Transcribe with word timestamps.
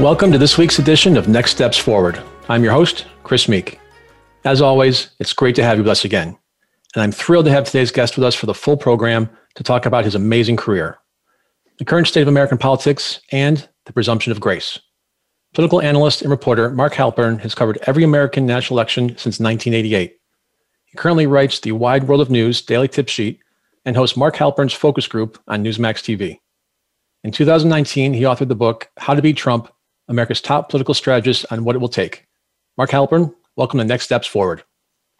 Welcome 0.00 0.32
to 0.32 0.38
this 0.38 0.56
week's 0.56 0.78
edition 0.78 1.18
of 1.18 1.28
Next 1.28 1.50
Steps 1.50 1.76
Forward. 1.76 2.20
I'm 2.48 2.64
your 2.64 2.72
host, 2.72 3.04
Chris 3.24 3.46
Meek. 3.46 3.78
As 4.44 4.62
always, 4.62 5.10
it's 5.20 5.34
great 5.34 5.54
to 5.56 5.62
have 5.62 5.76
you 5.76 5.84
with 5.84 5.90
us 5.90 6.04
again. 6.04 6.36
And 6.94 7.02
I'm 7.02 7.12
thrilled 7.12 7.44
to 7.44 7.52
have 7.52 7.66
today's 7.66 7.92
guest 7.92 8.16
with 8.16 8.24
us 8.24 8.34
for 8.34 8.46
the 8.46 8.54
full 8.54 8.78
program 8.78 9.28
to 9.54 9.62
talk 9.62 9.84
about 9.84 10.04
his 10.04 10.14
amazing 10.14 10.56
career, 10.56 10.98
the 11.78 11.84
current 11.84 12.08
state 12.08 12.22
of 12.22 12.28
American 12.28 12.56
politics, 12.56 13.20
and 13.30 13.68
the 13.84 13.92
presumption 13.92 14.32
of 14.32 14.40
grace. 14.40 14.78
Political 15.52 15.82
analyst 15.82 16.22
and 16.22 16.30
reporter 16.30 16.70
Mark 16.70 16.94
Halperin 16.94 17.38
has 17.40 17.54
covered 17.54 17.78
every 17.82 18.02
American 18.02 18.46
national 18.46 18.78
election 18.78 19.10
since 19.10 19.38
1988. 19.38 20.16
He 20.86 20.96
currently 20.96 21.26
writes 21.26 21.60
the 21.60 21.72
Wide 21.72 22.08
World 22.08 22.22
of 22.22 22.30
News 22.30 22.62
daily 22.62 22.88
tip 22.88 23.08
sheet 23.08 23.40
and 23.84 23.94
hosts 23.94 24.16
Mark 24.16 24.36
Halperin's 24.36 24.72
focus 24.72 25.06
group 25.06 25.38
on 25.46 25.62
Newsmax 25.62 26.00
TV. 26.00 26.40
In 27.24 27.30
2019, 27.30 28.14
he 28.14 28.22
authored 28.22 28.48
the 28.48 28.56
book 28.56 28.90
How 28.96 29.14
to 29.14 29.22
Beat 29.22 29.36
Trump 29.36 29.70
America's 30.12 30.42
top 30.42 30.68
political 30.68 30.92
strategist 30.92 31.46
on 31.50 31.64
what 31.64 31.74
it 31.74 31.78
will 31.78 31.88
take. 31.88 32.26
Mark 32.76 32.90
Halperin, 32.90 33.34
welcome 33.56 33.78
to 33.78 33.84
Next 33.84 34.04
Steps 34.04 34.26
Forward. 34.26 34.62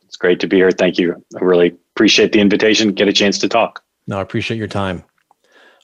It's 0.04 0.16
great 0.16 0.38
to 0.40 0.46
be 0.46 0.56
here. 0.56 0.70
Thank 0.70 0.98
you. 0.98 1.14
I 1.34 1.42
really 1.42 1.74
appreciate 1.96 2.32
the 2.32 2.40
invitation, 2.40 2.92
get 2.92 3.08
a 3.08 3.12
chance 3.12 3.38
to 3.38 3.48
talk. 3.48 3.82
No, 4.06 4.18
I 4.18 4.20
appreciate 4.20 4.58
your 4.58 4.68
time. 4.68 5.02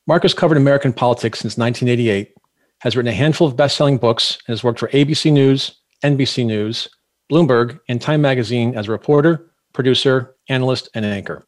Mark 0.06 0.24
has 0.24 0.34
covered 0.34 0.58
American 0.58 0.92
politics 0.92 1.38
since 1.38 1.56
1988, 1.56 2.34
has 2.80 2.96
written 2.96 3.10
a 3.10 3.14
handful 3.14 3.48
of 3.48 3.56
best 3.56 3.78
selling 3.78 3.96
books, 3.96 4.36
and 4.46 4.52
has 4.52 4.62
worked 4.62 4.78
for 4.78 4.88
ABC 4.88 5.32
News, 5.32 5.80
NBC 6.04 6.44
News, 6.44 6.86
Bloomberg, 7.32 7.80
and 7.88 8.02
Time 8.02 8.20
Magazine 8.20 8.76
as 8.76 8.88
a 8.88 8.92
reporter, 8.92 9.50
producer, 9.72 10.36
analyst, 10.50 10.90
and 10.94 11.06
anchor. 11.06 11.46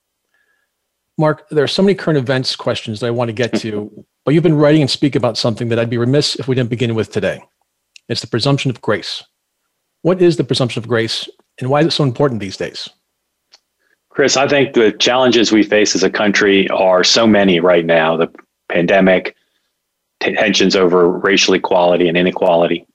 Mark, 1.19 1.47
there 1.50 1.64
are 1.64 1.69
so 1.69 1.83
many 1.83 1.94
current 1.94 2.19
events 2.19 2.56
questions 2.56 3.00
that 3.00 3.08
I 3.08 3.11
want 3.11 3.28
to 3.28 3.34
get 3.34 3.55
to, 3.61 4.06
but 4.24 4.34
you've 4.34 4.42
been 4.42 4.56
writing 4.56 4.82
and 4.82 4.90
speak 4.90 5.16
about 5.16 5.38
something 5.38 5.68
that 5.68 5.78
I'd 5.78 5.90
be 5.90 5.98
remiss 5.98 6.36
if 6.36 6.48
we 6.48 6.54
didn't 6.54 6.70
begin 6.70 6.94
with 6.94 7.12
today. 7.12 7.42
It's 8.08 8.20
the 8.20 8.26
presumption 8.26 8.70
of 8.70 8.80
grace. 8.80 9.22
What 10.02 10.20
is 10.22 10.36
the 10.36 10.44
presumption 10.44 10.82
of 10.82 10.88
grace, 10.88 11.28
and 11.58 11.70
why 11.70 11.80
is 11.80 11.86
it 11.86 11.92
so 11.92 12.04
important 12.04 12.41
these 12.41 12.56
days? 12.56 12.88
Chris, 14.08 14.36
I 14.36 14.48
think 14.48 14.74
the 14.74 14.92
challenges 14.92 15.52
we 15.52 15.62
face 15.62 15.94
as 15.94 16.02
a 16.02 16.10
country 16.10 16.68
are 16.70 17.04
so 17.04 17.26
many 17.26 17.60
right 17.60 17.84
now 17.84 18.16
the 18.16 18.28
pandemic, 18.70 19.36
tensions 20.20 20.76
over 20.76 21.08
racial 21.08 21.54
equality 21.54 22.08
and 22.08 22.16
inequality, 22.16 22.86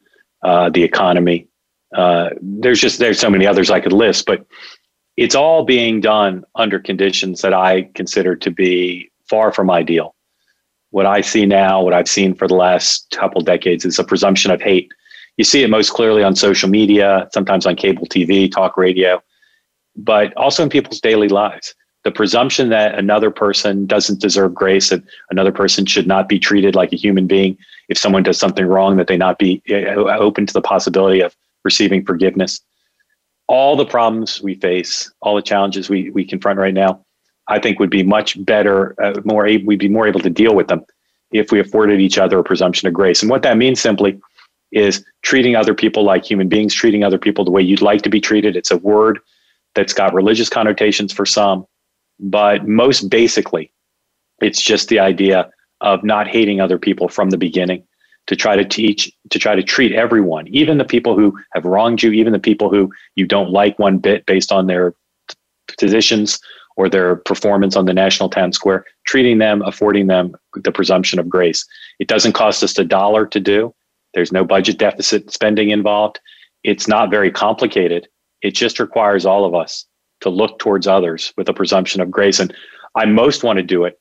uh, 0.44 0.70
the 0.70 0.84
economy. 0.84 1.48
Uh, 1.96 2.30
there's 2.42 2.80
just 2.80 3.00
there's 3.00 3.20
so 3.20 3.30
many 3.30 3.46
others 3.46 3.70
I 3.70 3.80
could 3.80 3.94
list, 3.94 4.26
but 4.26 4.46
it's 5.18 5.36
all 5.36 5.64
being 5.64 6.02
done 6.02 6.44
under 6.56 6.80
conditions 6.80 7.42
that 7.42 7.54
I 7.54 7.84
consider 7.96 8.36
to 8.36 8.52
be 8.52 9.12
far 9.30 9.52
from 9.52 9.72
ideal. 9.72 10.15
What 10.96 11.06
I 11.06 11.20
see 11.20 11.46
now, 11.46 11.84
what 11.84 11.94
I've 11.94 12.08
seen 12.08 12.34
for 12.34 12.48
the 12.48 12.56
last 12.56 13.14
couple 13.20 13.42
decades, 13.42 13.84
is 13.84 14.00
a 14.00 14.04
presumption 14.06 14.50
of 14.50 14.62
hate. 14.62 14.90
You 15.36 15.44
see 15.44 15.62
it 15.62 15.70
most 15.70 15.90
clearly 15.90 16.24
on 16.24 16.38
social 16.38 16.70
media, 16.70 17.28
sometimes 17.34 17.66
on 17.66 17.76
cable 17.76 18.06
TV, 18.06 18.50
talk 18.50 18.78
radio, 18.78 19.22
but 19.98 20.34
also 20.38 20.64
in 20.64 20.70
people's 20.70 21.02
daily 21.02 21.28
lives. 21.28 21.76
The 22.06 22.14
presumption 22.14 22.70
that 22.70 22.98
another 22.98 23.30
person 23.30 23.86
doesn't 23.86 24.22
deserve 24.22 24.54
grace, 24.54 24.88
that 24.88 25.04
another 25.30 25.52
person 25.52 25.86
should 25.86 26.08
not 26.08 26.30
be 26.30 26.40
treated 26.40 26.76
like 26.76 26.94
a 26.94 26.96
human 26.96 27.28
being. 27.28 27.58
If 27.90 27.98
someone 27.98 28.24
does 28.24 28.38
something 28.38 28.66
wrong, 28.66 28.96
that 28.96 29.08
they 29.08 29.18
not 29.18 29.38
be 29.38 29.62
uh, 29.70 30.00
open 30.18 30.46
to 30.46 30.54
the 30.54 30.62
possibility 30.62 31.20
of 31.20 31.36
receiving 31.66 32.06
forgiveness 32.06 32.62
all 33.48 33.76
the 33.76 33.86
problems 33.86 34.42
we 34.42 34.56
face, 34.56 35.12
all 35.22 35.36
the 35.36 35.42
challenges 35.42 35.90
we, 35.90 36.10
we 36.10 36.26
confront 36.26 36.58
right 36.58 36.74
now, 36.74 37.05
I 37.48 37.60
think 37.60 37.80
would 37.80 37.90
be 37.90 38.04
much 38.04 38.44
better, 38.44 38.96
uh, 39.02 39.22
more 39.24 39.44
we'd 39.44 39.80
be 39.80 39.90
more 39.90 40.08
able 40.08 40.20
to 40.22 40.30
deal 40.30 40.56
with 40.56 40.68
them 40.68 40.86
if 41.32 41.52
we 41.52 41.60
afforded 41.60 42.00
each 42.00 42.18
other 42.18 42.40
a 42.40 42.44
presumption 42.44 42.88
of 42.88 42.94
grace. 42.94 43.22
And 43.22 43.30
what 43.30 43.44
that 43.44 43.58
means 43.58 43.80
simply 43.80 44.20
is 44.72 45.06
treating 45.22 45.56
other 45.56 45.74
people 45.74 46.04
like 46.04 46.26
human 46.26 46.50
beings, 46.50 46.74
treating 46.74 47.04
other 47.04 47.18
people 47.18 47.46
the 47.46 47.52
way 47.52 47.62
you'd 47.62 47.82
like 47.82 48.02
to 48.04 48.10
be 48.10 48.20
treated. 48.20 48.56
It's 48.56 48.72
a 48.72 48.78
word 48.78 49.20
that's 49.74 49.94
got 49.94 50.14
religious 50.14 50.50
connotations 50.50 51.14
for 51.14 51.26
some, 51.26 51.66
but 52.20 52.68
most 52.68 53.10
basically, 53.10 53.72
it's 54.42 54.62
just 54.62 54.90
the 54.90 55.00
idea 55.00 55.50
of 55.82 56.04
not 56.04 56.28
hating 56.28 56.62
other 56.62 56.80
people 56.80 57.10
from 57.10 57.30
the 57.30 57.38
beginning 57.38 57.84
to 58.28 58.36
try 58.36 58.56
to 58.56 58.66
teach, 58.66 59.12
to 59.30 59.38
try 59.38 59.56
to 59.56 59.62
treat 59.62 59.92
everyone, 59.92 60.48
even 60.48 60.78
the 60.78 60.86
people 60.86 61.16
who 61.16 61.38
have 61.54 61.64
wronged 61.64 62.02
you, 62.02 62.12
even 62.12 62.34
the 62.34 62.40
people 62.40 62.70
who 62.70 62.92
you 63.16 63.28
don't 63.28 63.52
like 63.52 63.78
one 63.78 63.98
bit 63.98 64.26
based 64.26 64.52
on 64.52 64.68
their 64.68 64.96
positions 65.78 66.40
or 66.76 66.90
their 66.90 67.16
performance 67.16 67.76
on 67.76 67.86
the 67.86 67.94
national 67.94 68.30
town 68.30 68.52
square, 68.52 68.86
treating 69.06 69.38
them, 69.38 69.62
affording 69.62 70.08
them 70.08 70.36
the 70.56 70.72
presumption 70.72 71.20
of 71.20 71.30
grace. 71.30 71.66
It 72.00 72.08
doesn't 72.08 72.34
cost 72.34 72.64
us 72.64 72.78
a 72.78 72.84
dollar 72.84 73.26
to 73.28 73.40
do. 73.40 73.74
There's 74.14 74.32
no 74.32 74.44
budget 74.44 74.78
deficit 74.78 75.32
spending 75.32 75.70
involved. 75.70 76.20
It's 76.64 76.88
not 76.88 77.12
very 77.12 77.32
complicated. 77.32 78.08
It 78.42 78.52
just 78.52 78.80
requires 78.80 79.26
all 79.26 79.46
of 79.46 79.56
us 79.56 79.86
to 80.22 80.30
look 80.30 80.60
towards 80.60 80.88
others 80.88 81.34
with 81.38 81.50
a 81.50 81.54
presumption 81.54 82.02
of 82.02 82.12
grace. 82.12 82.40
And 82.40 82.54
I 82.96 83.06
most 83.06 83.44
want 83.44 83.58
to 83.58 83.64
do 83.64 83.84
it 83.86 84.00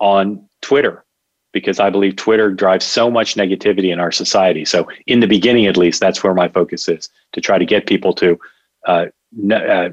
on 0.00 0.48
Twitter 0.62 1.04
because 1.52 1.80
I 1.80 1.88
believe 1.88 2.16
Twitter 2.16 2.50
drives 2.52 2.84
so 2.84 3.10
much 3.10 3.34
negativity 3.34 3.92
in 3.92 3.98
our 3.98 4.12
society. 4.12 4.64
So, 4.64 4.88
in 5.06 5.20
the 5.20 5.26
beginning, 5.26 5.66
at 5.66 5.76
least, 5.76 6.00
that's 6.00 6.22
where 6.22 6.34
my 6.34 6.48
focus 6.48 6.88
is 6.88 7.08
to 7.32 7.40
try 7.40 7.56
to 7.56 7.64
get 7.64 7.86
people 7.86 8.12
to 8.14 8.38
uh, 8.86 9.06
uh, 9.50 9.88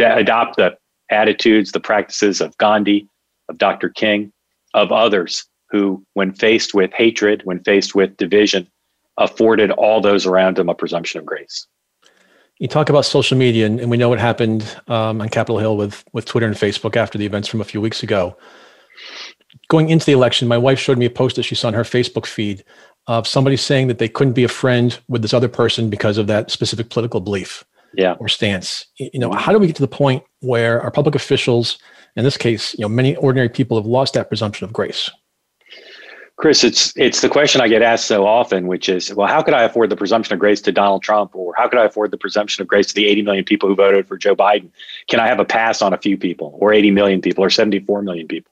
adopt 0.00 0.56
the 0.56 0.76
attitudes, 1.10 1.72
the 1.72 1.80
practices 1.80 2.40
of 2.40 2.56
Gandhi, 2.58 3.08
of 3.48 3.58
Dr. 3.58 3.88
King, 3.88 4.32
of 4.74 4.92
others 4.92 5.44
who, 5.70 6.04
when 6.14 6.32
faced 6.32 6.74
with 6.74 6.92
hatred, 6.92 7.42
when 7.44 7.62
faced 7.62 7.94
with 7.94 8.16
division, 8.16 8.68
afforded 9.18 9.70
all 9.72 10.00
those 10.00 10.26
around 10.26 10.56
them 10.56 10.68
a 10.68 10.74
presumption 10.74 11.20
of 11.20 11.26
grace. 11.26 11.66
You 12.58 12.68
talk 12.68 12.90
about 12.90 13.04
social 13.04 13.38
media, 13.38 13.66
and, 13.66 13.80
and 13.80 13.90
we 13.90 13.96
know 13.96 14.08
what 14.08 14.20
happened 14.20 14.62
um, 14.88 15.20
on 15.20 15.28
Capitol 15.28 15.58
Hill 15.58 15.76
with 15.76 16.04
with 16.12 16.26
Twitter 16.26 16.46
and 16.46 16.56
Facebook 16.56 16.96
after 16.96 17.16
the 17.16 17.26
events 17.26 17.48
from 17.48 17.60
a 17.60 17.64
few 17.64 17.80
weeks 17.80 18.02
ago 18.02 18.36
going 19.68 19.88
into 19.88 20.06
the 20.06 20.12
election, 20.12 20.48
my 20.48 20.58
wife 20.58 20.78
showed 20.78 20.98
me 20.98 21.06
a 21.06 21.10
post 21.10 21.36
that 21.36 21.44
she 21.44 21.54
saw 21.54 21.68
on 21.68 21.74
her 21.74 21.82
Facebook 21.82 22.26
feed 22.26 22.64
of 23.06 23.26
somebody 23.26 23.56
saying 23.56 23.88
that 23.88 23.98
they 23.98 24.08
couldn't 24.08 24.34
be 24.34 24.44
a 24.44 24.48
friend 24.48 25.00
with 25.08 25.22
this 25.22 25.34
other 25.34 25.48
person 25.48 25.90
because 25.90 26.18
of 26.18 26.26
that 26.26 26.50
specific 26.50 26.90
political 26.90 27.20
belief 27.20 27.64
yeah. 27.94 28.14
or 28.20 28.28
stance. 28.28 28.86
You 28.96 29.18
know, 29.18 29.32
how 29.32 29.52
do 29.52 29.58
we 29.58 29.66
get 29.66 29.76
to 29.76 29.82
the 29.82 29.88
point 29.88 30.24
where 30.40 30.80
our 30.80 30.90
public 30.90 31.14
officials, 31.14 31.78
in 32.16 32.24
this 32.24 32.36
case, 32.36 32.74
you 32.74 32.82
know, 32.82 32.88
many 32.88 33.16
ordinary 33.16 33.48
people 33.48 33.76
have 33.76 33.86
lost 33.86 34.14
that 34.14 34.28
presumption 34.28 34.64
of 34.64 34.72
grace? 34.72 35.10
Chris, 36.36 36.64
it's 36.64 36.96
it's 36.96 37.20
the 37.20 37.28
question 37.28 37.60
I 37.60 37.68
get 37.68 37.82
asked 37.82 38.06
so 38.06 38.26
often, 38.26 38.66
which 38.66 38.88
is, 38.88 39.12
well, 39.14 39.26
how 39.26 39.42
could 39.42 39.52
I 39.52 39.62
afford 39.62 39.90
the 39.90 39.96
presumption 39.96 40.32
of 40.32 40.40
grace 40.40 40.62
to 40.62 40.72
Donald 40.72 41.02
Trump, 41.02 41.36
or 41.36 41.52
how 41.54 41.68
could 41.68 41.78
I 41.78 41.84
afford 41.84 42.12
the 42.12 42.16
presumption 42.16 42.62
of 42.62 42.68
grace 42.68 42.86
to 42.86 42.94
the 42.94 43.06
80 43.06 43.22
million 43.22 43.44
people 43.44 43.68
who 43.68 43.74
voted 43.74 44.08
for 44.08 44.16
Joe 44.16 44.34
Biden? 44.34 44.70
Can 45.10 45.20
I 45.20 45.26
have 45.26 45.38
a 45.38 45.44
pass 45.44 45.82
on 45.82 45.92
a 45.92 45.98
few 45.98 46.16
people, 46.16 46.56
or 46.58 46.72
80 46.72 46.92
million 46.92 47.20
people, 47.20 47.44
or 47.44 47.50
74 47.50 48.00
million 48.00 48.26
people? 48.26 48.50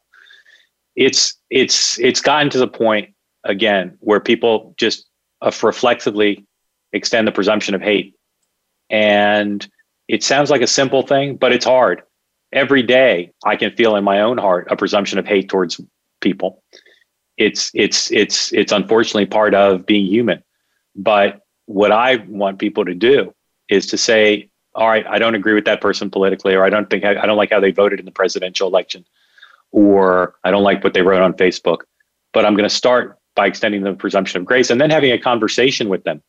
it's 0.99 1.35
it's 1.49 1.99
it's 2.01 2.21
gotten 2.21 2.51
to 2.51 2.59
the 2.59 2.67
point 2.67 3.15
again 3.45 3.97
where 4.01 4.19
people 4.19 4.75
just 4.77 5.07
uh, 5.41 5.53
reflexively 5.63 6.45
extend 6.93 7.27
the 7.27 7.33
presumption 7.33 7.75
of 7.75 7.81
hate 7.81 8.15
and 8.91 9.69
it 10.09 10.23
sounds 10.23 10.51
like 10.51 10.63
a 10.63 10.67
simple 10.67 11.03
thing 11.03 11.37
but 11.37 11.53
it's 11.53 11.65
hard. 11.65 12.03
Every 12.53 12.83
day 12.83 13.33
i 13.45 13.57
can 13.57 13.73
feel 13.73 13.97
in 13.97 14.05
my 14.05 14.21
own 14.21 14.39
heart 14.39 14.69
a 14.71 14.77
presumption 14.77 15.19
of 15.19 15.27
hate 15.27 15.49
towards 15.49 15.81
people. 16.21 16.63
It's 17.37 17.71
it's 17.75 18.11
it's 18.11 18.53
it's 18.53 18.73
unfortunately 18.73 19.27
part 19.27 19.55
of 19.55 19.87
being 19.87 20.07
human. 20.07 20.43
But 20.97 21.41
what 21.67 21.93
i 21.93 22.17
want 22.29 22.59
people 22.59 22.85
to 22.87 22.95
do 22.95 23.35
is 23.69 23.87
to 23.89 23.99
say 23.99 24.49
all 24.75 24.89
right 24.89 25.07
i 25.07 25.19
don't 25.19 25.35
agree 25.35 25.53
with 25.53 25.67
that 25.67 25.83
person 25.83 26.11
politically 26.11 26.55
or 26.55 26.65
i 26.65 26.71
don't 26.71 26.89
think 26.89 27.05
i, 27.05 27.27
don't 27.27 27.37
like 27.37 27.51
how 27.51 27.61
they 27.61 27.71
voted 27.71 27.99
in 27.99 28.07
the 28.07 28.11
presidential 28.11 28.67
election 28.67 29.05
or 29.71 30.37
I 30.45 30.51
don't 30.51 30.63
like 30.63 30.83
what 30.83 30.95
they 30.95 31.03
wrote 31.03 31.23
on 31.23 31.35
Facebook. 31.35 31.79
But 32.33 32.45
I'm 32.45 32.55
going 32.55 32.69
to 32.69 32.75
start 32.75 33.19
by 33.35 33.47
extending 33.47 33.83
the 33.83 33.95
presumption 33.95 34.41
of 34.41 34.47
grace 34.47 34.71
and 34.71 34.81
then 34.81 34.91
having 34.91 35.13
a 35.13 35.19
conversation 35.19 35.89
with 35.89 36.05
them, 36.05 36.23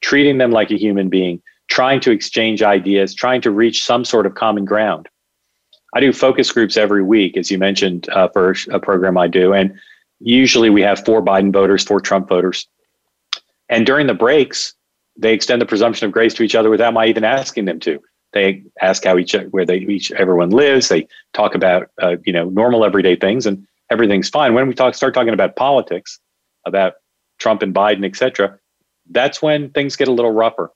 treating 0.00 0.38
them 0.38 0.50
like 0.50 0.70
a 0.70 0.78
human 0.78 1.08
being, 1.08 1.42
trying 1.68 2.00
to 2.00 2.10
exchange 2.10 2.62
ideas, 2.62 3.14
trying 3.14 3.40
to 3.42 3.50
reach 3.50 3.84
some 3.84 4.04
sort 4.04 4.26
of 4.26 4.34
common 4.34 4.64
ground. 4.64 5.08
I 5.94 6.00
do 6.00 6.12
focus 6.12 6.50
groups 6.50 6.76
every 6.76 7.02
week, 7.02 7.36
as 7.36 7.50
you 7.50 7.58
mentioned, 7.58 8.08
uh, 8.10 8.28
for 8.28 8.54
a 8.70 8.80
program 8.80 9.16
I 9.16 9.28
do. 9.28 9.52
And 9.52 9.78
usually 10.20 10.70
we 10.70 10.82
have 10.82 11.04
four 11.04 11.24
Biden 11.24 11.52
voters, 11.52 11.84
four 11.84 12.00
Trump 12.00 12.28
voters. 12.28 12.66
And 13.68 13.86
during 13.86 14.06
the 14.06 14.14
breaks, 14.14 14.74
they 15.16 15.32
extend 15.32 15.62
the 15.62 15.66
presumption 15.66 16.06
of 16.06 16.12
grace 16.12 16.34
to 16.34 16.42
each 16.42 16.54
other 16.54 16.70
without 16.70 16.94
my 16.94 17.06
even 17.06 17.24
asking 17.24 17.66
them 17.66 17.80
to. 17.80 18.00
They 18.32 18.64
ask 18.82 19.04
how 19.04 19.16
each 19.16 19.34
where 19.50 19.64
they 19.64 19.78
each 19.78 20.10
everyone 20.12 20.50
lives. 20.50 20.88
They 20.88 21.06
talk 21.32 21.54
about 21.54 21.88
uh, 22.02 22.16
you 22.26 22.32
know 22.32 22.50
normal 22.50 22.84
everyday 22.84 23.14
things, 23.14 23.46
and 23.46 23.64
everything's 23.90 24.28
fine. 24.28 24.54
When 24.54 24.66
we 24.66 24.74
talk 24.74 24.94
start 24.94 25.14
talking 25.14 25.32
about 25.32 25.54
politics, 25.54 26.18
about 26.66 26.94
Trump 27.38 27.62
and 27.62 27.72
Biden, 27.72 28.04
etc., 28.04 28.58
that's 29.10 29.40
when 29.40 29.70
things 29.70 29.94
get 29.94 30.08
a 30.08 30.12
little 30.12 30.32
rougher. 30.32 30.72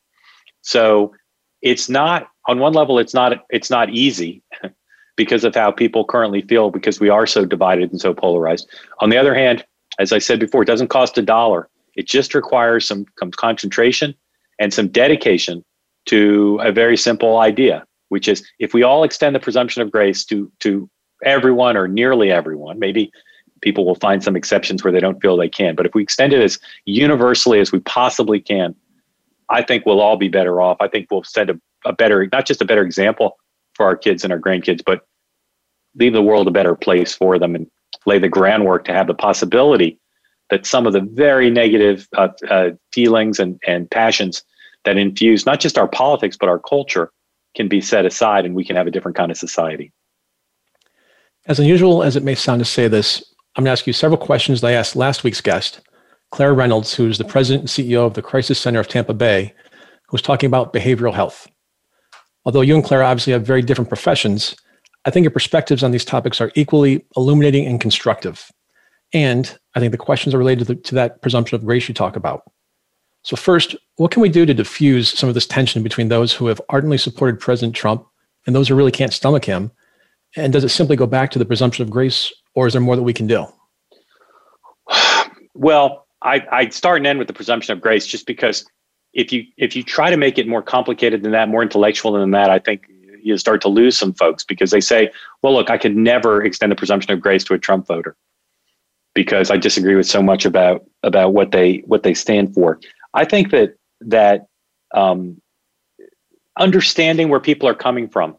So 0.69 1.15
it's 1.63 1.89
not 1.89 2.29
on 2.47 2.59
one 2.59 2.75
level 2.75 2.99
it's 2.99 3.15
not 3.15 3.47
it's 3.49 3.71
not 3.71 3.89
easy 3.89 4.43
because 5.17 5.43
of 5.43 5.55
how 5.55 5.71
people 5.71 6.05
currently 6.05 6.43
feel 6.43 6.71
because 6.71 7.01
we 7.01 7.09
are 7.09 7.27
so 7.27 7.47
divided 7.47 7.91
and 7.91 7.99
so 7.99 8.13
polarized. 8.13 8.69
On 9.01 9.09
the 9.09 9.17
other 9.17 9.35
hand, 9.35 9.65
as 9.99 10.13
I 10.13 10.19
said 10.19 10.39
before, 10.39 10.63
it 10.63 10.67
doesn't 10.67 10.89
cost 10.89 11.17
a 11.17 11.23
dollar. 11.23 11.71
It 11.97 12.07
just 12.07 12.35
requires 12.35 12.87
some, 12.87 13.07
some 13.19 13.31
concentration 13.31 14.15
and 14.61 14.75
some 14.75 14.89
dedication 14.89 15.65
to 16.07 16.61
a 16.63 16.71
very 16.71 16.99
simple 16.99 17.39
idea, 17.39 17.87
which 18.11 18.29
is 18.29 18.47
if 18.59 18.75
we 18.75 18.83
all 18.83 19.05
extend 19.05 19.35
the 19.35 19.41
presumption 19.41 19.81
of 19.81 19.91
grace 19.91 20.23
to 20.27 20.53
to 20.61 20.89
everyone 21.25 21.79
or 21.79 21.89
nearly 21.89 22.31
everyone, 22.31 22.79
maybe 22.79 23.11
people 23.63 23.87
will 23.87 23.95
find 23.97 24.23
some 24.23 24.37
exceptions 24.37 24.85
where 24.85 24.93
they 24.93 25.01
don't 25.01 25.21
feel 25.23 25.39
they 25.39 25.49
can, 25.49 25.75
but 25.75 25.87
if 25.87 25.95
we 25.95 26.03
extend 26.03 26.35
it 26.35 26.43
as 26.43 26.59
universally 26.85 27.59
as 27.59 27.73
we 27.73 27.81
possibly 27.81 28.39
can, 28.39 28.75
I 29.51 29.63
think 29.63 29.87
we'll 29.87 30.01
all 30.01 30.17
be 30.17 30.29
better 30.29 30.61
off. 30.61 30.77
I 30.81 30.89
think 30.89 31.09
we'll 31.11 31.25
set 31.25 31.51
a, 31.51 31.61
a 31.85 31.93
better, 31.93 32.29
not 32.33 32.47
just 32.47 32.63
a 32.63 32.65
better 32.65 32.83
example 32.83 33.37
for 33.75 33.87
our 33.87 33.97
kids 33.97 34.25
and 34.25 34.33
our 34.33 34.39
grandkids, 34.39 34.83
but 34.85 35.07
leave 35.95 36.13
the 36.13 36.23
world 36.23 36.49
a 36.49 36.51
better 36.51 36.75
place 36.75 37.15
for 37.15 37.39
them 37.39 37.55
and 37.55 37.67
lay 38.07 38.19
the 38.19 38.29
groundwork 38.29 38.85
to 38.85 38.93
have 38.93 39.07
the 39.07 39.15
possibility 39.15 39.99
that 40.51 40.67
some 40.67 40.87
of 40.87 40.93
the 40.93 41.01
very 41.01 41.51
negative 41.51 42.09
uh, 42.17 42.29
uh, 42.49 42.71
feelings 42.93 43.39
and, 43.39 43.61
and 43.67 43.91
passions 43.91 44.43
that 44.85 44.97
infuse 44.97 45.45
not 45.45 45.61
just 45.61 45.77
our 45.77 45.89
politics 45.89 46.37
but 46.39 46.49
our 46.49 46.59
culture 46.59 47.11
can 47.55 47.69
be 47.69 47.81
set 47.81 48.07
aside 48.07 48.45
and 48.45 48.55
we 48.55 48.65
can 48.65 48.77
have 48.77 48.87
a 48.87 48.91
different 48.91 49.17
kind 49.17 49.31
of 49.31 49.37
society. 49.37 49.93
As 51.47 51.59
unusual 51.59 52.03
as 52.03 52.17
it 52.17 52.23
may 52.23 52.35
sound 52.35 52.61
to 52.61 52.65
say 52.65 52.89
this, 52.89 53.25
I'm 53.57 53.65
going 53.65 53.67
to 53.67 53.73
ask 53.73 53.87
you 53.87 53.93
several 53.93 54.19
questions 54.19 54.61
that 54.61 54.69
I 54.69 54.73
asked 54.73 54.95
last 54.95 55.25
week's 55.25 55.41
guest, 55.41 55.81
Claire 56.31 56.55
Reynolds, 56.55 56.95
who's 56.95 57.19
the 57.19 57.25
president 57.25 57.63
and 57.63 57.69
CEO 57.69 58.07
of 58.07 58.15
the 58.15 58.23
Crisis 58.23 58.59
Center 58.59 58.81
of 58.81 58.89
Tampa 58.89 59.15
Bay, 59.15 59.55
who 60.09 60.13
was 60.13 60.23
talking 60.23 60.47
about 60.47 60.73
behavioral 60.73 61.15
health. 61.15 61.49
Although 62.45 62.61
you 62.61 62.75
and 62.75 62.85
Claire 62.85 63.03
obviously 63.03 63.33
have 63.33 63.47
very 63.47 63.63
different 63.63 63.89
professions, 63.89 64.57
I 65.05 65.11
think 65.11 65.25
your 65.25 65.31
perspectives 65.31 65.83
on 65.83 65.91
these 65.91 66.05
topics 66.05 66.41
are 66.41 66.53
equally 66.55 67.05
illuminating 67.17 67.67
and 67.67 67.81
constructive. 67.81 68.51
And 69.13 69.59
I 69.75 69.81
think 69.81 69.93
the 69.93 69.99
questions 69.99 70.35
are 70.35 70.39
related 70.39 70.67
to, 70.67 70.75
the, 70.75 70.81
to, 70.83 70.95
that 70.97 71.23
presumption 71.23 71.57
of 71.57 71.65
grace 71.65 71.89
you 71.89 71.95
talk 71.95 72.17
about. 72.17 72.43
So, 73.23 73.37
first, 73.37 73.75
what 73.97 74.11
can 74.11 74.23
we 74.23 74.29
do 74.29 74.45
to 74.45 74.55
diffuse 74.55 75.19
some 75.19 75.29
of 75.29 75.35
this 75.35 75.47
tension 75.47 75.83
between 75.83 76.09
those 76.09 76.33
who 76.33 76.47
have 76.47 76.61
ardently 76.69 76.99
supported 76.99 77.41
President 77.41 77.75
Trump 77.75 78.07
and 78.47 78.55
those 78.55 78.69
who 78.69 78.75
really 78.75 78.93
can't 78.93 79.13
stomach 79.13 79.45
him? 79.45 79.71
And 80.37 80.53
does 80.53 80.65
it 80.65 80.69
simply 80.69 80.95
go 80.95 81.07
back 81.07 81.31
to 81.31 81.39
the 81.39 81.47
presumption 81.47 81.83
of 81.83 81.91
grace, 81.91 82.33
or 82.55 82.67
is 82.67 82.75
there 82.75 82.83
more 82.83 82.97
that 82.97 83.03
we 83.03 83.15
can 83.15 83.27
do? 83.27 83.47
Well, 85.55 86.07
I, 86.23 86.45
I'd 86.51 86.73
start 86.73 86.99
and 86.99 87.07
end 87.07 87.19
with 87.19 87.29
the 87.29 87.35
presumption 87.35 87.73
of 87.73 87.81
grace 87.81 88.07
just 88.07 88.27
because 88.27 88.65
if 89.13 89.33
you 89.33 89.45
if 89.57 89.75
you 89.75 89.83
try 89.83 90.11
to 90.11 90.17
make 90.17 90.39
it 90.39 90.47
more 90.49 90.63
complicated 90.63 91.23
than 91.23 91.33
that, 91.33 91.49
more 91.49 91.63
intellectual 91.63 92.13
than 92.13 92.31
that, 92.33 92.51
I 92.51 92.59
think 92.59 92.87
you 93.23 93.37
start 93.37 93.61
to 93.63 93.69
lose 93.69 93.97
some 93.97 94.13
folks 94.15 94.45
because 94.45 94.71
they 94.71 94.81
say, 94.81 95.11
well, 95.43 95.53
look, 95.53 95.71
I 95.71 95.79
could 95.79 95.97
never 95.97 96.43
extend 96.43 96.73
the 96.73 96.77
presumption 96.77 97.13
of 97.13 97.21
grace 97.21 97.45
to 97.45 97.55
a 97.55 97.59
Trump 97.59 97.87
voter 97.87 98.17
because 99.15 99.51
I 99.51 99.57
disagree 99.57 99.95
with 99.95 100.07
so 100.07 100.23
much 100.23 100.45
about 100.45 100.85
about 101.03 101.33
what 101.35 101.53
they 101.53 101.79
what 101.87 102.03
they 102.03 102.15
stand 102.15 102.55
for. 102.55 102.81
I 103.15 103.25
think 103.25 103.51
that 103.51 103.75
that 104.01 104.47
um, 104.95 105.41
understanding 106.59 107.29
where 107.29 107.41
people 107.41 107.69
are 107.69 107.75
coming 107.75 108.09
from. 108.09 108.37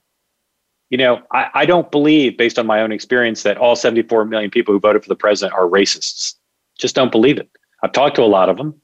You 0.90 0.98
know, 0.98 1.22
I, 1.32 1.50
I 1.54 1.66
don't 1.66 1.92
believe, 1.92 2.38
based 2.38 2.58
on 2.58 2.66
my 2.66 2.82
own 2.82 2.92
experience, 2.92 3.44
that 3.44 3.58
all 3.58 3.76
74 3.76 4.26
million 4.26 4.50
people 4.50 4.74
who 4.74 4.80
voted 4.80 5.04
for 5.04 5.10
the 5.10 5.16
president 5.16 5.54
are 5.54 5.68
racists. 5.68 6.34
Just 6.80 6.96
don't 6.96 7.12
believe 7.12 7.38
it. 7.38 7.50
I've 7.84 7.92
talked 7.92 8.16
to 8.16 8.24
a 8.24 8.26
lot 8.26 8.50
of 8.50 8.58
them, 8.58 8.82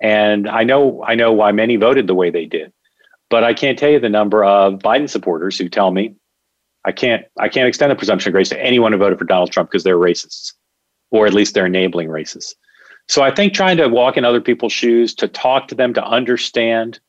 and 0.00 0.48
I 0.48 0.64
know 0.64 1.02
I 1.06 1.14
know 1.14 1.32
why 1.32 1.52
many 1.52 1.76
voted 1.76 2.06
the 2.06 2.14
way 2.14 2.30
they 2.30 2.46
did. 2.46 2.72
But 3.30 3.42
I 3.42 3.54
can't 3.54 3.78
tell 3.78 3.90
you 3.90 3.98
the 3.98 4.08
number 4.08 4.44
of 4.44 4.74
Biden 4.74 5.08
supporters 5.08 5.58
who 5.58 5.68
tell 5.68 5.90
me 5.90 6.14
I 6.84 6.92
can't 6.92 7.24
I 7.38 7.48
can't 7.48 7.68
extend 7.68 7.90
the 7.90 7.96
presumption 7.96 8.30
of 8.30 8.34
grace 8.34 8.50
to 8.50 8.60
anyone 8.60 8.92
who 8.92 8.98
voted 8.98 9.18
for 9.18 9.24
Donald 9.24 9.50
Trump 9.50 9.70
because 9.70 9.84
they're 9.84 9.98
racists, 9.98 10.52
or 11.10 11.26
at 11.26 11.34
least 11.34 11.54
they're 11.54 11.66
enabling 11.66 12.08
racists. 12.08 12.54
So 13.08 13.22
I 13.22 13.34
think 13.34 13.52
trying 13.52 13.76
to 13.78 13.88
walk 13.88 14.16
in 14.16 14.24
other 14.24 14.40
people's 14.40 14.72
shoes, 14.72 15.14
to 15.16 15.28
talk 15.28 15.68
to 15.68 15.74
them, 15.74 15.92
to 15.94 16.04
understand 16.04 17.00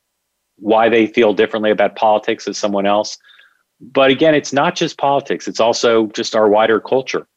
why 0.58 0.90
they 0.90 1.08
feel 1.08 1.34
differently 1.34 1.72
about 1.72 1.96
politics 1.96 2.48
as 2.48 2.58
someone 2.58 2.86
else. 2.86 3.18
But 3.80 4.10
again, 4.12 4.34
it's 4.36 4.54
not 4.54 4.76
just 4.76 4.98
politics; 4.98 5.48
it's 5.48 5.60
also 5.60 6.08
just 6.08 6.36
our 6.36 6.48
wider 6.48 6.80
culture. 6.80 7.28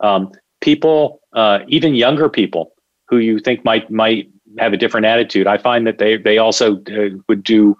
Um, 0.00 0.30
people, 0.60 1.20
uh, 1.32 1.60
even 1.66 1.96
younger 1.96 2.28
people, 2.28 2.72
who 3.08 3.18
you 3.18 3.38
think 3.38 3.64
might 3.64 3.90
might 3.90 4.30
have 4.58 4.72
a 4.72 4.76
different 4.76 5.06
attitude, 5.06 5.46
I 5.46 5.58
find 5.58 5.86
that 5.86 5.98
they 5.98 6.16
they 6.16 6.38
also 6.38 6.76
uh, 6.76 7.10
would 7.28 7.42
do 7.42 7.76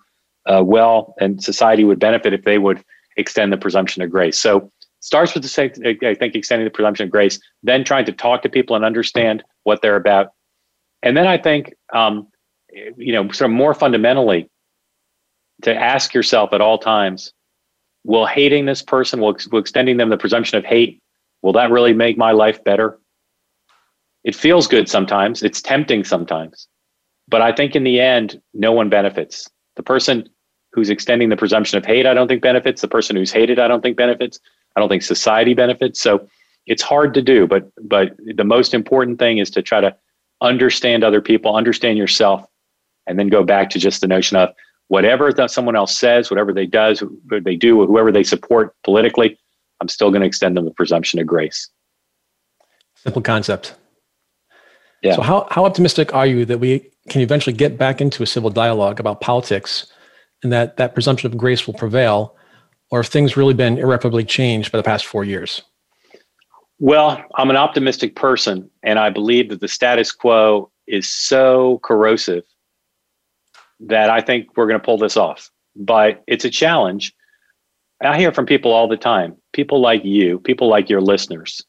uh, 0.46 0.62
well, 0.64 1.14
and 1.20 1.42
society 1.42 1.84
would 1.84 1.98
benefit 1.98 2.32
if 2.32 2.44
they 2.44 2.58
would 2.58 2.82
extend 3.16 3.52
the 3.52 3.56
presumption 3.56 4.02
of 4.02 4.10
grace. 4.10 4.38
So 4.38 4.70
starts 5.00 5.34
with 5.34 5.42
the 5.42 5.48
same, 5.48 5.70
I 5.84 6.14
think 6.14 6.34
extending 6.34 6.64
the 6.64 6.70
presumption 6.70 7.04
of 7.04 7.10
grace, 7.10 7.38
then 7.62 7.84
trying 7.84 8.04
to 8.06 8.12
talk 8.12 8.42
to 8.42 8.48
people 8.48 8.74
and 8.74 8.84
understand 8.84 9.44
what 9.64 9.82
they're 9.82 9.96
about, 9.96 10.32
and 11.02 11.16
then 11.16 11.26
I 11.26 11.38
think 11.38 11.74
um, 11.92 12.28
you 12.96 13.12
know 13.12 13.30
sort 13.30 13.50
of 13.50 13.56
more 13.56 13.74
fundamentally 13.74 14.48
to 15.62 15.74
ask 15.74 16.14
yourself 16.14 16.52
at 16.52 16.60
all 16.60 16.78
times, 16.78 17.32
will 18.04 18.26
hating 18.26 18.66
this 18.66 18.82
person, 18.82 19.20
will, 19.20 19.36
will 19.50 19.58
extending 19.58 19.96
them 19.96 20.08
the 20.08 20.16
presumption 20.16 20.56
of 20.56 20.64
hate, 20.64 21.02
will 21.42 21.52
that 21.52 21.70
really 21.70 21.92
make 21.92 22.16
my 22.16 22.32
life 22.32 22.62
better? 22.64 22.98
It 24.28 24.34
feels 24.34 24.68
good 24.68 24.90
sometimes. 24.90 25.42
It's 25.42 25.62
tempting 25.62 26.04
sometimes. 26.04 26.68
But 27.28 27.40
I 27.40 27.50
think 27.50 27.74
in 27.74 27.82
the 27.82 27.98
end, 27.98 28.42
no 28.52 28.72
one 28.72 28.90
benefits. 28.90 29.48
The 29.76 29.82
person 29.82 30.28
who's 30.74 30.90
extending 30.90 31.30
the 31.30 31.36
presumption 31.36 31.78
of 31.78 31.86
hate, 31.86 32.04
I 32.04 32.12
don't 32.12 32.28
think 32.28 32.42
benefits. 32.42 32.82
The 32.82 32.88
person 32.88 33.16
who's 33.16 33.32
hated, 33.32 33.58
I 33.58 33.68
don't 33.68 33.80
think 33.80 33.96
benefits. 33.96 34.38
I 34.76 34.80
don't 34.80 34.90
think 34.90 35.02
society 35.02 35.54
benefits. 35.54 35.98
So 35.98 36.28
it's 36.66 36.82
hard 36.82 37.14
to 37.14 37.22
do, 37.22 37.46
but 37.46 37.72
but 37.82 38.16
the 38.36 38.44
most 38.44 38.74
important 38.74 39.18
thing 39.18 39.38
is 39.38 39.48
to 39.52 39.62
try 39.62 39.80
to 39.80 39.96
understand 40.42 41.04
other 41.04 41.22
people, 41.22 41.56
understand 41.56 41.96
yourself, 41.96 42.44
and 43.06 43.18
then 43.18 43.28
go 43.28 43.42
back 43.42 43.70
to 43.70 43.78
just 43.78 44.02
the 44.02 44.08
notion 44.08 44.36
of 44.36 44.50
whatever 44.88 45.32
that 45.32 45.50
someone 45.50 45.74
else 45.74 45.98
says, 45.98 46.30
whatever 46.30 46.52
they 46.52 46.66
does, 46.66 47.02
they 47.30 47.56
do, 47.56 47.86
whoever 47.86 48.12
they 48.12 48.24
support 48.24 48.76
politically, 48.84 49.38
I'm 49.80 49.88
still 49.88 50.10
going 50.10 50.20
to 50.20 50.26
extend 50.26 50.54
them 50.54 50.66
the 50.66 50.70
presumption 50.72 51.18
of 51.18 51.26
grace. 51.26 51.70
Simple 52.94 53.22
concept. 53.22 53.74
Yeah. 55.02 55.14
So 55.14 55.22
how, 55.22 55.46
how 55.50 55.64
optimistic 55.64 56.14
are 56.14 56.26
you 56.26 56.44
that 56.44 56.58
we 56.58 56.90
can 57.08 57.20
eventually 57.20 57.54
get 57.54 57.78
back 57.78 58.00
into 58.00 58.22
a 58.22 58.26
civil 58.26 58.50
dialogue 58.50 59.00
about 59.00 59.20
politics 59.20 59.86
and 60.42 60.52
that 60.52 60.76
that 60.76 60.94
presumption 60.94 61.30
of 61.30 61.36
grace 61.36 61.66
will 61.66 61.74
prevail 61.74 62.36
or 62.90 63.02
have 63.02 63.10
things 63.10 63.36
really 63.36 63.54
been 63.54 63.78
irreparably 63.78 64.24
changed 64.24 64.72
by 64.72 64.78
the 64.78 64.84
past 64.84 65.06
four 65.06 65.24
years? 65.24 65.62
Well, 66.78 67.22
I'm 67.34 67.50
an 67.50 67.56
optimistic 67.56 68.14
person, 68.14 68.70
and 68.82 68.98
I 68.98 69.10
believe 69.10 69.48
that 69.48 69.60
the 69.60 69.68
status 69.68 70.12
quo 70.12 70.70
is 70.86 71.08
so 71.08 71.80
corrosive 71.82 72.44
that 73.80 74.10
I 74.10 74.20
think 74.20 74.56
we're 74.56 74.66
going 74.66 74.80
to 74.80 74.84
pull 74.84 74.98
this 74.98 75.16
off. 75.16 75.50
But 75.74 76.22
it's 76.26 76.44
a 76.44 76.50
challenge. 76.50 77.12
I 78.00 78.16
hear 78.18 78.32
from 78.32 78.46
people 78.46 78.72
all 78.72 78.86
the 78.86 78.96
time, 78.96 79.36
people 79.52 79.80
like 79.80 80.04
you, 80.04 80.38
people 80.40 80.68
like 80.68 80.88
your 80.88 81.00
listeners, 81.00 81.64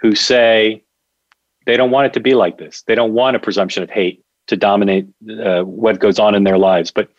who 0.00 0.14
say, 0.14 0.82
they 1.68 1.76
don't 1.76 1.90
want 1.90 2.06
it 2.06 2.14
to 2.14 2.20
be 2.20 2.34
like 2.34 2.56
this. 2.56 2.82
They 2.86 2.94
don't 2.94 3.12
want 3.12 3.36
a 3.36 3.38
presumption 3.38 3.82
of 3.82 3.90
hate 3.90 4.24
to 4.46 4.56
dominate 4.56 5.06
uh, 5.38 5.60
what 5.64 6.00
goes 6.00 6.18
on 6.18 6.34
in 6.34 6.44
their 6.44 6.56
lives. 6.56 6.90
But 6.90 7.10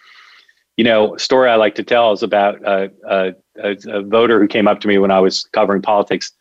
you 0.75 0.83
know, 0.83 1.13
a 1.13 1.19
story 1.19 1.51
I 1.51 1.55
like 1.55 1.75
to 1.75 1.83
tell 1.83 2.13
is 2.13 2.23
about 2.23 2.65
uh, 2.65 2.87
a, 3.07 3.33
a, 3.61 4.01
voter 4.01 4.39
who 4.39 4.47
came 4.47 4.67
up 4.67 4.79
to 4.79 4.87
me 4.87 4.97
when 4.97 5.11
I 5.11 5.19
was 5.19 5.43
covering 5.53 5.83
politics 5.83 6.31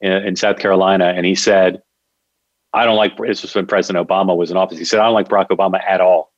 in, 0.00 0.10
in, 0.10 0.34
South 0.34 0.58
Carolina, 0.58 1.12
and 1.16 1.24
he 1.24 1.36
said, 1.36 1.80
"I 2.72 2.84
don't 2.84 2.96
like." 2.96 3.16
This 3.16 3.42
was 3.42 3.54
when 3.54 3.66
President 3.66 4.08
Obama 4.08 4.36
was 4.36 4.50
in 4.50 4.56
office. 4.56 4.78
He 4.78 4.84
said, 4.84 4.98
"I 4.98 5.04
don't 5.04 5.14
like 5.14 5.28
Barack 5.28 5.50
Obama 5.50 5.80
at 5.86 6.00
all." 6.00 6.32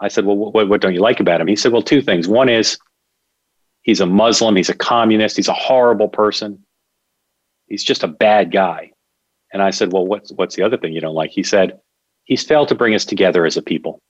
I 0.00 0.08
said, 0.08 0.24
"Well, 0.24 0.50
what 0.50 0.80
don't 0.80 0.94
you 0.94 1.00
like 1.00 1.20
about 1.20 1.40
him?" 1.40 1.46
He 1.46 1.54
said, 1.54 1.70
"Well, 1.70 1.82
two 1.82 2.02
things. 2.02 2.26
One 2.26 2.48
is 2.48 2.78
he's 3.82 4.00
a 4.00 4.06
Muslim. 4.06 4.56
He's 4.56 4.70
a 4.70 4.74
communist. 4.74 5.36
He's 5.36 5.46
a 5.46 5.54
horrible 5.54 6.08
person. 6.08 6.64
He's 7.68 7.84
just 7.84 8.02
a 8.02 8.08
bad 8.08 8.50
guy." 8.50 8.91
And 9.52 9.62
I 9.62 9.70
said, 9.70 9.92
Well, 9.92 10.06
what's, 10.06 10.32
what's 10.32 10.56
the 10.56 10.62
other 10.62 10.76
thing 10.76 10.92
you 10.92 11.00
don't 11.00 11.14
like? 11.14 11.30
He 11.30 11.42
said, 11.42 11.78
He's 12.24 12.44
failed 12.44 12.68
to 12.68 12.74
bring 12.74 12.94
us 12.94 13.04
together 13.04 13.44
as 13.44 13.56
a 13.56 13.62
people. 13.62 14.00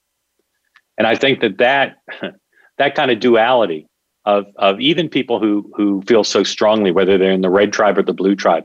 And 0.98 1.06
I 1.06 1.14
think 1.14 1.40
that 1.40 1.58
that, 1.58 1.96
that 2.78 2.94
kind 2.94 3.10
of 3.10 3.20
duality 3.20 3.86
of, 4.24 4.46
of 4.56 4.80
even 4.80 5.08
people 5.08 5.40
who, 5.40 5.70
who 5.74 6.02
feel 6.02 6.24
so 6.24 6.42
strongly, 6.42 6.90
whether 6.90 7.18
they're 7.18 7.32
in 7.32 7.40
the 7.40 7.50
red 7.50 7.72
tribe 7.72 7.98
or 7.98 8.02
the 8.02 8.12
blue 8.12 8.36
tribe, 8.36 8.64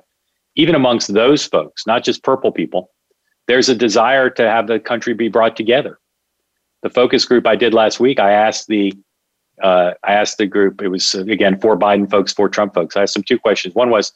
even 0.56 0.76
amongst 0.76 1.14
those 1.14 1.46
folks, 1.46 1.88
not 1.88 2.04
just 2.04 2.24
purple 2.24 2.52
people, 2.52 2.92
there's 3.48 3.70
a 3.70 3.76
desire 3.76 4.30
to 4.32 4.44
have 4.44 4.68
the 4.68 4.80
country 4.80 5.14
be 5.14 5.30
brought 5.30 5.56
together. 5.56 6.00
the 6.84 6.90
focus 6.90 7.26
group 7.26 7.48
I 7.48 7.56
did 7.56 7.74
last 7.74 8.00
week, 8.00 8.20
I 8.20 8.32
asked 8.32 8.68
the 8.68 8.94
uh, 9.64 9.94
I 10.04 10.14
asked 10.14 10.38
the 10.38 10.46
group. 10.46 10.82
It 10.84 10.90
was 10.90 11.16
again 11.16 11.60
four 11.60 11.78
Biden 11.78 12.10
folks, 12.10 12.32
four 12.32 12.50
Trump 12.50 12.76
folks. 12.76 12.96
I 12.96 13.02
asked 13.02 13.16
them 13.16 13.24
two 13.24 13.40
questions. 13.40 13.74
One 13.74 13.90
was, 13.90 14.14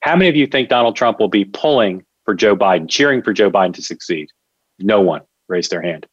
how 0.00 0.16
many 0.16 0.28
of 0.28 0.36
you 0.36 0.46
think 0.46 0.68
Donald 0.68 0.96
Trump 0.96 1.18
will 1.18 1.28
be 1.28 1.44
pulling 1.44 2.04
for 2.24 2.34
Joe 2.34 2.56
Biden, 2.56 2.88
cheering 2.88 3.22
for 3.22 3.32
Joe 3.32 3.50
Biden 3.50 3.74
to 3.74 3.82
succeed? 3.82 4.28
No 4.78 5.00
one 5.00 5.22
raised 5.48 5.70
their 5.70 5.82
hand. 5.82 6.06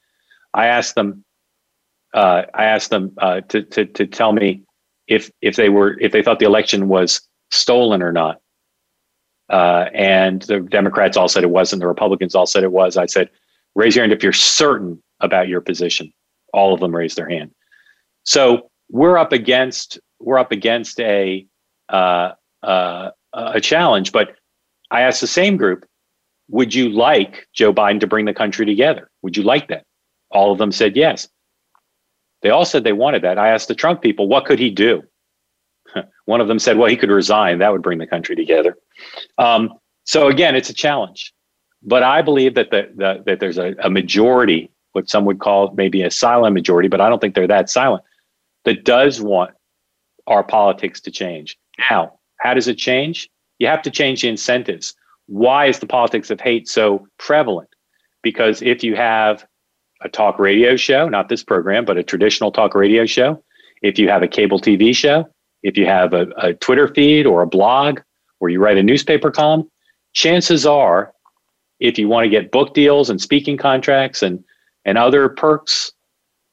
I 0.54 0.68
asked 0.68 0.96
them. 0.96 1.24
Uh, 2.14 2.44
I 2.54 2.66
asked 2.66 2.90
them 2.90 3.14
uh, 3.18 3.42
to, 3.50 3.64
to 3.64 3.86
to 3.86 4.08
tell 4.08 4.32
me 4.32 4.64
if 5.08 5.30
if 5.42 5.56
they 5.56 5.70
were 5.70 6.00
if 6.00 6.12
they 6.12 6.24
thought 6.24 6.40
the 6.40 6.46
election 6.46 6.88
was 6.88 7.22
stolen 7.52 8.02
or 8.02 8.12
not. 8.12 8.40
Uh, 9.50 9.90
and 9.94 10.42
the 10.44 10.60
Democrats 10.60 11.18
all 11.18 11.28
said 11.28 11.44
it 11.44 11.52
wasn't. 11.52 11.80
The 11.80 11.88
Republicans 11.88 12.34
all 12.34 12.48
said 12.48 12.64
it 12.64 12.72
was. 12.72 12.98
I 12.98 13.06
said, 13.06 13.30
raise 13.76 13.96
your 13.96 14.04
hand 14.04 14.12
if 14.12 14.24
you're 14.24 14.34
certain 14.34 15.04
about 15.20 15.48
your 15.48 15.62
position. 15.62 16.12
All 16.52 16.74
of 16.74 16.80
them 16.80 16.96
raised 16.96 17.16
their 17.16 17.30
hand. 17.30 17.52
So 18.24 18.72
we're 18.90 19.18
up 19.18 19.34
against 19.34 20.00
we're 20.20 20.40
up 20.40 20.52
against 20.52 21.00
a 21.00 21.46
uh, 21.90 22.32
uh, 22.64 23.12
a 23.36 23.62
challenge. 23.62 24.12
But 24.12 24.36
I 24.92 25.02
asked 25.02 25.22
the 25.22 25.28
same 25.28 25.58
group, 25.58 25.86
would 26.50 26.74
you 26.74 26.90
like 26.90 27.48
Joe 27.54 27.74
Biden 27.74 28.00
to 28.00 28.08
bring 28.08 28.26
the 28.26 28.34
country 28.34 28.66
together? 28.66 29.10
Would 29.22 29.36
you 29.36 29.44
like 29.44 29.68
that? 29.68 29.84
All 30.32 30.52
of 30.52 30.58
them 30.58 30.72
said 30.72 30.96
yes. 30.96 31.28
They 32.42 32.50
all 32.50 32.66
said 32.66 32.84
they 32.84 32.94
wanted 32.94 33.24
that. 33.24 33.38
I 33.38 33.50
asked 33.50 33.68
the 33.68 33.76
Trump 33.76 34.02
people, 34.02 34.28
what 34.28 34.46
could 34.46 34.60
he 34.60 34.70
do? 34.70 35.04
One 36.26 36.42
of 36.42 36.48
them 36.48 36.60
said, 36.60 36.78
well, 36.78 36.90
he 36.90 36.98
could 36.98 37.10
resign. 37.10 37.60
That 37.60 37.72
would 37.72 37.82
bring 37.82 37.98
the 37.98 38.08
country 38.08 38.36
together. 38.36 38.78
Um, 39.38 39.74
so 40.04 40.28
again, 40.28 40.56
it's 40.56 40.70
a 40.70 40.74
challenge. 40.74 41.34
But 41.82 42.04
I 42.04 42.22
believe 42.22 42.56
that 42.56 42.72
the, 42.72 42.90
the 42.96 43.24
that 43.26 43.40
there's 43.40 43.58
a, 43.58 43.76
a 43.80 43.90
majority, 43.90 44.72
what 44.94 45.10
some 45.10 45.26
would 45.26 45.40
call 45.40 45.72
maybe 45.76 46.02
a 46.02 46.10
silent 46.10 46.54
majority, 46.54 46.88
but 46.88 47.02
I 47.02 47.10
don't 47.10 47.20
think 47.20 47.36
they're 47.36 47.48
that 47.48 47.70
silent, 47.70 48.04
that 48.64 48.84
does 48.84 49.22
want 49.22 49.52
our 50.26 50.44
politics 50.44 51.00
to 51.02 51.12
change. 51.12 51.58
Now, 51.92 52.20
how 52.46 52.54
does 52.54 52.68
it 52.68 52.78
change? 52.78 53.30
You 53.60 53.68
have 53.68 53.82
to 53.82 53.92
change 53.92 54.22
the 54.22 54.30
incentives. 54.30 54.94
Why 55.28 55.66
is 55.66 55.80
the 55.80 55.88
politics 55.88 56.30
of 56.30 56.40
hate 56.40 56.68
so 56.68 57.08
prevalent? 57.18 57.70
Because 58.22 58.62
if 58.62 58.84
you 58.84 58.96
have 58.96 59.46
a 60.02 60.10
talk 60.10 60.38
radio 60.38 60.76
show, 60.76 61.10
not 61.10 61.30
this 61.30 61.44
program, 61.44 61.86
but 61.86 61.98
a 61.98 62.04
traditional 62.04 62.52
talk 62.52 62.76
radio 62.76 63.06
show, 63.06 63.44
if 63.82 63.98
you 63.98 64.10
have 64.10 64.22
a 64.22 64.28
cable 64.28 64.60
TV 64.60 64.96
show, 64.96 65.28
if 65.64 65.76
you 65.78 65.86
have 65.88 66.14
a, 66.14 66.28
a 66.38 66.54
Twitter 66.54 66.88
feed 66.88 67.26
or 67.26 67.42
a 67.42 67.48
blog, 67.48 68.02
or 68.40 68.50
you 68.50 68.60
write 68.60 68.78
a 68.78 68.84
newspaper 68.84 69.32
column, 69.32 69.68
chances 70.14 70.66
are, 70.66 71.14
if 71.80 71.98
you 71.98 72.08
want 72.08 72.26
to 72.26 72.30
get 72.30 72.52
book 72.52 72.74
deals 72.74 73.10
and 73.10 73.20
speaking 73.20 73.58
contracts 73.58 74.22
and, 74.22 74.44
and 74.86 74.98
other 74.98 75.30
perks, 75.30 75.92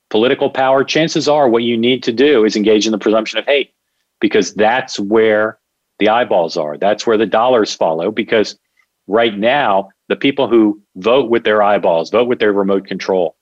political 0.09 0.49
power, 0.49 0.85
chances 0.85 1.29
are 1.29 1.49
what 1.49 1.63
you 1.63 1.77
need 1.77 2.03
to 2.03 2.13
do 2.13 2.45
is 2.45 2.57
engage 2.57 2.87
in 2.87 2.93
the 2.93 2.99
presumption 2.99 3.39
of 3.39 3.45
hate 3.45 3.75
because 4.21 4.55
that's 4.55 4.99
where 4.99 5.59
the 5.99 6.09
eyeballs 6.09 6.57
are. 6.57 6.77
That's 6.77 7.07
where 7.07 7.19
the 7.19 7.27
dollars 7.27 7.75
follow 7.75 8.11
because 8.11 8.59
right 9.07 9.37
now, 9.37 9.91
the 10.09 10.17
people 10.17 10.49
who 10.49 10.81
vote 10.97 11.31
with 11.31 11.45
their 11.45 11.63
eyeballs, 11.63 12.11
vote 12.11 12.29
with 12.29 12.39
their 12.39 12.53
remote 12.53 12.87
control, 12.87 13.37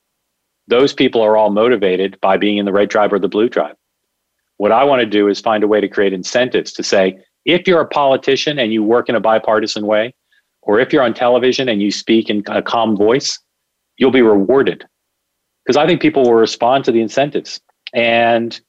those 0.69 0.93
people 0.93 1.23
are 1.23 1.37
all 1.37 1.51
motivated 1.51 2.21
by 2.21 2.37
being 2.37 2.59
in 2.59 2.65
the 2.65 2.73
red 2.73 2.91
tribe 2.91 3.13
or 3.13 3.19
the 3.19 3.29
blue 3.29 3.49
tribe. 3.49 3.77
What 4.59 4.73
I 4.73 4.85
want 4.85 5.01
to 5.01 5.07
do 5.07 5.29
is 5.29 5.41
find 5.41 5.65
a 5.65 5.69
way 5.69 5.81
to 5.81 5.89
create 5.89 6.13
incentives 6.13 6.73
to 6.75 6.83
say, 6.83 7.19
if 7.45 7.67
you're 7.67 7.81
a 7.81 7.89
politician 7.89 8.59
and 8.59 8.73
you 8.73 8.83
work 8.83 9.09
in 9.09 9.15
a 9.15 9.21
bipartisan 9.21 9.87
way, 9.87 10.15
or 10.63 10.79
if 10.79 10.93
you're 10.93 11.03
on 11.03 11.15
television 11.15 11.69
and 11.69 11.81
you 11.81 11.91
speak 11.91 12.29
in 12.29 12.43
a 12.47 12.63
calm 12.63 12.97
voice, 12.97 13.39
you'll 13.97 14.11
be 14.11 14.23
rewarded 14.23 14.85
because 15.65 15.77
I 15.77 15.87
think 15.87 16.03
people 16.03 16.25
will 16.25 16.35
respond 16.35 16.85
to 16.85 16.93
the 16.93 17.01
incentives. 17.01 17.61
And 17.95 18.61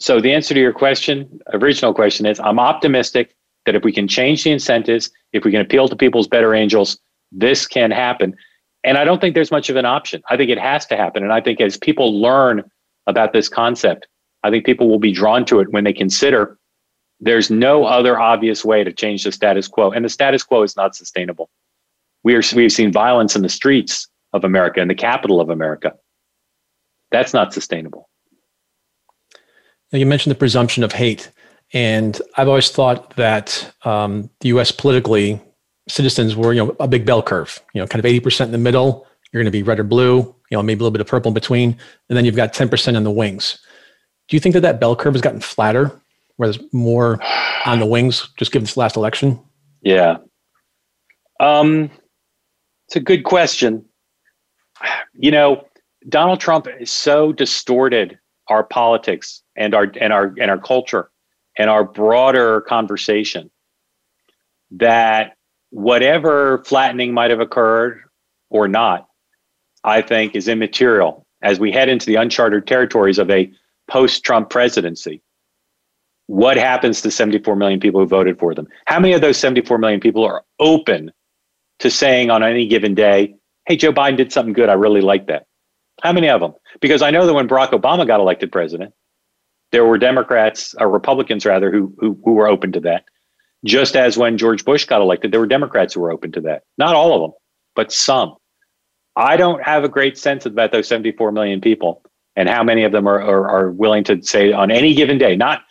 so 0.00 0.20
the 0.20 0.32
answer 0.32 0.54
to 0.54 0.60
your 0.60 0.72
question, 0.72 1.40
original 1.52 1.92
question 1.94 2.26
is 2.26 2.40
I'm 2.40 2.58
optimistic 2.58 3.36
that 3.66 3.74
if 3.74 3.84
we 3.84 3.92
can 3.92 4.08
change 4.08 4.44
the 4.44 4.50
incentives, 4.50 5.10
if 5.32 5.44
we 5.44 5.50
can 5.50 5.60
appeal 5.60 5.88
to 5.88 5.96
people's 5.96 6.26
better 6.26 6.54
angels, 6.54 6.98
this 7.30 7.66
can 7.66 7.90
happen. 7.90 8.34
And 8.82 8.96
I 8.96 9.04
don't 9.04 9.20
think 9.20 9.34
there's 9.34 9.50
much 9.50 9.68
of 9.68 9.76
an 9.76 9.84
option. 9.84 10.22
I 10.30 10.36
think 10.36 10.50
it 10.50 10.58
has 10.58 10.86
to 10.86 10.96
happen. 10.96 11.22
And 11.22 11.32
I 11.32 11.40
think 11.40 11.60
as 11.60 11.76
people 11.76 12.20
learn 12.20 12.64
about 13.06 13.32
this 13.32 13.48
concept, 13.48 14.08
I 14.42 14.50
think 14.50 14.64
people 14.64 14.88
will 14.88 14.98
be 14.98 15.12
drawn 15.12 15.44
to 15.46 15.60
it 15.60 15.70
when 15.70 15.84
they 15.84 15.92
consider 15.92 16.58
there's 17.20 17.50
no 17.50 17.84
other 17.84 18.18
obvious 18.18 18.64
way 18.64 18.82
to 18.82 18.92
change 18.92 19.24
the 19.24 19.32
status 19.32 19.68
quo. 19.68 19.90
And 19.90 20.04
the 20.04 20.08
status 20.08 20.42
quo 20.42 20.62
is 20.62 20.76
not 20.76 20.96
sustainable. 20.96 21.50
We 22.24 22.34
are, 22.34 22.42
we've 22.56 22.72
seen 22.72 22.90
violence 22.90 23.36
in 23.36 23.42
the 23.42 23.50
streets 23.50 24.08
of 24.32 24.44
America, 24.44 24.80
in 24.80 24.88
the 24.88 24.94
capital 24.94 25.40
of 25.40 25.50
America. 25.50 25.94
That's 27.10 27.34
not 27.34 27.52
sustainable. 27.52 28.09
You 29.92 30.06
mentioned 30.06 30.30
the 30.30 30.38
presumption 30.38 30.84
of 30.84 30.92
hate. 30.92 31.30
And 31.72 32.20
I've 32.36 32.48
always 32.48 32.70
thought 32.70 33.14
that 33.16 33.72
um, 33.84 34.30
the 34.40 34.48
US 34.48 34.72
politically, 34.72 35.40
citizens 35.88 36.36
were, 36.36 36.52
you 36.52 36.64
know, 36.64 36.76
a 36.80 36.88
big 36.88 37.06
bell 37.06 37.22
curve, 37.22 37.60
you 37.74 37.80
know, 37.80 37.86
kind 37.86 38.04
of 38.04 38.10
80% 38.10 38.46
in 38.46 38.52
the 38.52 38.58
middle. 38.58 39.06
You're 39.32 39.42
going 39.42 39.52
to 39.52 39.56
be 39.56 39.62
red 39.62 39.78
or 39.78 39.84
blue, 39.84 40.18
you 40.50 40.56
know, 40.56 40.62
maybe 40.62 40.78
a 40.78 40.82
little 40.82 40.90
bit 40.90 41.00
of 41.00 41.06
purple 41.06 41.30
in 41.30 41.34
between. 41.34 41.76
And 42.08 42.16
then 42.16 42.24
you've 42.24 42.36
got 42.36 42.52
10% 42.52 42.96
in 42.96 43.04
the 43.04 43.10
wings. 43.10 43.58
Do 44.28 44.36
you 44.36 44.40
think 44.40 44.52
that 44.54 44.60
that 44.60 44.80
bell 44.80 44.96
curve 44.96 45.14
has 45.14 45.22
gotten 45.22 45.40
flatter, 45.40 45.90
where 46.36 46.50
there's 46.50 46.72
more 46.72 47.20
on 47.66 47.80
the 47.80 47.86
wings, 47.86 48.28
just 48.36 48.52
given 48.52 48.64
this 48.64 48.76
last 48.76 48.96
election? 48.96 49.40
Yeah. 49.82 50.18
Um, 51.38 51.90
it's 52.86 52.96
a 52.96 53.00
good 53.00 53.24
question. 53.24 53.84
You 55.14 55.30
know, 55.30 55.66
Donald 56.08 56.40
Trump 56.40 56.66
is 56.78 56.90
so 56.90 57.32
distorted 57.32 58.18
our 58.48 58.64
politics 58.64 59.39
and 59.60 59.74
our 59.74 59.92
and 60.00 60.12
our 60.12 60.34
and 60.40 60.50
our 60.50 60.58
culture 60.58 61.10
and 61.56 61.68
our 61.70 61.84
broader 61.84 62.62
conversation 62.62 63.50
that 64.72 65.36
whatever 65.70 66.64
flattening 66.64 67.12
might 67.12 67.30
have 67.30 67.40
occurred 67.40 68.00
or 68.48 68.66
not, 68.66 69.06
I 69.84 70.00
think 70.00 70.34
is 70.34 70.48
immaterial 70.48 71.26
as 71.42 71.60
we 71.60 71.70
head 71.70 71.88
into 71.88 72.06
the 72.06 72.16
uncharted 72.16 72.66
territories 72.66 73.18
of 73.18 73.30
a 73.30 73.52
post-Trump 73.88 74.50
presidency. 74.50 75.22
What 76.26 76.56
happens 76.56 77.02
to 77.02 77.10
74 77.10 77.56
million 77.56 77.80
people 77.80 78.00
who 78.00 78.06
voted 78.06 78.38
for 78.38 78.54
them? 78.54 78.68
How 78.86 79.00
many 79.00 79.14
of 79.14 79.20
those 79.20 79.36
74 79.36 79.78
million 79.78 80.00
people 80.00 80.24
are 80.24 80.44
open 80.60 81.10
to 81.80 81.90
saying 81.90 82.30
on 82.30 82.42
any 82.42 82.66
given 82.66 82.94
day, 82.94 83.34
hey, 83.66 83.76
Joe 83.76 83.92
Biden 83.92 84.16
did 84.16 84.32
something 84.32 84.52
good. 84.52 84.68
I 84.68 84.74
really 84.74 85.00
like 85.00 85.26
that. 85.26 85.46
How 86.02 86.12
many 86.12 86.28
of 86.28 86.40
them? 86.40 86.54
Because 86.80 87.02
I 87.02 87.10
know 87.10 87.26
that 87.26 87.34
when 87.34 87.48
Barack 87.48 87.70
Obama 87.70 88.06
got 88.06 88.20
elected 88.20 88.52
president, 88.52 88.94
there 89.72 89.84
were 89.84 89.98
Democrats 89.98 90.74
or 90.78 90.88
Republicans 90.88 91.46
rather 91.46 91.70
who, 91.70 91.94
who, 91.98 92.18
who 92.24 92.32
were 92.32 92.48
open 92.48 92.72
to 92.72 92.80
that. 92.80 93.04
Just 93.64 93.94
as 93.94 94.16
when 94.16 94.38
George 94.38 94.64
Bush 94.64 94.84
got 94.84 95.02
elected, 95.02 95.32
there 95.32 95.40
were 95.40 95.46
Democrats 95.46 95.94
who 95.94 96.00
were 96.00 96.10
open 96.10 96.32
to 96.32 96.40
that. 96.42 96.62
Not 96.78 96.94
all 96.94 97.14
of 97.14 97.20
them, 97.20 97.32
but 97.76 97.92
some. 97.92 98.36
I 99.16 99.36
don't 99.36 99.62
have 99.62 99.84
a 99.84 99.88
great 99.88 100.16
sense 100.16 100.46
about 100.46 100.72
those 100.72 100.88
74 100.88 101.32
million 101.32 101.60
people 101.60 102.02
and 102.36 102.48
how 102.48 102.62
many 102.62 102.84
of 102.84 102.92
them 102.92 103.06
are, 103.06 103.20
are, 103.20 103.48
are 103.48 103.70
willing 103.70 104.04
to 104.04 104.22
say 104.22 104.52
on 104.52 104.70
any 104.70 104.94
given 104.94 105.18
day, 105.18 105.36
not 105.36 105.62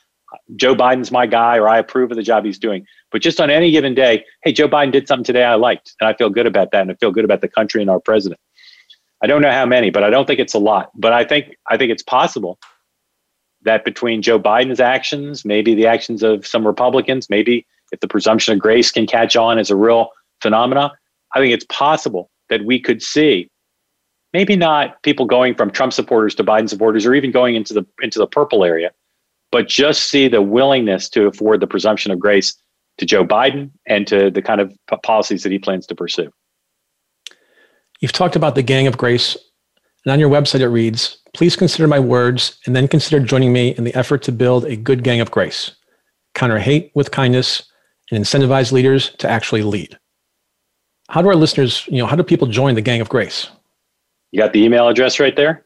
Joe 0.56 0.76
Biden's 0.76 1.12
my 1.12 1.26
guy 1.26 1.58
or 1.58 1.68
I 1.68 1.80
approve 1.80 2.12
of 2.12 2.18
the 2.18 2.24
job 2.24 2.46
he's 2.46 2.60
doing, 2.60 2.86
but 3.12 3.22
just 3.22 3.42
on 3.42 3.50
any 3.50 3.72
given 3.72 3.96
day, 3.96 4.24
hey, 4.44 4.52
Joe 4.52 4.68
Biden 4.68 4.92
did 4.92 5.08
something 5.08 5.24
today 5.24 5.44
I 5.44 5.56
liked, 5.56 5.96
and 6.00 6.08
I 6.08 6.14
feel 6.14 6.30
good 6.30 6.46
about 6.46 6.72
that, 6.72 6.82
and 6.82 6.92
I 6.92 6.96
feel 6.96 7.12
good 7.12 7.26
about 7.26 7.42
the 7.42 7.48
country 7.48 7.82
and 7.82 7.90
our 7.90 8.00
president. 8.00 8.40
I 9.24 9.28
don't 9.28 9.42
know 9.42 9.52
how 9.52 9.66
many, 9.66 9.90
but 9.90 10.04
I 10.04 10.10
don't 10.10 10.28
think 10.28 10.40
it's 10.40 10.54
a 10.54 10.60
lot. 10.60 10.92
But 10.96 11.12
I 11.12 11.26
think 11.26 11.56
I 11.68 11.78
think 11.78 11.92
it's 11.92 12.04
possible 12.04 12.60
that 13.64 13.86
between 13.86 14.22
Joe 14.22 14.40
Biden's 14.40 14.80
actions, 14.80 15.44
maybe 15.44 15.76
the 15.76 15.86
actions 15.88 16.24
of 16.24 16.48
some 16.48 16.66
Republicans, 16.66 17.30
maybe 17.30 17.66
if 17.92 18.00
the 18.00 18.08
presumption 18.08 18.54
of 18.54 18.60
grace 18.60 18.92
can 18.92 19.06
catch 19.06 19.36
on 19.36 19.58
as 19.60 19.70
a 19.70 19.76
real 19.76 20.10
phenomena, 20.42 20.92
I 21.36 21.40
think 21.40 21.54
it's 21.54 21.66
possible 21.66 22.30
that 22.50 22.66
we 22.66 22.80
could 22.80 23.02
see 23.02 23.50
maybe 24.34 24.56
not 24.56 25.02
people 25.04 25.26
going 25.26 25.56
from 25.56 25.72
Trump 25.72 25.94
supporters 25.94 26.36
to 26.36 26.44
Biden 26.44 26.70
supporters 26.70 27.06
or 27.06 27.14
even 27.14 27.32
going 27.32 27.56
into 27.56 27.74
the 27.74 27.86
into 28.02 28.20
the 28.20 28.28
purple 28.28 28.64
area, 28.64 28.92
but 29.52 29.68
just 29.68 30.10
see 30.10 30.28
the 30.28 30.42
willingness 30.42 31.10
to 31.10 31.28
afford 31.28 31.60
the 31.60 31.68
presumption 31.68 32.12
of 32.12 32.20
grace 32.20 32.56
to 32.98 33.06
Joe 33.06 33.26
Biden 33.26 33.72
and 33.86 34.06
to 34.08 34.30
the 34.30 34.42
kind 34.42 34.62
of 34.62 34.74
policies 35.04 35.44
that 35.44 35.52
he 35.52 35.60
plans 35.60 35.88
to 35.88 35.96
pursue. 35.96 36.32
You've 38.02 38.12
talked 38.12 38.36
about 38.36 38.56
the 38.56 38.64
gang 38.64 38.88
of 38.88 38.98
grace, 38.98 39.38
and 40.06 40.12
on 40.12 40.20
your 40.20 40.30
website 40.30 40.62
it 40.62 40.70
reads, 40.70 41.19
Please 41.40 41.56
consider 41.56 41.88
my 41.88 42.02
words 42.02 42.60
and 42.66 42.76
then 42.76 42.86
consider 42.86 43.22
joining 43.22 43.54
me 43.54 43.70
in 43.70 43.86
the 43.86 43.96
effort 43.96 44.22
to 44.24 44.32
build 44.34 44.66
a 44.66 44.76
good 44.76 45.06
gang 45.06 45.22
of 45.22 45.32
grace, 45.32 45.72
counter 46.36 46.60
hate 46.60 46.92
with 46.96 47.12
kindness, 47.12 47.64
and 48.12 48.22
incentivize 48.22 48.74
leaders 48.74 49.12
to 49.20 49.30
actually 49.30 49.64
lead. 49.64 49.98
How 51.08 51.22
do 51.22 51.30
our 51.30 51.38
listeners, 51.38 51.88
you 51.88 52.00
know, 52.00 52.08
how 52.08 52.18
do 52.18 52.24
people 52.24 52.46
join 52.46 52.76
the 52.76 52.82
gang 52.82 53.00
of 53.00 53.08
grace? 53.08 53.48
You 54.32 54.40
got 54.42 54.52
the 54.52 54.62
email 54.62 54.90
address 54.90 55.18
right 55.18 55.34
there? 55.34 55.66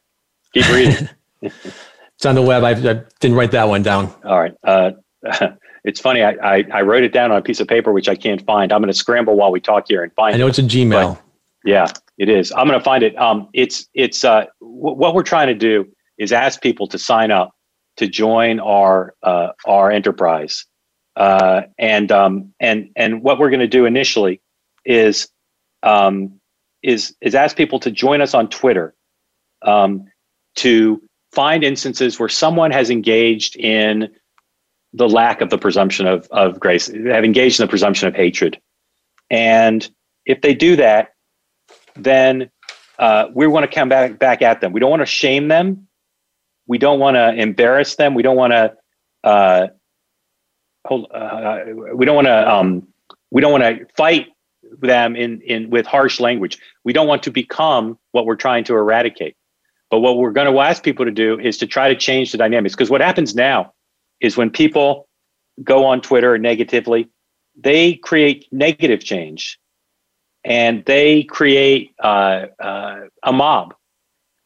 Keep 0.54 0.70
reading. 0.70 1.10
it's 1.42 2.24
on 2.24 2.36
the 2.36 2.44
web. 2.44 2.64
I, 2.64 2.74
I, 2.74 3.02
didn't 3.20 3.36
write 3.36 3.50
that 3.50 3.68
one 3.68 3.82
down. 3.82 4.14
All 4.24 4.40
right. 4.40 4.54
Uh, 4.64 4.92
it's 5.84 6.00
funny. 6.00 6.22
I, 6.22 6.34
I, 6.34 6.66
I, 6.72 6.82
wrote 6.84 7.04
it 7.04 7.14
down 7.14 7.32
on 7.32 7.40
a 7.40 7.42
piece 7.42 7.60
of 7.60 7.68
paper, 7.68 7.92
which 7.92 8.08
I 8.08 8.16
can't 8.16 8.46
find. 8.46 8.72
I'm 8.72 8.82
going 8.82 8.94
to 8.94 9.00
scramble 9.00 9.36
while 9.36 9.52
we 9.52 9.60
talk 9.60 9.86
here 9.88 10.04
and 10.04 10.14
find 10.14 10.34
it. 10.34 10.36
I 10.36 10.38
know 10.38 10.46
it. 10.46 10.50
it's 10.50 10.60
a 10.60 10.62
Gmail. 10.62 11.18
Yeah, 11.64 11.88
it 12.18 12.30
is. 12.30 12.52
I'm 12.52 12.68
going 12.68 12.80
to 12.80 12.84
find 12.84 13.04
it. 13.04 13.18
Um, 13.18 13.50
it's 13.54 13.88
it's 13.94 14.24
uh, 14.24 14.46
w- 14.60 14.96
what 14.98 15.16
we're 15.16 15.24
trying 15.24 15.48
to 15.48 15.54
do 15.54 15.86
is 16.18 16.32
ask 16.32 16.62
people 16.62 16.88
to 16.88 16.98
sign 16.98 17.32
up 17.32 17.52
to 17.98 18.08
join 18.08 18.60
our 18.60 19.16
uh, 19.24 19.50
our 19.66 19.92
enterprise, 19.92 20.66
uh, 21.16 21.62
and 21.78 22.12
um, 22.12 22.54
and 22.60 22.90
and 22.96 23.24
what 23.24 23.40
we're 23.40 23.50
going 23.50 23.60
to 23.62 23.68
do 23.68 23.86
initially 23.86 24.42
is 24.86 25.30
um, 25.84 26.40
is 26.82 27.16
is 27.22 27.34
ask 27.34 27.56
people 27.56 27.80
to 27.80 27.92
join 27.92 28.22
us 28.22 28.34
on 28.34 28.50
Twitter 28.50 28.94
um, 29.62 30.06
to 30.56 31.02
find 31.32 31.64
instances 31.64 32.20
where 32.20 32.30
someone 32.30 32.72
has 32.72 32.90
engaged 32.90 33.56
in 33.56 34.10
the 34.94 35.10
lack 35.10 35.42
of 35.42 35.50
the 35.50 35.58
presumption 35.58 36.06
of, 36.06 36.28
of 36.30 36.60
grace, 36.60 36.88
have 36.88 37.24
engaged 37.24 37.60
in 37.60 37.66
the 37.66 37.70
presumption 37.70 38.08
of 38.08 38.16
hatred. 38.16 38.60
And 39.32 39.90
if 40.26 40.42
they 40.42 40.54
do 40.54 40.76
that, 40.76 41.13
then 41.96 42.50
uh, 43.00 43.28
we 43.34 43.48
want 43.48 43.70
to 43.70 43.74
come 43.74 43.90
back, 43.90 44.20
back 44.20 44.42
at 44.42 44.62
them. 44.62 44.72
We 44.72 44.80
don't 44.80 44.90
want 44.90 45.02
to 45.02 45.06
shame 45.08 45.48
them. 45.48 45.88
We 46.68 46.78
don't 46.78 47.00
want 47.00 47.16
to 47.16 47.34
embarrass 47.34 47.96
them. 47.96 48.14
We 48.14 48.24
don't 48.24 48.38
want 48.38 48.54
to 48.54 48.74
uh, 49.24 49.68
hold. 50.86 51.12
Uh, 51.12 51.60
we 51.94 52.06
don't 52.06 52.16
want 52.16 52.28
to. 52.28 52.54
Um, 52.54 52.88
we 53.32 53.42
don't 53.42 53.52
want 53.52 53.64
to 53.64 53.86
fight 53.98 54.28
them 54.80 55.16
in 55.16 55.42
in 55.42 55.70
with 55.70 55.86
harsh 55.86 56.20
language. 56.20 56.58
We 56.84 56.94
don't 56.94 57.08
want 57.08 57.24
to 57.24 57.32
become 57.32 57.98
what 58.12 58.26
we're 58.26 58.36
trying 58.36 58.64
to 58.66 58.76
eradicate. 58.76 59.36
But 59.90 60.00
what 60.00 60.18
we're 60.18 60.32
going 60.32 60.52
to 60.52 60.60
ask 60.60 60.84
people 60.84 61.06
to 61.06 61.12
do 61.12 61.40
is 61.40 61.58
to 61.60 61.68
try 61.68 61.90
to 61.90 61.96
change 61.96 62.32
the 62.32 62.38
dynamics. 62.38 62.74
Because 62.74 62.90
what 62.90 63.02
happens 63.02 63.36
now 63.36 63.74
is 64.22 64.36
when 64.38 64.50
people 64.50 65.08
go 65.64 65.86
on 65.86 66.02
Twitter 66.02 66.38
negatively, 66.38 67.10
they 67.56 67.96
create 67.96 68.48
negative 68.52 69.04
change 69.04 69.60
and 70.44 70.84
they 70.86 71.24
create 71.24 71.92
uh, 72.00 72.48
uh, 72.60 73.02
a 73.24 73.34
mob. 73.34 73.74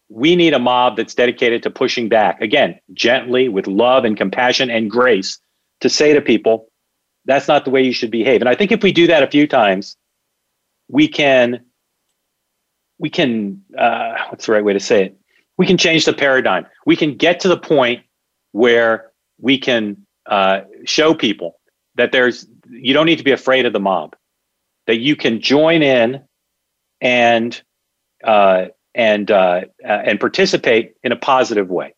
We 0.10 0.36
need 0.36 0.54
a 0.54 0.60
mob 0.60 0.98
that's 0.98 1.14
dedicated 1.14 1.64
to 1.64 1.70
pushing 1.70 2.08
back, 2.08 2.42
again, 2.42 2.80
gently 2.94 3.50
with 3.50 3.68
love 3.68 4.06
and 4.06 4.16
compassion 4.16 4.70
and 4.70 4.90
grace 4.90 5.40
to 5.82 5.90
say 5.90 6.14
to 6.14 6.22
people, 6.22 6.70
that's 7.26 7.48
not 7.48 7.66
the 7.66 7.72
way 7.72 7.84
you 7.84 7.92
should 7.92 8.12
behave. 8.12 8.42
And 8.42 8.50
I 8.50 8.56
think 8.56 8.72
if 8.72 8.82
we 8.84 8.94
do 8.94 9.08
that 9.08 9.22
a 9.22 9.28
few 9.28 9.48
times, 9.48 9.98
we 10.88 11.10
can, 11.10 11.66
we 13.00 13.10
can, 13.10 13.64
uh, 13.78 14.16
what's 14.30 14.46
the 14.46 14.54
right 14.54 14.64
way 14.64 14.74
to 14.74 14.80
say 14.80 15.06
it? 15.06 15.18
we 15.58 15.66
can 15.66 15.78
change 15.78 16.06
the 16.06 16.14
paradigm. 16.14 16.66
We 16.86 16.96
can 16.96 17.18
get 17.18 17.40
to 17.42 17.48
the 17.48 17.58
point 17.58 18.04
where 18.52 19.12
we 19.40 19.58
can 19.58 20.06
uh, 20.28 20.62
show 20.86 21.14
people 21.14 21.60
that 21.96 22.12
there's 22.12 22.48
you 22.70 22.94
don't 22.94 23.06
need 23.06 23.18
to 23.18 23.24
be 23.24 23.32
afraid 23.32 23.66
of 23.66 23.74
the 23.74 23.80
mob, 23.80 24.16
that 24.88 24.98
you 24.98 25.16
can 25.16 25.40
join 25.42 25.84
in 25.84 26.24
and 27.02 27.62
uh, 28.24 28.66
and 28.96 29.30
uh, 29.30 29.62
uh 29.86 29.88
and 29.88 30.20
participate 30.20 30.94
in 31.04 31.12
a 31.12 31.16
positive 31.16 31.70
way. 31.70 31.94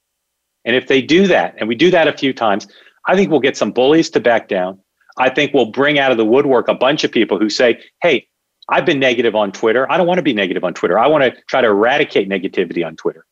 And 0.65 0.75
if 0.75 0.87
they 0.87 1.01
do 1.01 1.27
that, 1.27 1.55
and 1.57 1.69
we 1.69 1.75
do 1.75 1.89
that 1.91 2.07
a 2.07 2.13
few 2.17 2.33
times, 2.33 2.67
I 3.07 3.15
think 3.15 3.31
we'll 3.31 3.39
get 3.39 3.55
some 3.55 3.71
bullies 3.71 4.09
to 4.11 4.19
back 4.19 4.49
down. 4.49 4.79
I 5.17 5.29
think 5.29 5.53
we'll 5.53 5.71
bring 5.71 5.97
out 5.97 6.11
of 6.11 6.17
the 6.17 6.25
woodwork 6.25 6.67
a 6.67 6.73
bunch 6.73 7.03
of 7.03 7.11
people 7.11 7.39
who 7.39 7.49
say, 7.49 7.79
"Hey, 8.01 8.27
I've 8.67 8.85
been 8.85 8.99
negative 8.99 9.35
on 9.35 9.51
Twitter. 9.51 9.89
I 9.91 9.97
don't 9.97 10.07
want 10.07 10.17
to 10.17 10.23
be 10.23 10.33
negative 10.33 10.63
on 10.63 10.73
Twitter. 10.73 10.99
I 10.99 11.07
want 11.07 11.23
to 11.23 11.41
try 11.47 11.61
to 11.61 11.67
eradicate 11.67 12.27
negativity 12.27 12.85
on 12.85 12.95
Twitter." 12.95 13.25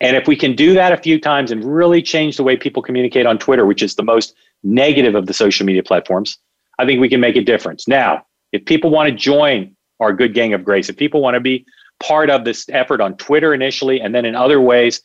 And 0.00 0.16
if 0.16 0.26
we 0.26 0.34
can 0.34 0.56
do 0.56 0.72
that 0.74 0.92
a 0.92 0.96
few 0.96 1.20
times 1.20 1.50
and 1.50 1.62
really 1.62 2.00
change 2.00 2.38
the 2.38 2.42
way 2.42 2.56
people 2.56 2.82
communicate 2.82 3.26
on 3.26 3.38
Twitter, 3.38 3.66
which 3.66 3.82
is 3.82 3.94
the 3.94 4.02
most 4.02 4.34
negative 4.62 5.14
of 5.14 5.26
the 5.26 5.34
social 5.34 5.66
media 5.66 5.82
platforms, 5.82 6.38
I 6.78 6.86
think 6.86 7.00
we 7.00 7.08
can 7.08 7.20
make 7.20 7.36
a 7.36 7.42
difference. 7.42 7.86
Now, 7.86 8.24
if 8.52 8.64
people 8.64 8.90
want 8.90 9.08
to 9.08 9.14
join 9.14 9.76
our 10.00 10.12
good 10.12 10.34
gang 10.34 10.54
of 10.54 10.64
grace, 10.64 10.88
if 10.88 10.96
people 10.96 11.20
want 11.20 11.34
to 11.34 11.40
be 11.40 11.64
part 12.00 12.30
of 12.30 12.44
this 12.44 12.66
effort 12.70 13.00
on 13.00 13.16
Twitter 13.16 13.52
initially, 13.52 14.00
and 14.00 14.14
then 14.14 14.24
in 14.24 14.34
other 14.34 14.60
ways, 14.60 15.02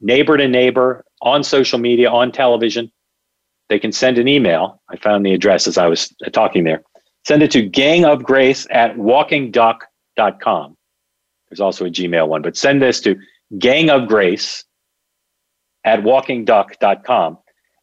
neighbor 0.00 0.36
to 0.36 0.48
neighbor, 0.48 1.04
on 1.20 1.42
social 1.42 1.78
media, 1.78 2.10
on 2.10 2.32
television, 2.32 2.90
they 3.68 3.78
can 3.78 3.92
send 3.92 4.18
an 4.18 4.28
email. 4.28 4.80
I 4.88 4.96
found 4.96 5.26
the 5.26 5.34
address 5.34 5.66
as 5.66 5.76
I 5.76 5.86
was 5.86 6.14
talking 6.32 6.64
there. 6.64 6.82
Send 7.26 7.42
it 7.42 7.50
to 7.52 7.68
gangofgrace 7.68 8.66
at 8.70 8.96
walkingduck.com. 8.96 10.76
There's 11.50 11.60
also 11.60 11.84
a 11.84 11.90
Gmail 11.90 12.28
one, 12.28 12.42
but 12.42 12.56
send 12.56 12.80
this 12.80 13.00
to 13.02 13.16
gang 13.58 13.90
of 13.90 14.08
grace 14.08 14.64
at 15.84 16.00
walkingduck.com. 16.00 17.38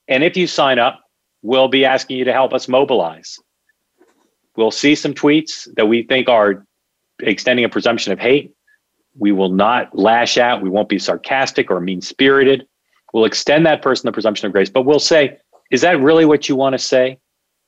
And 0.07 0.23
if 0.23 0.37
you 0.37 0.47
sign 0.47 0.79
up, 0.79 1.01
we'll 1.41 1.67
be 1.67 1.85
asking 1.85 2.17
you 2.17 2.25
to 2.25 2.33
help 2.33 2.53
us 2.53 2.67
mobilize. 2.67 3.37
We'll 4.55 4.71
see 4.71 4.95
some 4.95 5.13
tweets 5.13 5.67
that 5.75 5.87
we 5.87 6.03
think 6.03 6.29
are 6.29 6.65
extending 7.19 7.65
a 7.65 7.69
presumption 7.69 8.13
of 8.13 8.19
hate. 8.19 8.53
We 9.17 9.31
will 9.31 9.49
not 9.49 9.97
lash 9.97 10.37
out. 10.37 10.61
We 10.61 10.69
won't 10.69 10.89
be 10.89 10.99
sarcastic 10.99 11.71
or 11.71 11.79
mean 11.79 12.01
spirited. 12.01 12.67
We'll 13.13 13.25
extend 13.25 13.65
that 13.65 13.81
person 13.81 14.07
the 14.07 14.11
presumption 14.11 14.47
of 14.47 14.51
grace, 14.51 14.69
but 14.69 14.83
we'll 14.83 14.99
say, 14.99 15.37
is 15.71 15.81
that 15.81 16.01
really 16.01 16.25
what 16.25 16.49
you 16.49 16.55
want 16.55 16.73
to 16.73 16.79
say? 16.79 17.17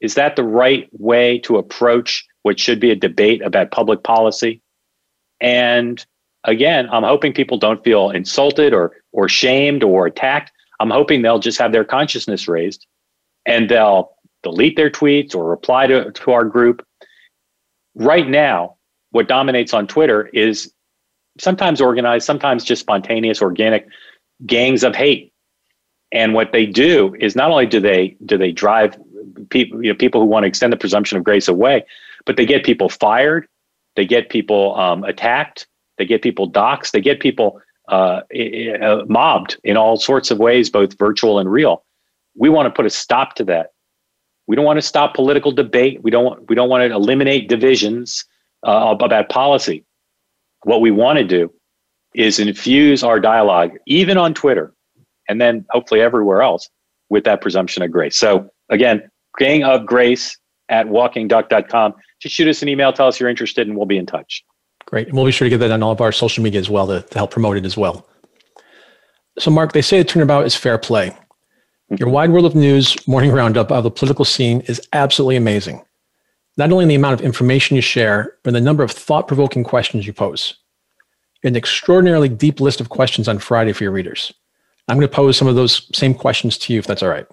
Is 0.02 0.16
that 0.16 0.36
the 0.36 0.44
right 0.44 0.90
way 0.92 1.40
to 1.40 1.58
approach 1.58 2.26
what 2.44 2.60
should 2.60 2.80
be 2.80 2.92
a 2.92 2.96
debate 2.96 3.42
about 3.42 3.72
public 3.72 4.04
policy? 4.04 4.62
And 5.40 6.06
again, 6.44 6.88
I'm 6.92 7.04
hoping 7.04 7.34
people 7.34 7.58
don't 7.58 7.84
feel 7.84 8.10
insulted 8.10 8.74
or 8.74 8.98
or 9.12 9.28
shamed 9.30 9.84
or 9.84 10.06
attacked. 10.06 10.52
I'm 10.80 10.92
hoping 10.92 11.22
they'll 11.22 11.40
just 11.40 11.60
have 11.60 11.72
their 11.72 11.86
consciousness 11.86 12.48
raised 12.48 12.86
and 13.46 13.70
they'll 13.70 14.12
delete 14.44 14.76
their 14.76 14.90
tweets 14.90 15.36
or 15.36 15.50
reply 15.50 15.88
to, 15.88 16.12
to 16.12 16.32
our 16.32 16.44
group. 16.44 16.86
Right 17.96 18.28
now, 18.28 18.76
what 19.12 19.28
dominates 19.28 19.74
on 19.74 19.88
Twitter 19.88 20.28
is 20.28 20.72
sometimes 21.40 21.82
organized, 21.82 22.26
sometimes 22.26 22.64
just 22.64 22.82
spontaneous, 22.82 23.42
organic 23.42 23.88
gangs 24.46 24.84
of 24.84 24.96
hate. 24.96 25.34
And 26.12 26.34
what 26.34 26.52
they 26.52 26.66
do 26.66 27.16
is 27.20 27.36
not 27.36 27.52
only 27.52 27.66
do 27.66 27.80
they 27.80 28.16
do 28.26 28.38
they 28.38 28.52
drive 28.52 28.96
people, 29.50 29.84
you 29.84 29.92
know, 29.92 29.98
people 29.98 30.22
who 30.22 30.28
want 30.28 30.44
to 30.44 30.48
extend 30.48 30.72
the 30.72 30.78
presumption 30.78 31.18
of 31.18 31.24
grace 31.24 31.48
away, 31.48 31.86
but 32.26 32.38
they 32.38 32.46
get 32.46 32.64
people 32.64 32.88
fired, 32.88 33.48
they 33.96 34.06
get 34.06 34.30
people 34.30 34.76
um, 34.76 35.04
attacked, 35.04 35.68
they 35.98 36.06
get 36.06 36.22
people 36.22 36.50
doxxed. 36.50 36.92
They 36.92 37.02
get 37.02 37.20
people 37.20 37.60
uh, 37.90 38.22
uh, 38.82 39.04
mobbed 39.08 39.58
in 39.64 39.78
all 39.78 39.98
sorts 39.98 40.32
of 40.32 40.40
ways, 40.40 40.70
both 40.70 40.98
virtual 40.98 41.40
and 41.40 41.52
real. 41.52 41.84
We 42.36 42.50
want 42.50 42.68
to 42.68 42.72
put 42.72 42.86
a 42.86 42.90
stop 42.90 43.36
to 43.36 43.44
that. 43.46 43.72
We 44.48 44.56
don't 44.56 44.66
want 44.66 44.78
to 44.78 44.82
stop 44.82 45.14
political 45.14 45.52
debate. 45.52 46.02
We 46.04 46.12
don't. 46.12 46.48
We 46.50 46.56
don't 46.56 46.70
want 46.70 46.90
to 46.90 46.96
eliminate 46.96 47.50
divisions 47.50 48.26
uh, 48.66 48.96
about 49.00 49.30
policy. 49.30 49.86
What 50.64 50.82
we 50.82 50.92
want 50.92 51.20
to 51.20 51.24
do 51.24 51.54
is 52.16 52.40
infuse 52.40 53.04
our 53.04 53.20
dialogue, 53.20 53.72
even 53.86 54.18
on 54.18 54.34
Twitter, 54.34 54.74
and 55.30 55.40
then 55.40 55.66
hopefully 55.70 56.02
everywhere 56.02 56.42
else, 56.42 56.70
with 57.10 57.26
that 57.26 57.42
presumption 57.42 57.84
of 57.84 57.92
grace. 57.92 58.18
So 58.18 58.50
again, 58.70 59.10
gang 59.38 59.64
of 59.64 59.86
grace 59.86 60.38
at 60.70 60.88
walkingduck.com. 60.88 61.94
Just 62.20 62.36
shoot 62.36 62.48
us 62.48 62.62
an 62.62 62.70
email, 62.70 62.92
tell 62.92 63.08
us 63.08 63.20
you're 63.20 63.30
interested, 63.30 63.68
and 63.68 63.78
we'll 63.78 63.86
be 63.86 63.98
in 63.98 64.06
touch. 64.06 64.44
Great. 64.86 65.08
And 65.08 65.16
we'll 65.16 65.26
be 65.26 65.32
sure 65.32 65.46
to 65.46 65.50
get 65.50 65.60
that 65.60 65.72
on 65.72 65.84
all 65.84 65.92
of 65.92 66.02
our 66.02 66.12
social 66.12 66.44
media 66.44 66.60
as 66.60 66.70
well 66.70 66.88
to, 66.88 67.02
to 67.02 67.18
help 67.18 67.32
promote 67.32 67.58
it 67.58 67.66
as 67.66 67.78
well. 67.78 68.08
So, 69.38 69.52
Mark, 69.52 69.74
they 69.74 69.82
say 69.82 70.00
the 70.00 70.06
turnabout 70.06 70.46
is 70.46 70.56
fair 70.56 70.78
play. 70.78 71.16
Mm-hmm. 71.92 72.04
Your 72.04 72.10
wide 72.10 72.32
world 72.32 72.46
of 72.46 72.56
news 72.56 72.96
morning 73.08 73.32
roundup 73.32 73.72
of 73.72 73.84
the 73.84 73.92
political 73.92 74.26
scene 74.26 74.62
is 74.62 74.82
absolutely 74.94 75.38
amazing. 75.38 75.84
Not 76.58 76.72
only 76.72 76.84
in 76.84 76.90
the 76.90 76.96
amount 76.96 77.20
of 77.20 77.26
information 77.26 77.76
you 77.76 77.82
share, 77.82 78.36
but 78.44 78.50
in 78.50 78.54
the 78.56 78.62
number 78.62 78.84
of 78.84 78.92
thought 78.92 79.28
provoking 79.28 79.64
questions 79.64 80.06
you 80.06 80.14
pose. 80.14 80.56
An 81.44 81.56
extraordinarily 81.56 82.30
deep 82.30 82.60
list 82.60 82.82
of 82.82 82.90
questions 82.90 83.28
on 83.28 83.38
Friday 83.38 83.72
for 83.72 83.84
your 83.84 83.92
readers. 83.92 84.34
I'm 84.88 84.98
going 84.98 85.08
to 85.08 85.14
pose 85.14 85.38
some 85.38 85.48
of 85.48 85.56
those 85.56 85.88
same 85.96 86.14
questions 86.14 86.58
to 86.60 86.74
you, 86.74 86.80
if 86.80 86.88
that's 86.88 87.04
all 87.04 87.10
right. 87.10 87.28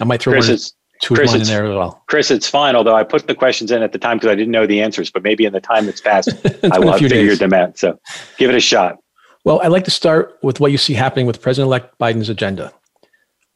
I 0.00 0.04
might 0.04 0.20
throw 0.20 0.32
Chris, 0.32 0.48
one, 0.48 0.58
two 1.02 1.14
Chris, 1.14 1.34
in 1.34 1.42
there 1.44 1.66
as 1.66 1.74
well. 1.74 2.02
Chris, 2.08 2.30
it's 2.30 2.48
fine. 2.48 2.74
Although 2.74 2.94
I 2.94 3.04
put 3.04 3.26
the 3.26 3.34
questions 3.34 3.70
in 3.70 3.82
at 3.82 3.92
the 3.92 3.98
time 3.98 4.18
because 4.18 4.30
I 4.30 4.34
didn't 4.34 4.52
know 4.52 4.66
the 4.66 4.80
answers, 4.82 5.10
but 5.10 5.22
maybe 5.22 5.44
in 5.44 5.52
the 5.52 5.60
time 5.60 5.86
that's 5.86 6.00
passed, 6.00 6.30
I 6.72 6.78
will 6.78 6.92
have 6.92 7.00
figured 7.00 7.38
them 7.38 7.52
out. 7.52 7.78
So 7.78 7.98
give 8.38 8.50
it 8.50 8.56
a 8.56 8.60
shot. 8.60 8.98
Well, 9.44 9.60
I'd 9.62 9.68
like 9.68 9.84
to 9.84 9.90
start 9.90 10.38
with 10.42 10.60
what 10.60 10.72
you 10.72 10.78
see 10.78 10.94
happening 10.94 11.26
with 11.26 11.40
President-elect 11.40 11.98
Biden's 11.98 12.28
agenda. 12.28 12.72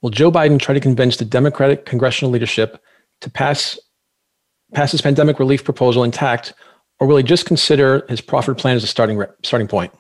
Will 0.02 0.10
Joe 0.10 0.30
Biden 0.30 0.58
try 0.58 0.74
to 0.74 0.80
convince 0.80 1.16
the 1.16 1.24
Democratic 1.24 1.86
congressional 1.86 2.30
leadership 2.30 2.82
to 3.20 3.30
pass 3.30 3.78
pass 4.74 4.90
his 4.90 5.00
pandemic 5.00 5.38
relief 5.38 5.64
proposal 5.64 6.02
intact, 6.02 6.54
or 6.98 7.06
will 7.06 7.16
he 7.16 7.22
just 7.22 7.46
consider 7.46 8.04
his 8.08 8.20
proffered 8.20 8.58
plan 8.58 8.76
as 8.76 8.82
a 8.82 8.86
starting 8.86 9.22
starting 9.42 9.68
point? 9.68 9.92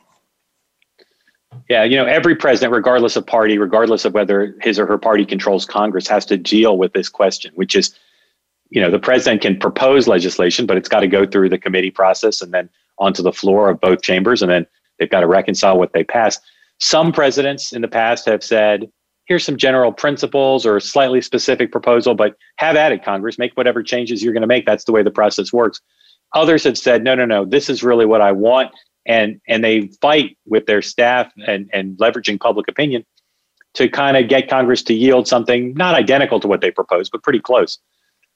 Yeah, 1.68 1.84
you 1.84 1.96
know, 1.96 2.06
every 2.06 2.34
president, 2.34 2.72
regardless 2.72 3.14
of 3.14 3.26
party, 3.26 3.58
regardless 3.58 4.04
of 4.04 4.14
whether 4.14 4.56
his 4.60 4.78
or 4.78 4.86
her 4.86 4.98
party 4.98 5.24
controls 5.24 5.64
Congress, 5.64 6.08
has 6.08 6.24
to 6.26 6.36
deal 6.36 6.78
with 6.78 6.94
this 6.94 7.08
question, 7.08 7.52
which 7.54 7.76
is, 7.76 7.94
you 8.70 8.80
know, 8.80 8.90
the 8.90 8.98
president 8.98 9.42
can 9.42 9.58
propose 9.58 10.08
legislation, 10.08 10.66
but 10.66 10.76
it's 10.76 10.88
got 10.88 11.00
to 11.00 11.06
go 11.06 11.26
through 11.26 11.50
the 11.50 11.58
committee 11.58 11.90
process 11.90 12.40
and 12.40 12.52
then 12.52 12.68
onto 12.98 13.22
the 13.22 13.32
floor 13.32 13.68
of 13.68 13.80
both 13.80 14.02
chambers, 14.02 14.42
and 14.42 14.50
then 14.50 14.66
they've 14.98 15.10
got 15.10 15.20
to 15.20 15.26
reconcile 15.26 15.78
what 15.78 15.92
they 15.92 16.02
pass. 16.02 16.40
Some 16.78 17.12
presidents 17.12 17.72
in 17.72 17.82
the 17.82 17.88
past 17.88 18.26
have 18.26 18.42
said, 18.42 18.90
here's 19.32 19.46
some 19.46 19.56
general 19.56 19.90
principles 19.90 20.66
or 20.66 20.78
slightly 20.78 21.22
specific 21.22 21.72
proposal, 21.72 22.14
but 22.14 22.36
have 22.56 22.76
at 22.76 22.92
it, 22.92 23.02
Congress, 23.02 23.38
make 23.38 23.54
whatever 23.54 23.82
changes 23.82 24.22
you're 24.22 24.34
going 24.34 24.42
to 24.42 24.46
make. 24.46 24.66
That's 24.66 24.84
the 24.84 24.92
way 24.92 25.02
the 25.02 25.10
process 25.10 25.54
works. 25.54 25.80
Others 26.34 26.64
have 26.64 26.76
said, 26.76 27.02
no, 27.02 27.14
no, 27.14 27.24
no, 27.24 27.46
this 27.46 27.70
is 27.70 27.82
really 27.82 28.04
what 28.04 28.20
I 28.20 28.30
want. 28.30 28.72
And, 29.06 29.40
and 29.48 29.64
they 29.64 29.88
fight 30.02 30.36
with 30.44 30.66
their 30.66 30.82
staff 30.82 31.32
and, 31.46 31.70
and 31.72 31.96
leveraging 31.96 32.40
public 32.40 32.68
opinion 32.68 33.06
to 33.72 33.88
kind 33.88 34.18
of 34.18 34.28
get 34.28 34.50
Congress 34.50 34.82
to 34.82 34.92
yield 34.92 35.26
something 35.26 35.72
not 35.72 35.94
identical 35.94 36.38
to 36.40 36.46
what 36.46 36.60
they 36.60 36.70
proposed, 36.70 37.10
but 37.10 37.22
pretty 37.22 37.40
close. 37.40 37.78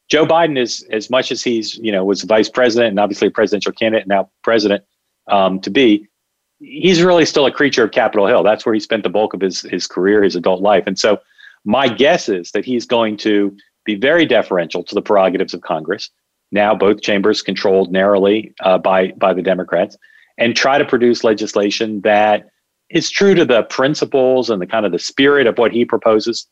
Joe 0.09 0.25
Biden 0.25 0.59
is, 0.59 0.83
as 0.91 1.11
much 1.11 1.31
as 1.31 1.43
he's, 1.43 1.77
you 1.77 1.93
know, 1.93 2.07
was 2.07 2.23
vice 2.23 2.49
president 2.49 2.89
and 2.89 2.99
obviously 2.99 3.29
a 3.29 3.31
presidential 3.31 3.73
candidate, 3.73 4.05
and 4.05 4.09
now 4.09 4.31
president 4.43 4.83
um, 5.29 5.61
to 5.61 5.69
be, 5.69 6.09
he's 6.59 7.03
really 7.03 7.25
still 7.25 7.47
a 7.47 7.53
creature 7.53 7.85
of 7.85 7.91
Capitol 7.91 8.27
Hill. 8.27 8.43
That's 8.43 8.65
where 8.65 8.75
he 8.75 8.81
spent 8.81 9.03
the 9.03 9.09
bulk 9.09 9.35
of 9.35 9.41
his, 9.41 9.63
his 9.63 9.87
career, 9.87 10.23
his 10.23 10.37
adult 10.37 10.63
life. 10.63 10.85
And 10.87 10.99
so 10.99 11.21
my 11.65 11.89
guess 11.89 12.29
is 12.29 12.53
that 12.53 12.65
he's 12.65 12.87
going 12.87 13.17
to 13.19 13.57
be 13.85 13.95
very 13.95 14.27
deferential 14.27 14.83
to 14.85 14.95
the 14.95 15.03
prerogatives 15.03 15.55
of 15.55 15.63
Congress. 15.63 16.11
Now, 16.53 16.75
both 16.75 17.03
chambers 17.03 17.43
controlled 17.43 17.91
narrowly 17.91 18.55
uh, 18.61 18.79
by 18.79 19.09
by 19.17 19.35
the 19.35 19.43
Democrats, 19.43 19.97
and 20.39 20.55
try 20.55 20.79
to 20.79 20.85
produce 20.85 21.25
legislation 21.25 22.01
that 22.03 22.49
is 22.89 23.11
true 23.11 23.35
to 23.35 23.45
the 23.45 23.65
principles 23.65 24.49
and 24.49 24.63
the 24.63 24.67
kind 24.67 24.87
of 24.87 24.93
the 24.93 24.99
spirit 24.99 25.49
of 25.49 25.59
what 25.59 25.73
he 25.73 25.85
proposes, 25.85 26.47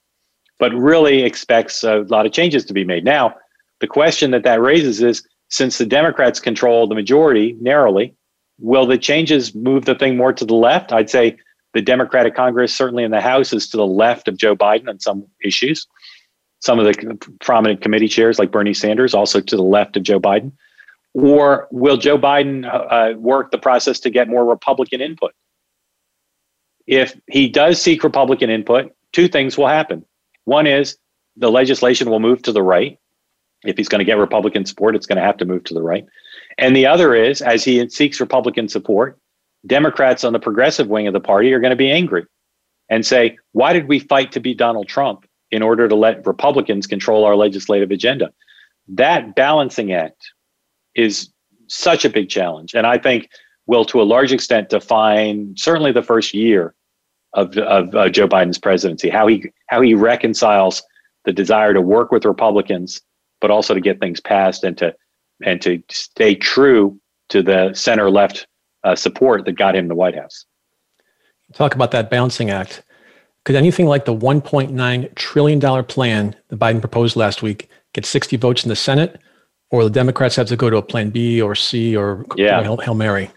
but 0.58 0.74
really 0.74 1.22
expects 1.22 1.84
a 1.84 1.98
lot 2.08 2.26
of 2.26 2.32
changes 2.32 2.64
to 2.64 2.74
be 2.74 2.84
made. 2.84 3.04
Now, 3.04 3.36
the 3.80 3.86
question 3.86 4.32
that 4.32 4.42
that 4.42 4.60
raises 4.60 5.00
is: 5.00 5.26
since 5.48 5.78
the 5.78 5.86
Democrats 5.86 6.40
control 6.40 6.88
the 6.88 6.96
majority 6.96 7.56
narrowly, 7.60 8.16
will 8.58 8.86
the 8.86 8.98
changes 8.98 9.54
move 9.54 9.84
the 9.84 9.94
thing 9.94 10.16
more 10.16 10.32
to 10.32 10.44
the 10.44 10.54
left? 10.54 10.92
I'd 10.92 11.10
say 11.10 11.36
the 11.72 11.82
Democratic 11.82 12.34
Congress, 12.34 12.74
certainly 12.74 13.04
in 13.04 13.10
the 13.10 13.20
House, 13.20 13.52
is 13.52 13.68
to 13.70 13.76
the 13.76 13.86
left 13.86 14.28
of 14.28 14.36
Joe 14.36 14.54
Biden 14.54 14.88
on 14.88 15.00
some 15.00 15.26
issues 15.42 15.86
some 16.64 16.78
of 16.78 16.86
the 16.86 17.30
prominent 17.40 17.82
committee 17.82 18.08
chairs 18.08 18.38
like 18.38 18.50
Bernie 18.50 18.72
Sanders, 18.72 19.12
also 19.12 19.38
to 19.38 19.56
the 19.56 19.62
left 19.62 19.98
of 19.98 20.02
Joe 20.02 20.18
Biden? 20.18 20.52
Or 21.12 21.68
will 21.70 21.98
Joe 21.98 22.18
Biden 22.18 22.64
uh, 22.66 23.16
work 23.18 23.50
the 23.50 23.58
process 23.58 24.00
to 24.00 24.10
get 24.10 24.28
more 24.28 24.46
Republican 24.46 25.02
input? 25.02 25.32
If 26.86 27.20
he 27.28 27.48
does 27.48 27.80
seek 27.80 28.02
Republican 28.02 28.48
input, 28.48 28.92
two 29.12 29.28
things 29.28 29.58
will 29.58 29.68
happen. 29.68 30.06
One 30.44 30.66
is 30.66 30.96
the 31.36 31.50
legislation 31.50 32.08
will 32.08 32.20
move 32.20 32.42
to 32.42 32.52
the 32.52 32.62
right. 32.62 32.98
If 33.64 33.76
he's 33.76 33.88
going 33.88 34.00
to 34.00 34.04
get 34.04 34.16
Republican 34.16 34.64
support, 34.64 34.96
it's 34.96 35.06
going 35.06 35.16
to 35.16 35.22
have 35.22 35.36
to 35.38 35.44
move 35.44 35.64
to 35.64 35.74
the 35.74 35.82
right. 35.82 36.06
And 36.58 36.74
the 36.74 36.86
other 36.86 37.14
is, 37.14 37.42
as 37.42 37.64
he 37.64 37.88
seeks 37.88 38.20
Republican 38.20 38.68
support, 38.68 39.18
Democrats 39.66 40.24
on 40.24 40.32
the 40.32 40.38
progressive 40.38 40.88
wing 40.88 41.06
of 41.06 41.12
the 41.12 41.20
party 41.20 41.52
are 41.52 41.60
going 41.60 41.70
to 41.70 41.76
be 41.76 41.90
angry 41.90 42.26
and 42.88 43.04
say, 43.04 43.38
why 43.52 43.72
did 43.72 43.88
we 43.88 43.98
fight 43.98 44.32
to 44.32 44.40
be 44.40 44.54
Donald 44.54 44.88
Trump? 44.88 45.26
in 45.54 45.62
order 45.62 45.86
to 45.86 45.94
let 45.94 46.26
Republicans 46.26 46.84
control 46.84 47.24
our 47.24 47.36
legislative 47.36 47.92
agenda. 47.92 48.32
That 48.88 49.36
balancing 49.36 49.92
act 49.92 50.32
is 50.96 51.30
such 51.68 52.04
a 52.04 52.10
big 52.10 52.28
challenge. 52.28 52.74
And 52.74 52.88
I 52.88 52.98
think 52.98 53.28
will, 53.68 53.84
to 53.84 54.02
a 54.02 54.04
large 54.04 54.32
extent, 54.32 54.68
define 54.68 55.54
certainly 55.56 55.92
the 55.92 56.02
first 56.02 56.34
year 56.34 56.74
of, 57.34 57.56
of 57.58 57.94
uh, 57.94 58.08
Joe 58.08 58.26
Biden's 58.26 58.58
presidency, 58.58 59.08
how 59.08 59.28
he, 59.28 59.52
how 59.68 59.80
he 59.80 59.94
reconciles 59.94 60.82
the 61.24 61.32
desire 61.32 61.72
to 61.72 61.80
work 61.80 62.10
with 62.10 62.24
Republicans, 62.24 63.00
but 63.40 63.52
also 63.52 63.74
to 63.74 63.80
get 63.80 64.00
things 64.00 64.20
passed 64.20 64.64
and 64.64 64.76
to, 64.78 64.92
and 65.42 65.60
to 65.62 65.82
stay 65.90 66.34
true 66.34 66.98
to 67.30 67.42
the 67.42 67.72
center 67.74 68.10
left 68.10 68.46
uh, 68.84 68.94
support 68.94 69.44
that 69.44 69.52
got 69.52 69.74
him 69.74 69.88
the 69.88 69.94
White 69.94 70.14
House. 70.14 70.44
Talk 71.52 71.74
about 71.74 71.90
that 71.92 72.10
balancing 72.10 72.50
act. 72.50 72.82
Could 73.44 73.56
anything 73.56 73.86
like 73.86 74.04
the 74.04 74.14
$1.9 74.14 75.14
trillion 75.16 75.84
plan 75.84 76.34
that 76.48 76.58
Biden 76.58 76.80
proposed 76.80 77.16
last 77.16 77.42
week 77.42 77.68
get 77.92 78.06
60 78.06 78.36
votes 78.36 78.64
in 78.64 78.68
the 78.68 78.76
Senate? 78.76 79.20
Or 79.70 79.84
the 79.84 79.90
Democrats 79.90 80.36
have 80.36 80.46
to 80.48 80.56
go 80.56 80.70
to 80.70 80.76
a 80.76 80.82
plan 80.82 81.10
B 81.10 81.42
or 81.42 81.54
C 81.54 81.96
or 81.96 82.24
yeah. 82.36 82.62
Hail, 82.62 82.76
Hail 82.76 82.94
Mary? 82.94 83.30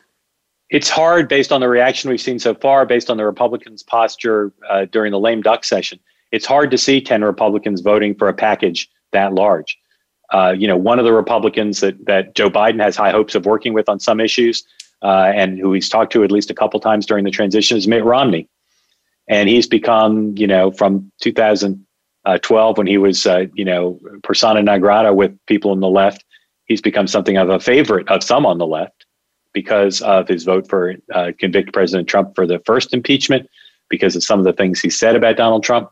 It's 0.69 0.89
hard 0.89 1.27
based 1.27 1.51
on 1.51 1.62
the 1.62 1.69
reaction 1.69 2.10
we've 2.10 2.21
seen 2.21 2.39
so 2.39 2.53
far, 2.53 2.86
based 2.86 3.10
on 3.10 3.17
the 3.17 3.25
Republicans' 3.25 3.81
posture 3.83 4.53
uh, 4.69 4.86
during 4.86 5.12
the 5.12 5.19
lame 5.19 5.41
duck 5.41 5.63
session. 5.63 5.99
It's 6.31 6.45
hard 6.45 6.71
to 6.71 6.77
see 6.77 7.01
10 7.01 7.23
Republicans 7.23 7.81
voting 7.81 8.13
for 8.15 8.27
a 8.27 8.33
package 8.33 8.89
that 9.13 9.33
large. 9.33 9.77
Uh, 10.32 10.54
you 10.58 10.68
know, 10.68 10.78
one 10.78 11.00
of 11.00 11.06
the 11.06 11.13
Republicans 11.13 11.80
that, 11.80 12.06
that 12.06 12.36
Joe 12.36 12.50
Biden 12.50 12.82
has 12.82 12.96
high 12.96 13.12
hopes 13.12 13.36
of 13.36 13.46
working 13.46 13.74
with 13.74 13.88
on 13.88 14.00
some 14.00 14.20
issues 14.20 14.63
uh, 15.02 15.32
and 15.34 15.60
who 15.60 15.74
he's 15.74 15.90
talked 15.90 16.12
to 16.13 16.24
at 16.24 16.32
least 16.32 16.50
a 16.50 16.56
couple 16.56 16.80
times 16.80 17.06
during 17.06 17.24
the 17.24 17.32
transition 17.32 17.78
is 17.78 17.88
Mitt 17.88 18.04
Romney. 18.04 18.50
And 19.28 19.50
he's 19.50 19.68
become 19.68 20.38
you 20.38 20.48
know 20.48 20.72
from 20.72 21.12
2012 21.22 22.78
when 22.78 22.88
he 22.88 22.98
was 22.98 23.26
uh, 23.26 23.46
you 23.54 23.66
know 23.66 24.00
persona 24.24 24.62
non 24.62 24.80
grata 24.80 25.13
with 25.13 25.38
people 25.48 25.72
on 25.72 25.82
the 25.82 25.90
left 25.90 26.24
he's 26.66 26.82
become 26.82 27.08
something 27.08 27.38
of 27.38 27.50
a 27.50 27.60
favorite 27.60 28.08
of 28.10 28.24
some 28.24 28.46
on 28.46 28.58
the 28.58 28.66
left 28.66 29.06
because 29.54 30.02
of 30.02 30.28
his 30.28 30.44
vote 30.44 30.70
for 30.70 30.96
uh, 31.13 31.32
convict 31.40 31.74
president 31.74 32.08
trump 32.08 32.36
for 32.36 32.48
the 32.48 32.60
first 32.66 32.94
impeachment 32.94 33.50
because 33.90 34.16
of 34.16 34.24
some 34.24 34.40
of 34.40 34.46
the 34.46 34.54
things 34.54 34.80
he 34.80 34.90
said 34.90 35.16
about 35.16 35.36
donald 35.36 35.63
trump. 35.63 35.90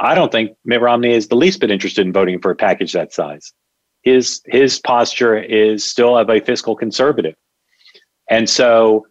I 0.00 0.16
don't 0.16 0.32
think 0.32 0.56
mitt 0.64 0.80
romney 0.80 1.12
is 1.12 1.28
the 1.28 1.36
least 1.36 1.60
bit 1.60 1.70
interested 1.70 2.04
in 2.04 2.12
voting 2.12 2.40
for 2.40 2.50
a 2.50 2.56
package 2.56 2.92
that 2.94 3.12
size 3.12 3.52
his 4.02 4.40
his 4.46 4.78
posture 4.78 5.36
is 5.36 5.84
still 5.84 6.16
of 6.16 6.28
a 6.28 6.40
fiscal 6.40 6.76
conservative 6.76 7.34
and 8.30 8.48
so 8.48 9.06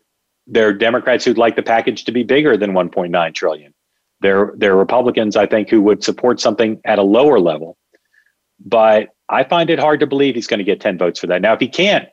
there 0.48 0.68
are 0.68 0.74
Democrats 0.74 1.26
who'd 1.26 1.38
like 1.38 1.56
the 1.56 1.64
package 1.64 2.04
to 2.06 2.12
be 2.12 2.24
bigger 2.24 2.58
than 2.58 2.72
1.9 2.72 3.34
trillion. 3.34 3.74
There, 4.22 4.54
there 4.58 4.74
are 4.74 4.78
Republicans, 4.78 5.36
I 5.36 5.46
think, 5.46 5.70
who 5.70 5.82
would 5.84 6.04
support 6.04 6.40
something 6.40 6.80
at 6.86 7.00
a 7.00 7.04
lower 7.04 7.40
level. 7.40 7.78
But 8.60 9.10
I 9.30 9.44
find 9.44 9.70
it 9.70 9.80
hard 9.80 10.00
to 10.02 10.08
believe 10.08 10.36
he's 10.36 10.48
going 10.48 10.60
to 10.60 10.64
get 10.64 10.82
10 10.82 10.98
votes 10.98 11.20
for 11.20 11.28
that. 11.28 11.42
Now, 11.42 11.54
if 11.54 11.60
he 11.60 11.68
can't, 11.68 12.08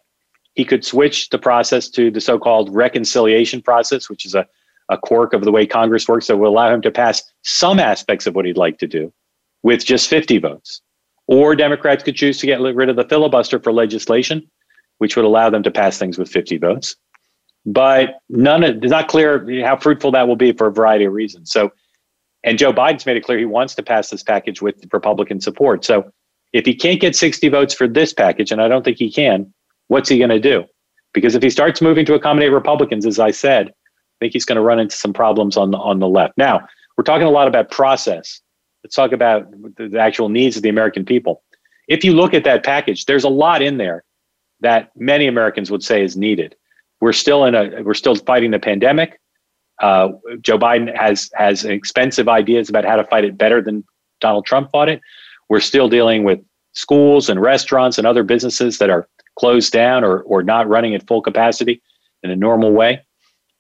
he 0.55 0.65
could 0.65 0.85
switch 0.85 1.29
the 1.31 1.39
process 1.39 1.89
to 1.91 2.11
the 2.11 2.21
so-called 2.21 2.75
reconciliation 2.75 3.61
process, 3.61 4.09
which 4.09 4.25
is 4.25 4.35
a, 4.35 4.47
a 4.89 4.97
quirk 4.97 5.33
of 5.33 5.45
the 5.45 5.53
way 5.53 5.67
Congress 5.67 6.09
works 6.09 6.27
that 6.29 6.37
will 6.37 6.51
allow 6.51 6.73
him 6.73 6.83
to 6.83 6.91
pass 6.91 7.23
some 7.43 7.79
aspects 7.79 8.27
of 8.27 8.35
what 8.35 8.45
he'd 8.45 8.57
like 8.57 8.79
to 8.79 8.87
do 8.87 9.13
with 9.63 9.85
just 9.85 10.09
50 10.09 10.39
votes. 10.39 10.81
Or 11.29 11.55
Democrats 11.55 12.03
could 12.03 12.17
choose 12.17 12.39
to 12.39 12.47
get 12.47 12.61
rid 12.61 12.89
of 12.89 12.97
the 12.97 13.05
filibuster 13.05 13.61
for 13.61 13.73
legislation, 13.73 14.51
which 14.99 15.15
would 15.15 15.25
allow 15.25 15.51
them 15.51 15.63
to 15.63 15.71
pass 15.71 15.99
things 15.99 16.19
with 16.19 16.29
50 16.29 16.59
votes 16.59 16.97
but 17.69 18.21
none 18.31 18.65
of 18.65 18.83
it's 18.83 18.91
not 18.91 19.09
clear 19.09 19.47
how 19.65 19.77
fruitful 19.77 20.11
that 20.13 20.27
will 20.27 20.37
be 20.37 20.53
for 20.53 20.69
a 20.69 20.73
variety 20.73 21.05
of 21.05 21.13
reasons. 21.13 21.51
So, 21.53 21.71
and 22.43 22.59
Joe 22.59 22.73
Biden's 22.73 23.05
made 23.05 23.17
it 23.17 23.25
clear 23.25 23.39
he 23.39 23.45
wants 23.45 23.75
to 23.75 23.83
pass 23.83 24.09
this 24.09 24.23
package 24.23 24.63
with 24.63 24.77
Republican 24.93 25.41
support. 25.41 25.85
So, 25.85 26.11
if 26.55 26.65
he 26.65 26.75
can't 26.75 27.01
get 27.01 27.15
60 27.15 27.49
votes 27.51 27.75
for 27.75 27.87
this 27.87 28.15
package, 28.15 28.51
and 28.51 28.63
I 28.63 28.69
don't 28.69 28.85
think 28.85 28.97
he 28.97 29.13
can, 29.13 29.53
what's 29.89 30.09
he 30.09 30.17
going 30.17 30.31
to 30.31 30.41
do? 30.41 30.65
Because 31.13 31.35
if 31.35 31.43
he 31.43 31.51
starts 31.51 31.83
moving 31.83 32.07
to 32.07 32.15
accommodate 32.15 32.53
Republicans, 32.53 33.05
as 33.05 33.19
I 33.19 33.33
said, 33.33 33.69
I 33.69 34.17
think 34.21 34.33
he's 34.33 34.47
going 34.47 34.57
to 34.57 34.63
run 34.63 34.79
into 34.79 34.97
some 34.97 35.13
problems 35.13 35.59
on 35.59 35.73
the, 35.73 35.79
on 35.79 35.99
the 35.99 36.09
left. 36.09 36.39
Now, 36.39 36.67
we're 36.97 37.05
talking 37.05 37.27
a 37.27 37.31
lot 37.31 37.49
about 37.49 37.71
process. 37.71 38.41
Let's 38.85 38.95
talk 38.95 39.13
about 39.13 39.51
the 39.77 39.99
actual 39.99 40.29
needs 40.29 40.57
of 40.57 40.63
the 40.63 40.69
American 40.69 41.05
people. 41.05 41.43
If 41.89 42.05
you 42.05 42.13
look 42.13 42.35
at 42.35 42.45
that 42.45 42.65
package, 42.65 43.07
there's 43.07 43.25
a 43.25 43.29
lot 43.29 43.63
in 43.63 43.79
there 43.79 44.05
that 44.61 44.91
many 44.97 45.27
Americans 45.27 45.71
would 45.71 45.83
say 45.83 46.03
is 46.03 46.17
needed 46.17 46.55
we're 47.01 47.13
still 47.13 47.45
in 47.45 47.55
a 47.55 47.83
we're 47.83 47.95
still 47.95 48.17
fighting 48.17 48.51
the 48.51 48.59
pandemic. 48.59 49.21
Uh, 49.81 50.11
Joe 50.41 50.59
Biden 50.59 50.95
has 50.97 51.31
has 51.35 51.65
expensive 51.65 52.29
ideas 52.29 52.69
about 52.69 52.85
how 52.85 52.97
to 52.97 53.05
fight 53.05 53.25
it 53.25 53.39
better 53.39 53.63
than 53.63 53.85
Donald 54.21 54.47
Trump 54.47 54.71
fought 54.71 54.89
it. 54.89 55.01
We're 55.49 55.61
still 55.61 55.89
dealing 55.89 56.25
with 56.25 56.41
schools 56.73 57.29
and 57.29 57.41
restaurants 57.41 57.99
and 57.99 58.07
other 58.07 58.23
businesses 58.23 58.79
that 58.79 58.91
are 58.91 59.09
closed 59.39 59.73
down 59.73 60.05
or 60.05 60.21
or 60.23 60.43
not 60.43 60.69
running 60.69 60.95
at 60.95 61.07
full 61.07 61.23
capacity 61.23 61.81
in 62.23 62.31
a 62.31 62.37
normal 62.37 62.73
way. 62.73 63.05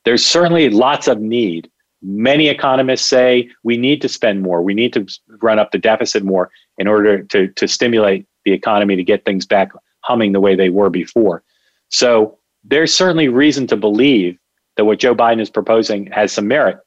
There's 0.04 0.24
certainly 0.24 0.68
lots 0.70 1.06
of 1.06 1.20
need. 1.20 1.70
Many 2.00 2.48
economists 2.48 3.08
say 3.08 3.50
we 3.64 3.76
need 3.76 4.00
to 4.02 4.08
spend 4.08 4.42
more. 4.42 4.62
We 4.62 4.74
need 4.74 4.92
to 4.92 5.06
run 5.42 5.58
up 5.58 5.72
the 5.72 5.78
deficit 5.78 6.22
more 6.24 6.50
in 6.76 6.86
order 6.86 7.22
to 7.24 7.48
to 7.48 7.66
stimulate 7.66 8.26
the 8.44 8.52
economy 8.52 8.96
to 8.96 9.04
get 9.04 9.24
things 9.24 9.46
back 9.46 9.70
humming 10.00 10.32
the 10.32 10.40
way 10.40 10.54
they 10.54 10.70
were 10.70 10.90
before. 10.90 11.42
So 11.90 12.38
there's 12.64 12.94
certainly 12.94 13.28
reason 13.28 13.66
to 13.68 13.76
believe 13.76 14.38
that 14.76 14.84
what 14.84 14.98
Joe 14.98 15.14
Biden 15.14 15.40
is 15.40 15.50
proposing 15.50 16.06
has 16.12 16.32
some 16.32 16.46
merit. 16.46 16.78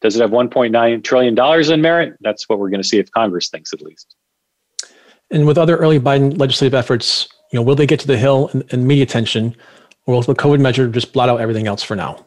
Does 0.00 0.14
it 0.16 0.20
have 0.20 0.30
1.9 0.30 1.02
trillion 1.02 1.34
dollars 1.34 1.70
in 1.70 1.80
merit? 1.80 2.14
That's 2.20 2.48
what 2.48 2.58
we're 2.58 2.70
going 2.70 2.82
to 2.82 2.88
see 2.88 2.98
if 2.98 3.10
Congress 3.10 3.48
thinks 3.48 3.72
at 3.72 3.82
least. 3.82 4.14
And 5.30 5.46
with 5.46 5.58
other 5.58 5.76
early 5.76 5.98
Biden 5.98 6.38
legislative 6.38 6.74
efforts, 6.74 7.28
you 7.52 7.58
know, 7.58 7.62
will 7.62 7.74
they 7.74 7.86
get 7.86 8.00
to 8.00 8.06
the 8.06 8.16
Hill 8.16 8.48
and, 8.52 8.64
and 8.72 8.86
media 8.86 9.02
attention, 9.02 9.56
or 10.06 10.14
will 10.14 10.22
the 10.22 10.34
COVID 10.34 10.60
measure 10.60 10.88
just 10.88 11.12
blot 11.12 11.28
out 11.28 11.40
everything 11.40 11.66
else 11.66 11.82
for 11.82 11.96
now? 11.96 12.24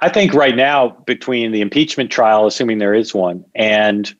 I 0.00 0.08
think 0.08 0.34
right 0.34 0.56
now, 0.56 0.90
between 1.06 1.52
the 1.52 1.60
impeachment 1.60 2.10
trial, 2.10 2.46
assuming 2.46 2.78
there 2.78 2.94
is 2.94 3.14
one, 3.14 3.44
and 3.54 4.12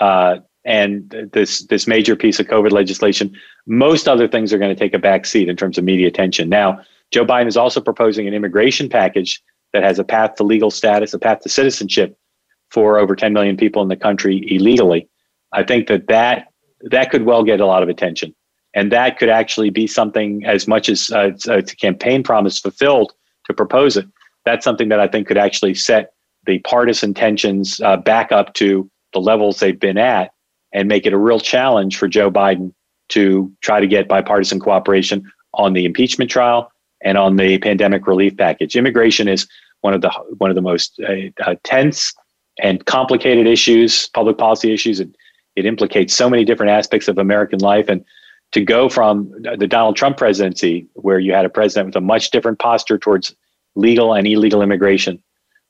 uh, 0.00 0.38
and 0.64 1.30
this 1.32 1.66
this 1.66 1.86
major 1.86 2.16
piece 2.16 2.40
of 2.40 2.46
COVID 2.46 2.72
legislation, 2.72 3.34
most 3.66 4.08
other 4.08 4.28
things 4.28 4.52
are 4.52 4.58
going 4.58 4.74
to 4.74 4.78
take 4.78 4.94
a 4.94 4.98
back 4.98 5.24
seat 5.24 5.48
in 5.48 5.56
terms 5.56 5.78
of 5.78 5.84
media 5.84 6.08
attention. 6.08 6.48
Now, 6.48 6.80
Joe 7.10 7.24
Biden 7.24 7.46
is 7.46 7.56
also 7.56 7.80
proposing 7.80 8.28
an 8.28 8.34
immigration 8.34 8.88
package 8.88 9.42
that 9.72 9.82
has 9.82 9.98
a 9.98 10.04
path 10.04 10.34
to 10.36 10.44
legal 10.44 10.70
status, 10.70 11.14
a 11.14 11.18
path 11.18 11.40
to 11.40 11.48
citizenship 11.48 12.16
for 12.70 12.98
over 12.98 13.16
10 13.16 13.32
million 13.32 13.56
people 13.56 13.82
in 13.82 13.88
the 13.88 13.96
country 13.96 14.44
illegally. 14.48 15.08
I 15.52 15.64
think 15.64 15.88
that 15.88 16.06
that, 16.08 16.48
that 16.90 17.10
could 17.10 17.24
well 17.24 17.42
get 17.42 17.60
a 17.60 17.66
lot 17.66 17.82
of 17.82 17.88
attention. 17.88 18.34
And 18.74 18.92
that 18.92 19.18
could 19.18 19.28
actually 19.28 19.70
be 19.70 19.86
something 19.86 20.44
as 20.46 20.68
much 20.68 20.88
as 20.88 21.10
uh, 21.10 21.32
it's 21.46 21.72
a 21.72 21.76
campaign 21.76 22.22
promise 22.22 22.58
fulfilled 22.58 23.12
to 23.46 23.54
propose 23.54 23.96
it. 23.96 24.06
That's 24.44 24.64
something 24.64 24.88
that 24.88 25.00
I 25.00 25.08
think 25.08 25.26
could 25.26 25.38
actually 25.38 25.74
set 25.74 26.12
the 26.46 26.58
partisan 26.60 27.14
tensions 27.14 27.80
uh, 27.80 27.96
back 27.96 28.32
up 28.32 28.54
to 28.54 28.90
the 29.12 29.20
levels 29.20 29.60
they've 29.60 29.78
been 29.78 29.98
at 29.98 30.32
and 30.72 30.88
make 30.88 31.06
it 31.06 31.12
a 31.12 31.18
real 31.18 31.40
challenge 31.40 31.96
for 31.96 32.08
Joe 32.08 32.30
Biden 32.30 32.72
to 33.10 33.52
try 33.60 33.80
to 33.80 33.86
get 33.86 34.08
bipartisan 34.08 34.60
cooperation 34.60 35.30
on 35.54 35.72
the 35.72 35.84
impeachment 35.84 36.30
trial 36.30 36.70
and 37.02 37.18
on 37.18 37.36
the 37.36 37.58
pandemic 37.58 38.06
relief 38.06 38.36
package. 38.36 38.76
Immigration 38.76 39.28
is 39.28 39.46
one 39.80 39.94
of 39.94 40.00
the 40.00 40.10
one 40.38 40.50
of 40.50 40.54
the 40.54 40.62
most 40.62 41.00
uh, 41.00 41.30
uh, 41.44 41.56
tense 41.64 42.14
and 42.62 42.84
complicated 42.86 43.46
issues, 43.46 44.08
public 44.08 44.38
policy 44.38 44.72
issues. 44.72 45.00
It, 45.00 45.10
it 45.56 45.66
implicates 45.66 46.14
so 46.14 46.30
many 46.30 46.44
different 46.44 46.70
aspects 46.70 47.08
of 47.08 47.18
American 47.18 47.58
life, 47.58 47.88
and 47.88 48.04
to 48.52 48.62
go 48.62 48.88
from 48.88 49.32
the 49.58 49.66
Donald 49.66 49.96
Trump 49.96 50.16
presidency, 50.16 50.86
where 50.94 51.18
you 51.18 51.32
had 51.32 51.44
a 51.44 51.50
president 51.50 51.86
with 51.86 51.96
a 51.96 52.00
much 52.00 52.30
different 52.30 52.58
posture 52.58 52.98
towards 52.98 53.34
legal 53.80 54.14
and 54.14 54.26
illegal 54.26 54.62
immigration, 54.62 55.22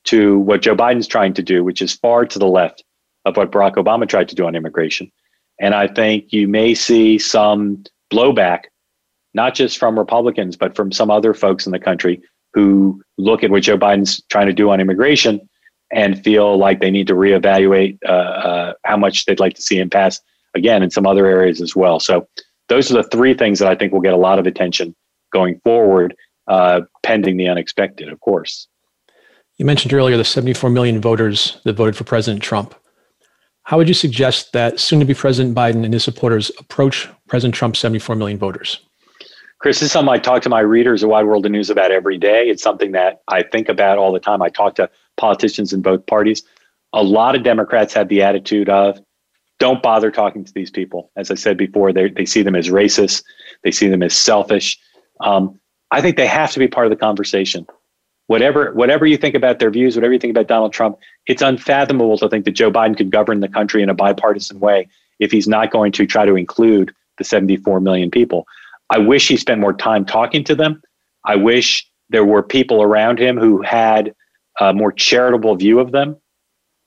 to 0.05 0.39
what 0.39 0.61
Joe 0.61 0.75
Biden's 0.75 1.07
trying 1.07 1.33
to 1.33 1.43
do, 1.43 1.63
which 1.63 1.81
is 1.81 1.93
far 1.93 2.25
to 2.25 2.39
the 2.39 2.47
left 2.47 2.83
of 3.25 3.37
what 3.37 3.51
Barack 3.51 3.75
Obama 3.75 4.07
tried 4.07 4.29
to 4.29 4.35
do 4.35 4.45
on 4.45 4.55
immigration. 4.55 5.11
And 5.59 5.75
I 5.75 5.87
think 5.87 6.33
you 6.33 6.47
may 6.47 6.73
see 6.73 7.19
some 7.19 7.83
blowback, 8.11 8.61
not 9.33 9.53
just 9.53 9.77
from 9.77 9.97
Republicans, 9.97 10.57
but 10.57 10.75
from 10.75 10.91
some 10.91 11.11
other 11.11 11.33
folks 11.33 11.65
in 11.65 11.71
the 11.71 11.79
country 11.79 12.21
who 12.53 13.01
look 13.17 13.43
at 13.43 13.51
what 13.51 13.63
Joe 13.63 13.77
Biden's 13.77 14.21
trying 14.29 14.47
to 14.47 14.53
do 14.53 14.69
on 14.71 14.81
immigration 14.81 15.47
and 15.93 16.21
feel 16.23 16.57
like 16.57 16.79
they 16.79 16.91
need 16.91 17.07
to 17.07 17.13
reevaluate 17.13 17.97
uh, 18.07 18.11
uh, 18.11 18.73
how 18.85 18.97
much 18.97 19.25
they'd 19.25 19.39
like 19.39 19.53
to 19.55 19.61
see 19.61 19.77
him 19.77 19.89
pass 19.89 20.19
again 20.55 20.83
in 20.83 20.89
some 20.89 21.05
other 21.05 21.25
areas 21.27 21.61
as 21.61 21.75
well. 21.75 21.99
So 21.99 22.27
those 22.69 22.89
are 22.91 22.95
the 22.95 23.09
three 23.09 23.33
things 23.33 23.59
that 23.59 23.67
I 23.67 23.75
think 23.75 23.93
will 23.93 24.01
get 24.01 24.13
a 24.13 24.17
lot 24.17 24.39
of 24.39 24.47
attention 24.47 24.95
going 25.31 25.59
forward, 25.63 26.15
uh, 26.51 26.81
pending 27.01 27.37
the 27.37 27.47
unexpected, 27.47 28.09
of 28.09 28.19
course. 28.19 28.67
You 29.55 29.65
mentioned 29.65 29.93
earlier 29.93 30.17
the 30.17 30.25
74 30.25 30.69
million 30.69 30.99
voters 30.99 31.57
that 31.63 31.77
voted 31.77 31.95
for 31.95 32.03
President 32.03 32.43
Trump. 32.43 32.75
How 33.63 33.77
would 33.77 33.87
you 33.87 33.93
suggest 33.93 34.51
that 34.51 34.77
soon 34.77 34.99
to 34.99 35.05
be 35.05 35.13
President 35.13 35.55
Biden 35.55 35.85
and 35.85 35.93
his 35.93 36.03
supporters 36.03 36.51
approach 36.59 37.07
President 37.29 37.55
Trump's 37.55 37.79
74 37.79 38.17
million 38.17 38.37
voters? 38.37 38.81
Chris, 39.59 39.79
this 39.79 39.87
is 39.87 39.91
something 39.93 40.11
I 40.11 40.17
talk 40.17 40.41
to 40.41 40.49
my 40.49 40.59
readers 40.59 41.03
of 41.03 41.09
Wide 41.09 41.25
World 41.25 41.45
of 41.45 41.53
News 41.53 41.69
about 41.69 41.91
every 41.91 42.17
day. 42.17 42.49
It's 42.49 42.63
something 42.63 42.91
that 42.91 43.21
I 43.29 43.43
think 43.43 43.69
about 43.69 43.97
all 43.97 44.11
the 44.11 44.19
time. 44.19 44.41
I 44.41 44.49
talk 44.49 44.75
to 44.75 44.89
politicians 45.15 45.71
in 45.71 45.81
both 45.81 46.05
parties. 46.05 46.43
A 46.91 47.03
lot 47.03 47.35
of 47.35 47.43
Democrats 47.43 47.93
have 47.93 48.09
the 48.09 48.23
attitude 48.23 48.67
of, 48.67 48.99
don't 49.57 49.81
bother 49.81 50.11
talking 50.11 50.43
to 50.43 50.51
these 50.53 50.71
people. 50.71 51.11
As 51.15 51.31
I 51.31 51.35
said 51.35 51.55
before, 51.55 51.93
they, 51.93 52.09
they 52.09 52.25
see 52.25 52.41
them 52.41 52.55
as 52.55 52.67
racist, 52.67 53.23
they 53.63 53.71
see 53.71 53.87
them 53.87 54.03
as 54.03 54.13
selfish. 54.13 54.77
Um, 55.21 55.60
I 55.91 56.01
think 56.01 56.17
they 56.17 56.27
have 56.27 56.51
to 56.53 56.59
be 56.59 56.67
part 56.67 56.85
of 56.85 56.89
the 56.89 56.95
conversation. 56.95 57.67
Whatever, 58.27 58.71
whatever 58.73 59.05
you 59.05 59.17
think 59.17 59.35
about 59.35 59.59
their 59.59 59.69
views, 59.69 59.95
whatever 59.95 60.13
you 60.13 60.19
think 60.19 60.31
about 60.31 60.47
Donald 60.47 60.71
Trump, 60.71 60.97
it's 61.27 61.41
unfathomable 61.41 62.17
to 62.17 62.29
think 62.29 62.45
that 62.45 62.51
Joe 62.51 62.71
Biden 62.71 62.95
could 62.95 63.11
govern 63.11 63.41
the 63.41 63.49
country 63.49 63.83
in 63.83 63.89
a 63.89 63.93
bipartisan 63.93 64.59
way 64.59 64.87
if 65.19 65.31
he's 65.31 65.47
not 65.47 65.69
going 65.69 65.91
to 65.93 66.05
try 66.05 66.25
to 66.25 66.35
include 66.35 66.93
the 67.17 67.25
74 67.25 67.81
million 67.81 68.09
people. 68.09 68.47
I 68.89 68.99
wish 68.99 69.27
he 69.27 69.35
spent 69.37 69.59
more 69.59 69.73
time 69.73 70.05
talking 70.05 70.43
to 70.45 70.55
them. 70.55 70.81
I 71.25 71.35
wish 71.35 71.85
there 72.09 72.25
were 72.25 72.41
people 72.41 72.81
around 72.81 73.19
him 73.19 73.37
who 73.37 73.61
had 73.61 74.13
a 74.59 74.73
more 74.73 74.91
charitable 74.91 75.55
view 75.55 75.79
of 75.79 75.91
them. 75.91 76.17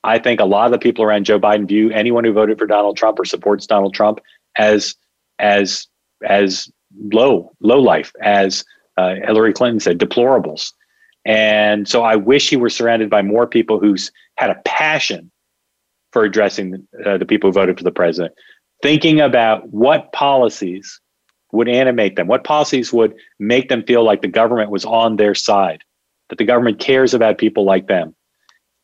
I 0.03 0.19
think 0.19 0.41
a 0.41 0.45
lot 0.45 0.67
of 0.67 0.73
the 0.73 0.79
people 0.79 1.05
around 1.05 1.25
Joe 1.25 1.41
Biden 1.41 1.67
view 1.67 1.91
anyone 1.91 2.25
who 2.25 2.33
voted 2.33 2.59
for 2.59 2.67
Donald 2.67 2.97
Trump 2.97 3.19
or 3.19 3.25
supports 3.25 3.67
Donald 3.67 3.95
Trump 3.95 4.21
as 4.57 4.95
as 5.39 5.87
as 6.27 6.71
low 7.13 7.53
low 7.61 7.81
life, 7.81 8.13
as 8.23 8.65
uh, 8.97 9.15
Hillary 9.27 9.53
Clinton 9.53 9.81
said, 9.81 9.99
deplorables. 9.99 10.73
And 11.25 11.89
so 11.89 12.03
I 12.03 12.17
wish 12.17 12.51
he 12.51 12.57
were 12.57 12.71
surrounded 12.71 13.09
by 13.09 13.23
more 13.23 13.47
people 13.47 13.81
who's 13.81 14.13
had 14.37 14.51
a 14.51 14.61
passion 14.65 15.31
for 16.13 16.25
addressing 16.25 16.87
uh, 17.05 17.19
the 17.19 17.27
people 17.27 17.49
who 17.49 17.55
voted 17.55 17.79
for 17.79 17.85
the 17.85 17.91
president, 17.91 18.35
thinking 18.83 19.21
about 19.21 19.69
what 19.71 20.13
policies 20.13 21.01
would 21.53 21.69
animate 21.69 22.17
them, 22.17 22.27
what 22.27 22.45
policies 22.45 22.93
would 22.93 23.15
make 23.39 23.69
them 23.69 23.83
feel 23.85 24.05
like 24.05 24.23
the 24.23 24.29
government 24.29 24.71
was 24.71 24.85
on 24.85 25.17
their 25.17 25.35
side, 25.35 25.83
that 26.29 26.39
the 26.39 26.45
government 26.45 26.79
cares 26.79 27.15
about 27.15 27.39
people 27.39 27.65
like 27.65 27.87
them. 27.87 28.15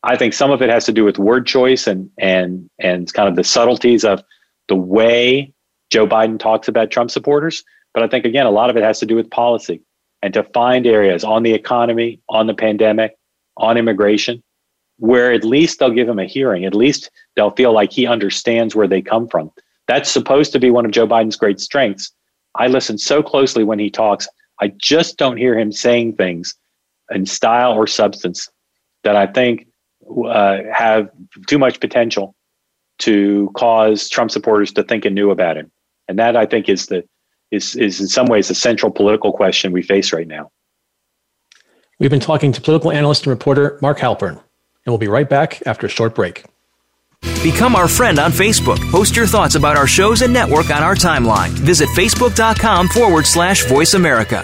I 0.03 0.17
think 0.17 0.33
some 0.33 0.51
of 0.51 0.61
it 0.61 0.69
has 0.69 0.85
to 0.85 0.91
do 0.91 1.05
with 1.05 1.19
word 1.19 1.45
choice 1.45 1.85
and 1.85 2.09
and 2.17 2.69
and 2.79 3.11
kind 3.13 3.29
of 3.29 3.35
the 3.35 3.43
subtleties 3.43 4.03
of 4.03 4.23
the 4.67 4.75
way 4.75 5.53
Joe 5.91 6.07
Biden 6.07 6.39
talks 6.39 6.67
about 6.67 6.89
Trump 6.89 7.11
supporters. 7.11 7.63
But 7.93 8.03
I 8.03 8.07
think 8.07 8.25
again, 8.25 8.47
a 8.47 8.51
lot 8.51 8.69
of 8.69 8.77
it 8.77 8.83
has 8.83 8.99
to 8.99 9.05
do 9.05 9.15
with 9.15 9.29
policy 9.29 9.81
and 10.21 10.33
to 10.33 10.43
find 10.43 10.85
areas 10.85 11.23
on 11.23 11.43
the 11.43 11.53
economy, 11.53 12.19
on 12.29 12.47
the 12.47 12.53
pandemic, 12.53 13.15
on 13.57 13.77
immigration, 13.77 14.43
where 14.97 15.31
at 15.31 15.43
least 15.43 15.79
they'll 15.79 15.91
give 15.91 16.07
him 16.07 16.19
a 16.19 16.25
hearing. 16.25 16.65
At 16.65 16.75
least 16.75 17.09
they'll 17.35 17.51
feel 17.51 17.73
like 17.73 17.91
he 17.91 18.05
understands 18.05 18.75
where 18.75 18.87
they 18.87 19.01
come 19.01 19.27
from. 19.27 19.51
That's 19.87 20.09
supposed 20.09 20.51
to 20.53 20.59
be 20.59 20.69
one 20.69 20.85
of 20.85 20.91
Joe 20.91 21.07
Biden's 21.07 21.35
great 21.35 21.59
strengths. 21.59 22.11
I 22.55 22.67
listen 22.67 22.97
so 22.97 23.23
closely 23.23 23.63
when 23.63 23.79
he 23.79 23.89
talks. 23.89 24.27
I 24.61 24.73
just 24.77 25.17
don't 25.17 25.37
hear 25.37 25.57
him 25.57 25.71
saying 25.71 26.15
things 26.15 26.53
in 27.09 27.25
style 27.25 27.73
or 27.73 27.87
substance 27.87 28.49
that 29.03 29.15
I 29.15 29.27
think 29.27 29.67
uh, 30.27 30.59
have 30.71 31.09
too 31.47 31.57
much 31.57 31.79
potential 31.79 32.35
to 32.99 33.49
cause 33.55 34.07
Trump 34.07 34.29
supporters 34.29 34.71
to 34.73 34.83
think 34.83 35.05
anew 35.05 35.31
about 35.31 35.57
him. 35.57 35.71
And 36.07 36.19
that 36.19 36.35
I 36.35 36.45
think 36.45 36.69
is 36.69 36.85
the 36.85 37.03
is 37.51 37.75
is 37.75 37.99
in 37.99 38.07
some 38.07 38.27
ways 38.27 38.47
the 38.47 38.55
central 38.55 38.91
political 38.91 39.31
question 39.31 39.71
we 39.71 39.81
face 39.81 40.13
right 40.13 40.27
now. 40.27 40.51
We've 41.99 42.09
been 42.09 42.19
talking 42.19 42.51
to 42.53 42.61
political 42.61 42.91
analyst 42.91 43.25
and 43.25 43.31
reporter 43.31 43.77
Mark 43.81 43.99
Halperin, 43.99 44.31
and 44.31 44.41
we'll 44.87 44.97
be 44.97 45.07
right 45.07 45.29
back 45.29 45.61
after 45.65 45.87
a 45.87 45.89
short 45.89 46.15
break. 46.15 46.45
Become 47.43 47.75
our 47.75 47.87
friend 47.87 48.17
on 48.17 48.31
Facebook. 48.31 48.79
Post 48.91 49.15
your 49.15 49.27
thoughts 49.27 49.55
about 49.55 49.77
our 49.77 49.87
shows 49.87 50.23
and 50.23 50.33
network 50.33 50.71
on 50.71 50.81
our 50.83 50.95
timeline. 50.95 51.49
Visit 51.49 51.89
facebook.com 51.89 52.87
forward 52.87 53.27
slash 53.27 53.65
voice 53.65 53.93
America. 53.93 54.43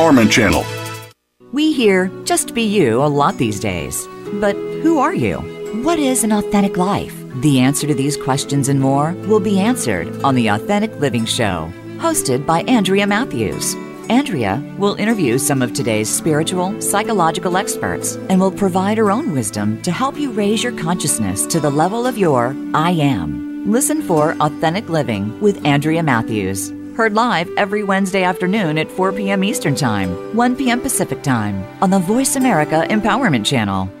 Channel. 0.01 0.65
We 1.51 1.73
hear 1.73 2.07
just 2.23 2.55
be 2.55 2.63
you 2.63 3.03
a 3.03 3.05
lot 3.05 3.37
these 3.37 3.59
days. 3.59 4.07
But 4.33 4.55
who 4.55 4.97
are 4.97 5.13
you? 5.13 5.37
What 5.83 5.99
is 5.99 6.23
an 6.23 6.31
authentic 6.31 6.75
life? 6.75 7.13
The 7.41 7.59
answer 7.59 7.85
to 7.85 7.93
these 7.93 8.17
questions 8.17 8.67
and 8.67 8.79
more 8.79 9.13
will 9.27 9.39
be 9.39 9.59
answered 9.59 10.07
on 10.23 10.33
The 10.33 10.47
Authentic 10.47 10.95
Living 10.99 11.25
Show, 11.25 11.71
hosted 11.97 12.47
by 12.47 12.63
Andrea 12.63 13.05
Matthews. 13.05 13.75
Andrea 14.09 14.59
will 14.79 14.95
interview 14.95 15.37
some 15.37 15.61
of 15.61 15.71
today's 15.71 16.09
spiritual, 16.09 16.81
psychological 16.81 17.55
experts 17.55 18.15
and 18.29 18.41
will 18.41 18.51
provide 18.51 18.97
her 18.97 19.11
own 19.11 19.33
wisdom 19.33 19.79
to 19.83 19.91
help 19.91 20.17
you 20.17 20.31
raise 20.31 20.63
your 20.63 20.75
consciousness 20.79 21.45
to 21.45 21.59
the 21.59 21.69
level 21.69 22.07
of 22.07 22.17
your 22.17 22.55
I 22.73 22.89
am. 22.89 23.71
Listen 23.71 24.01
for 24.01 24.35
Authentic 24.39 24.89
Living 24.89 25.39
with 25.41 25.63
Andrea 25.63 26.01
Matthews. 26.01 26.73
Heard 26.95 27.13
live 27.13 27.49
every 27.57 27.83
Wednesday 27.83 28.23
afternoon 28.23 28.77
at 28.77 28.91
4 28.91 29.13
p.m. 29.13 29.43
Eastern 29.43 29.75
Time, 29.75 30.35
1 30.35 30.55
p.m. 30.57 30.81
Pacific 30.81 31.23
Time 31.23 31.65
on 31.81 31.89
the 31.89 31.99
Voice 31.99 32.35
America 32.35 32.85
Empowerment 32.89 33.45
Channel. 33.45 34.00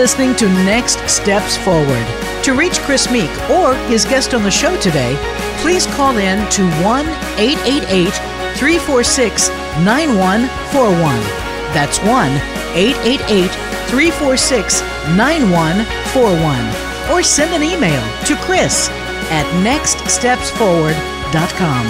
Listening 0.00 0.32
to 0.36 0.48
Next 0.48 0.98
Steps 1.10 1.58
Forward. 1.58 2.06
To 2.44 2.54
reach 2.54 2.78
Chris 2.78 3.10
Meek 3.12 3.30
or 3.50 3.74
his 3.90 4.06
guest 4.06 4.32
on 4.32 4.42
the 4.42 4.50
show 4.50 4.74
today, 4.80 5.14
please 5.58 5.84
call 5.88 6.16
in 6.16 6.48
to 6.52 6.62
1 6.82 7.06
888 7.36 8.08
346 8.56 9.50
9141. 9.84 11.20
That's 11.74 11.98
1 11.98 12.08
888 12.72 13.50
346 13.90 14.80
9141. 15.18 17.12
Or 17.12 17.22
send 17.22 17.52
an 17.52 17.62
email 17.62 18.00
to 18.24 18.36
Chris 18.36 18.88
at 19.28 19.44
nextstepsforward.com. 19.62 21.86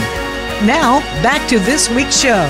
Now, 0.66 0.98
back 1.22 1.48
to 1.48 1.60
this 1.60 1.88
week's 1.88 2.18
show. 2.18 2.44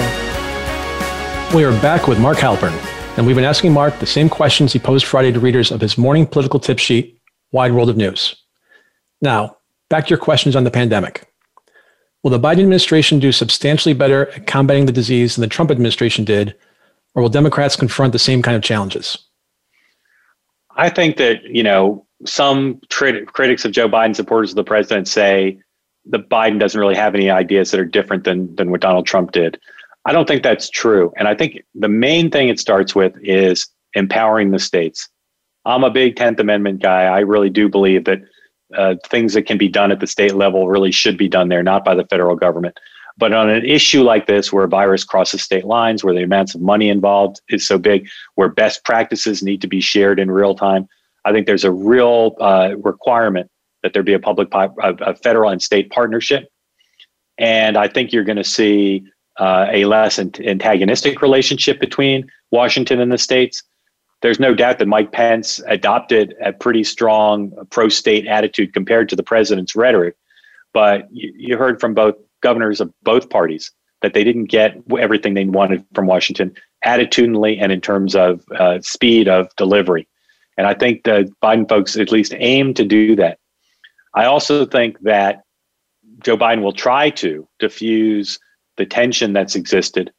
We 1.55 1.65
are 1.65 1.79
back 1.83 2.09
with 2.09 2.19
Mark 2.19 2.39
Halperin, 2.39 2.73
and 3.21 3.27
we've 3.27 3.37
been 3.37 3.45
asking 3.45 3.75
Mark 3.75 3.99
the 3.99 4.07
same 4.07 4.31
questions 4.31 4.73
he 4.73 4.79
posed 4.79 5.05
Friday 5.05 5.31
to 5.31 5.39
readers 5.39 5.71
of 5.71 5.83
his 5.83 5.99
morning 5.99 6.27
political 6.27 6.59
tip 6.59 6.79
sheet, 6.79 7.21
Wide 7.53 7.73
World 7.73 7.91
of 7.91 7.99
News. 7.99 8.35
Now, 9.21 9.59
back 9.91 10.07
to 10.07 10.09
your 10.09 10.19
questions 10.19 10.57
on 10.57 10.65
the 10.65 10.71
pandemic. 10.71 11.31
Will 12.23 12.31
the 12.31 12.41
Biden 12.41 12.61
administration 12.61 13.19
do 13.19 13.31
substantially 13.31 13.93
better 13.93 14.31
at 14.31 14.47
combating 14.47 14.87
the 14.87 14.93
disease 14.93 15.37
than 15.37 15.43
the 15.43 15.49
Trump 15.49 15.71
administration 15.71 16.25
did, 16.25 16.57
or 17.15 17.21
will 17.21 17.29
Democrats 17.29 17.77
confront 17.77 18.15
the 18.15 18.19
same 18.19 18.41
kind 18.41 18.57
of 18.57 18.63
challenges? 18.63 19.19
I 20.77 20.89
think 20.89 21.19
that, 21.19 21.45
you 21.45 21.63
know, 21.63 22.07
some 22.25 22.81
crit- 22.89 23.27
critics 23.27 23.67
of 23.67 23.73
Joe 23.73 23.87
Biden, 23.87 24.17
supporters 24.17 24.53
of 24.53 24.57
the 24.57 24.65
president, 24.65 25.09
say 25.09 25.59
that 26.07 26.31
Biden 26.31 26.59
doesn't 26.59 26.81
really 26.81 26.97
have 26.97 27.15
any 27.15 27.29
ideas 27.29 27.71
that 27.73 27.81
are 27.81 27.85
different 27.85 28.25
than, 28.25 28.57
than 28.57 28.71
what 28.71 28.81
Donald 28.81 29.05
Trump 29.05 29.33
did. 29.33 29.61
I 30.07 30.13
don't 30.13 30.27
think 30.27 30.43
that's 30.43 30.71
true. 30.71 31.13
And 31.17 31.29
I 31.29 31.35
think 31.35 31.63
the 31.75 31.89
main 31.89 32.31
thing 32.31 32.49
it 32.49 32.59
starts 32.59 32.95
with 32.95 33.15
is 33.23 33.69
empowering 33.95 34.51
the 34.51 34.59
states. 34.59 35.09
I'm 35.65 35.85
a 35.85 35.91
big 35.91 36.17
10th 36.17 36.41
Amendment 36.41 36.83
guy. 36.83 37.05
I 37.05 37.21
really 37.21 37.51
do 37.51 37.69
believe 37.69 38.05
that 38.05 38.21
uh, 38.77 38.95
things 39.07 39.35
that 39.35 39.47
can 39.47 39.59
be 39.59 39.69
done 39.69 39.91
at 39.91 40.01
the 40.01 40.07
state 40.07 40.35
level 40.35 40.69
really 40.69 40.93
should 40.93 41.19
be 41.19 41.29
done 41.29 41.49
there, 41.49 41.63
not 41.63 41.85
by 41.85 41.95
the 41.95 42.07
federal 42.07 42.37
government. 42.37 42.79
But 43.19 43.35
on 43.35 43.51
an 43.51 43.65
issue 43.65 44.03
like 44.03 44.27
this, 44.27 44.53
where 44.53 44.65
a 44.65 44.69
virus 44.69 45.05
crosses 45.05 45.43
state 45.43 45.65
lines, 45.65 46.03
where 46.03 46.15
the 46.15 46.23
amounts 46.23 46.55
of 46.55 46.63
money 46.63 46.89
involved 46.89 47.43
is 47.51 47.67
so 47.67 47.77
big, 47.77 48.09
where 48.37 48.49
best 48.49 48.85
practices 48.85 49.43
need 49.43 49.61
to 49.61 49.67
be 49.67 49.81
shared 49.81 50.19
in 50.19 50.31
real 50.31 50.55
time, 50.55 50.89
I 51.25 51.33
think 51.33 51.47
there's 51.47 51.65
a 51.65 51.73
real 51.73 52.37
uh, 52.41 52.77
requirement 52.83 53.51
that 53.83 53.93
there 53.93 54.03
be 54.03 54.15
a 54.15 54.19
public, 54.19 54.49
a, 54.55 54.71
a 54.83 55.15
federal 55.17 55.51
and 55.51 55.61
state 55.61 55.91
partnership. 55.91 56.49
And 57.37 57.77
I 57.77 57.89
think 57.89 58.13
you're 58.13 58.25
going 58.25 58.37
to 58.37 58.45
see 58.45 59.05
uh, 59.41 59.67
a 59.71 59.87
less 59.87 60.19
antagonistic 60.19 61.23
relationship 61.23 61.81
between 61.81 62.31
Washington 62.51 63.01
and 63.01 63.11
the 63.11 63.19
states. 63.19 63.63
There's 64.23 64.39
no 64.39 64.55
doubt 64.55 64.79
that 64.79 64.87
Mike 64.87 65.13
Pence 65.13 65.61
adopted 65.67 66.35
a 66.45 66.53
pretty 66.53 66.85
strong 66.85 67.53
pro 67.71 67.89
state 67.89 68.27
attitude 68.27 68.75
compared 68.75 69.09
to 69.09 69.17
the 69.17 69.23
president's 69.23 69.75
rhetoric. 69.75 70.15
But 70.75 71.09
you, 71.11 71.33
you 71.35 71.57
heard 71.57 71.81
from 71.81 71.95
both 71.95 72.15
governors 72.43 72.81
of 72.81 72.93
both 73.03 73.31
parties 73.31 73.73
that 74.03 74.13
they 74.13 74.25
didn't 74.25 74.47
get 74.47 74.77
everything 74.99 75.35
they 75.35 75.47
wanted 75.47 75.85
from 75.95 76.07
Washington 76.07 76.55
attitudinally 76.85 77.59
and 77.61 77.73
in 77.73 77.81
terms 77.81 78.15
of 78.15 78.45
uh, 78.59 78.81
speed 78.81 79.27
of 79.27 79.49
delivery. 79.57 80.07
And 80.59 80.67
I 80.67 80.75
think 80.75 81.05
the 81.05 81.33
Biden 81.43 81.67
folks 81.67 81.97
at 81.97 82.13
least 82.13 82.35
aim 82.37 82.75
to 82.75 82.85
do 82.85 83.17
that. 83.17 83.39
I 84.15 84.27
also 84.27 84.67
think 84.67 85.01
that 85.01 85.45
Joe 86.23 86.37
Biden 86.37 86.63
will 86.63 86.73
try 86.75 87.09
to 87.11 87.49
diffuse 87.59 88.39
the 88.81 88.87
tension 88.87 89.35
that's 89.35 89.55
existed 89.55 90.11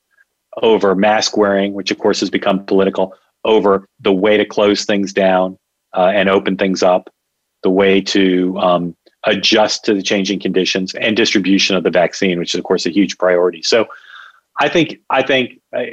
over 0.61 0.93
mask 0.93 1.35
wearing, 1.35 1.73
which 1.73 1.89
of 1.89 1.97
course 1.97 2.19
has 2.19 2.29
become 2.29 2.63
political, 2.63 3.15
over 3.43 3.87
the 3.99 4.13
way 4.13 4.37
to 4.37 4.45
close 4.45 4.85
things 4.85 5.11
down 5.11 5.57
uh, 5.97 6.11
and 6.13 6.29
open 6.29 6.55
things 6.57 6.83
up, 6.83 7.09
the 7.63 7.71
way 7.71 7.99
to 7.99 8.55
um, 8.59 8.95
adjust 9.23 9.83
to 9.83 9.95
the 9.95 10.03
changing 10.03 10.39
conditions, 10.39 10.93
and 10.93 11.17
distribution 11.17 11.75
of 11.75 11.83
the 11.83 11.89
vaccine, 11.89 12.37
which 12.37 12.53
is 12.53 12.59
of 12.59 12.63
course 12.63 12.85
a 12.85 12.91
huge 12.91 13.17
priority. 13.17 13.63
So, 13.63 13.87
I 14.59 14.69
think 14.69 14.99
I 15.09 15.23
think 15.23 15.59
uh, 15.75 15.85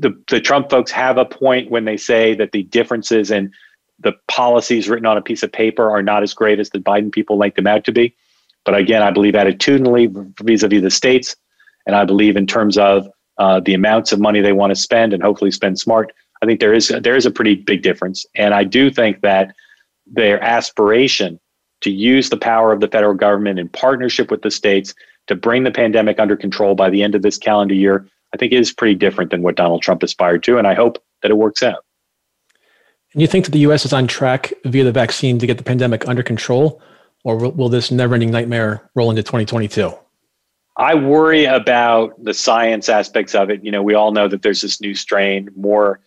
the 0.00 0.10
the 0.26 0.40
Trump 0.40 0.68
folks 0.68 0.90
have 0.90 1.18
a 1.18 1.24
point 1.24 1.70
when 1.70 1.84
they 1.84 1.96
say 1.96 2.34
that 2.34 2.50
the 2.50 2.64
differences 2.64 3.30
in 3.30 3.52
the 4.00 4.14
policies 4.26 4.88
written 4.88 5.06
on 5.06 5.16
a 5.16 5.22
piece 5.22 5.44
of 5.44 5.52
paper 5.52 5.88
are 5.92 6.02
not 6.02 6.24
as 6.24 6.34
great 6.34 6.58
as 6.58 6.70
the 6.70 6.80
Biden 6.80 7.12
people 7.12 7.36
make 7.36 7.54
them 7.54 7.68
out 7.68 7.84
to 7.84 7.92
be. 7.92 8.16
But 8.64 8.74
again, 8.74 9.00
I 9.00 9.12
believe 9.12 9.34
attitudinally 9.34 10.08
vis-a-vis 10.42 10.82
the 10.82 10.90
states, 10.90 11.36
and 11.86 11.96
I 11.96 12.04
believe 12.04 12.36
in 12.36 12.46
terms 12.46 12.76
of 12.76 13.08
uh, 13.38 13.60
the 13.60 13.74
amounts 13.74 14.12
of 14.12 14.20
money 14.20 14.40
they 14.40 14.52
want 14.52 14.70
to 14.70 14.76
spend 14.76 15.12
and 15.12 15.22
hopefully 15.22 15.50
spend 15.50 15.78
smart. 15.78 16.12
I 16.42 16.46
think 16.46 16.60
there 16.60 16.74
is 16.74 16.88
there 17.00 17.16
is 17.16 17.26
a 17.26 17.30
pretty 17.30 17.54
big 17.54 17.82
difference, 17.82 18.26
and 18.34 18.54
I 18.54 18.64
do 18.64 18.90
think 18.90 19.22
that 19.22 19.54
their 20.06 20.42
aspiration 20.42 21.40
to 21.80 21.90
use 21.90 22.30
the 22.30 22.36
power 22.36 22.72
of 22.72 22.80
the 22.80 22.88
federal 22.88 23.14
government 23.14 23.58
in 23.58 23.68
partnership 23.68 24.30
with 24.30 24.42
the 24.42 24.50
states 24.50 24.94
to 25.26 25.34
bring 25.34 25.64
the 25.64 25.70
pandemic 25.70 26.18
under 26.18 26.36
control 26.36 26.74
by 26.74 26.88
the 26.88 27.02
end 27.02 27.14
of 27.14 27.22
this 27.22 27.38
calendar 27.38 27.74
year, 27.74 28.06
I 28.32 28.36
think 28.36 28.52
is 28.52 28.72
pretty 28.72 28.94
different 28.94 29.30
than 29.30 29.42
what 29.42 29.56
Donald 29.56 29.82
Trump 29.82 30.02
aspired 30.02 30.42
to, 30.44 30.58
and 30.58 30.66
I 30.66 30.74
hope 30.74 31.02
that 31.22 31.30
it 31.30 31.36
works 31.36 31.62
out. 31.62 31.84
And 33.12 33.22
you 33.22 33.28
think 33.28 33.44
that 33.46 33.52
the 33.52 33.60
U.S. 33.60 33.84
is 33.84 33.92
on 33.92 34.06
track 34.06 34.52
via 34.64 34.84
the 34.84 34.92
vaccine 34.92 35.38
to 35.38 35.46
get 35.46 35.58
the 35.58 35.64
pandemic 35.64 36.06
under 36.06 36.22
control, 36.22 36.80
or 37.24 37.36
will, 37.36 37.68
this 37.68 37.90
never-ending 37.90 38.30
nightmare 38.30 38.90
roll 38.94 39.10
into 39.10 39.22
2022? 39.22 39.92
I 40.78 40.94
worry 40.94 41.44
about 41.44 42.22
the 42.22 42.34
science 42.34 42.88
aspects 42.88 43.34
of 43.34 43.50
it. 43.50 43.64
You 43.64 43.70
know, 43.70 43.82
we 43.82 43.94
all 43.94 44.12
know 44.12 44.28
that 44.28 44.42
there's 44.42 44.60
this 44.60 44.80
new 44.80 44.94
strain, 44.94 45.48
more 45.56 46.00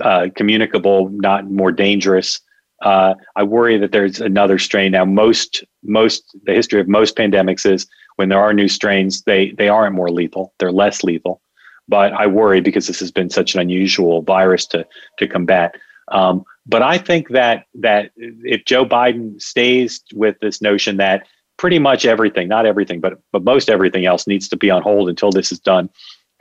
uh, 0.00 0.28
communicable, 0.34 1.10
not 1.10 1.50
more 1.50 1.72
dangerous. 1.72 2.40
Uh, 2.82 3.14
I 3.36 3.42
worry 3.42 3.78
that 3.78 3.92
there's 3.92 4.20
another 4.20 4.58
strain 4.58 4.92
now. 4.92 5.04
Most, 5.04 5.64
most, 5.82 6.36
the 6.44 6.54
history 6.54 6.80
of 6.80 6.88
most 6.88 7.16
pandemics 7.16 7.70
is 7.70 7.86
when 8.16 8.28
there 8.28 8.40
are 8.40 8.52
new 8.54 8.68
strains, 8.68 9.22
they 9.22 9.50
they 9.52 9.68
aren't 9.68 9.94
more 9.94 10.10
lethal; 10.10 10.54
they're 10.58 10.72
less 10.72 11.02
lethal. 11.02 11.40
But 11.86 12.12
I 12.12 12.26
worry 12.26 12.60
because 12.60 12.86
this 12.86 13.00
has 13.00 13.10
been 13.10 13.28
such 13.28 13.54
an 13.54 13.60
unusual 13.60 14.22
virus 14.22 14.66
to 14.68 14.86
to 15.18 15.26
combat. 15.26 15.74
Um, 16.08 16.44
but 16.66 16.82
I 16.82 16.98
think 16.98 17.28
that 17.30 17.66
that 17.74 18.10
if 18.16 18.64
Joe 18.64 18.86
Biden 18.86 19.40
stays 19.40 20.02
with 20.14 20.36
this 20.40 20.62
notion 20.62 20.96
that 20.98 21.26
pretty 21.56 21.78
much 21.78 22.04
everything, 22.04 22.48
not 22.48 22.66
everything, 22.66 23.00
but 23.00 23.20
but 23.32 23.44
most 23.44 23.70
everything 23.70 24.06
else 24.06 24.26
needs 24.26 24.48
to 24.48 24.56
be 24.56 24.70
on 24.70 24.82
hold 24.82 25.08
until 25.08 25.30
this 25.30 25.52
is 25.52 25.58
done. 25.58 25.88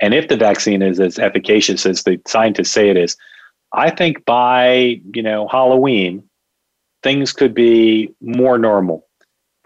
And 0.02 0.14
if 0.14 0.28
the 0.28 0.38
vaccine 0.38 0.82
is 0.82 1.00
as 1.00 1.20
efficacious 1.20 1.86
as 1.86 2.04
the 2.04 2.20
scientists 2.28 2.72
say 2.72 2.90
it 2.90 2.98
is, 2.98 3.16
I 3.74 3.90
think 3.90 4.26
by 4.26 5.00
you 5.14 5.22
know 5.22 5.48
Halloween, 5.48 6.24
things 7.04 7.34
could 7.34 7.54
be 7.54 8.14
more 8.22 8.58
normal. 8.58 9.08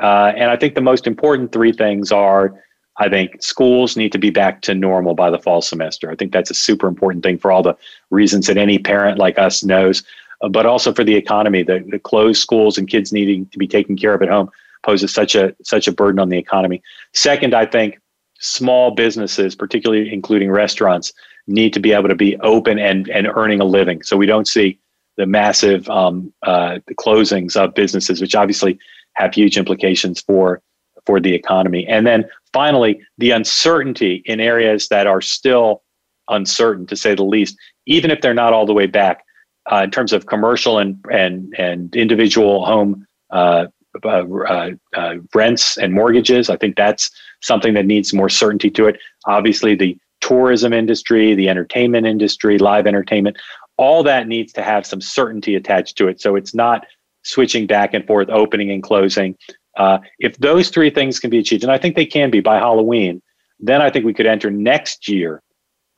Uh, 0.01 0.31
and 0.35 0.51
I 0.51 0.57
think 0.57 0.75
the 0.75 0.81
most 0.81 1.07
important 1.07 1.51
three 1.51 1.71
things 1.71 2.11
are 2.11 2.53
I 2.97 3.09
think 3.09 3.41
schools 3.41 3.95
need 3.95 4.11
to 4.11 4.17
be 4.17 4.29
back 4.29 4.61
to 4.63 4.73
normal 4.73 5.13
by 5.13 5.29
the 5.29 5.39
fall 5.39 5.61
semester. 5.61 6.09
I 6.09 6.15
think 6.15 6.31
that's 6.31 6.49
a 6.49 6.55
super 6.55 6.87
important 6.87 7.23
thing 7.23 7.37
for 7.37 7.51
all 7.51 7.63
the 7.63 7.75
reasons 8.09 8.47
that 8.47 8.57
any 8.57 8.79
parent 8.79 9.19
like 9.19 9.37
us 9.37 9.63
knows, 9.63 10.03
but 10.49 10.65
also 10.65 10.93
for 10.93 11.03
the 11.03 11.15
economy. 11.15 11.63
The, 11.63 11.85
the 11.89 11.99
closed 11.99 12.41
schools 12.41 12.77
and 12.77 12.87
kids 12.87 13.13
needing 13.13 13.45
to 13.47 13.57
be 13.59 13.67
taken 13.67 13.95
care 13.95 14.13
of 14.13 14.21
at 14.21 14.29
home 14.29 14.49
poses 14.87 15.13
such 15.13 15.35
a 15.35 15.55
such 15.63 15.87
a 15.87 15.91
burden 15.91 16.19
on 16.19 16.29
the 16.29 16.37
economy. 16.37 16.81
Second, 17.13 17.53
I 17.53 17.65
think 17.65 17.99
small 18.39 18.91
businesses, 18.91 19.55
particularly 19.55 20.11
including 20.11 20.49
restaurants, 20.49 21.11
need 21.47 21.73
to 21.73 21.79
be 21.79 21.91
able 21.91 22.09
to 22.09 22.15
be 22.15 22.37
open 22.37 22.79
and 22.79 23.09
and 23.09 23.27
earning 23.27 23.59
a 23.59 23.65
living. 23.65 24.01
So 24.03 24.17
we 24.17 24.25
don't 24.25 24.47
see 24.47 24.79
the 25.17 25.25
massive 25.25 25.89
um, 25.89 26.33
uh, 26.43 26.79
the 26.87 26.95
closings 26.95 27.55
of 27.55 27.73
businesses, 27.73 28.21
which 28.21 28.35
obviously 28.35 28.79
have 29.13 29.33
huge 29.33 29.57
implications 29.57 30.21
for 30.21 30.61
for 31.05 31.19
the 31.19 31.33
economy. 31.33 31.85
And 31.87 32.05
then 32.07 32.25
finally, 32.53 33.01
the 33.17 33.31
uncertainty 33.31 34.23
in 34.25 34.39
areas 34.39 34.87
that 34.89 35.07
are 35.07 35.21
still 35.21 35.83
uncertain, 36.29 36.85
to 36.87 36.95
say 36.95 37.15
the 37.15 37.23
least, 37.23 37.57
even 37.85 38.11
if 38.11 38.21
they're 38.21 38.33
not 38.33 38.53
all 38.53 38.65
the 38.65 38.73
way 38.73 38.85
back 38.85 39.23
uh, 39.71 39.81
in 39.83 39.91
terms 39.91 40.13
of 40.13 40.27
commercial 40.27 40.77
and 40.77 41.03
and 41.11 41.53
and 41.57 41.95
individual 41.95 42.65
home 42.65 43.05
uh, 43.31 43.67
uh, 44.03 44.23
uh, 44.47 44.71
uh, 44.95 45.15
rents 45.33 45.77
and 45.77 45.93
mortgages. 45.93 46.49
I 46.49 46.57
think 46.57 46.75
that's 46.75 47.09
something 47.41 47.73
that 47.73 47.85
needs 47.85 48.13
more 48.13 48.29
certainty 48.29 48.69
to 48.71 48.87
it. 48.87 48.99
Obviously, 49.25 49.75
the 49.75 49.97
tourism 50.21 50.73
industry, 50.73 51.35
the 51.35 51.49
entertainment 51.49 52.05
industry, 52.05 52.57
live 52.57 52.87
entertainment, 52.87 53.37
all 53.77 54.03
that 54.03 54.27
needs 54.27 54.51
to 54.53 54.63
have 54.63 54.85
some 54.85 55.01
certainty 55.01 55.55
attached 55.55 55.97
to 55.97 56.07
it. 56.07 56.19
So 56.19 56.35
it's 56.35 56.53
not 56.53 56.85
switching 57.23 57.67
back 57.67 57.93
and 57.93 58.05
forth, 58.05 58.29
opening 58.29 58.71
and 58.71 58.81
closing. 58.81 59.35
Uh, 59.77 59.99
if 60.19 60.37
those 60.37 60.69
three 60.69 60.89
things 60.89 61.19
can 61.19 61.29
be 61.29 61.37
achieved, 61.37 61.63
and 61.63 61.71
I 61.71 61.77
think 61.77 61.95
they 61.95 62.05
can 62.05 62.31
be 62.31 62.39
by 62.39 62.57
Halloween, 62.57 63.21
then 63.59 63.81
I 63.81 63.89
think 63.89 64.05
we 64.05 64.13
could 64.13 64.25
enter 64.25 64.49
next 64.49 65.07
year 65.07 65.43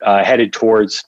uh, 0.04 0.22
headed 0.24 0.52
towards, 0.52 1.04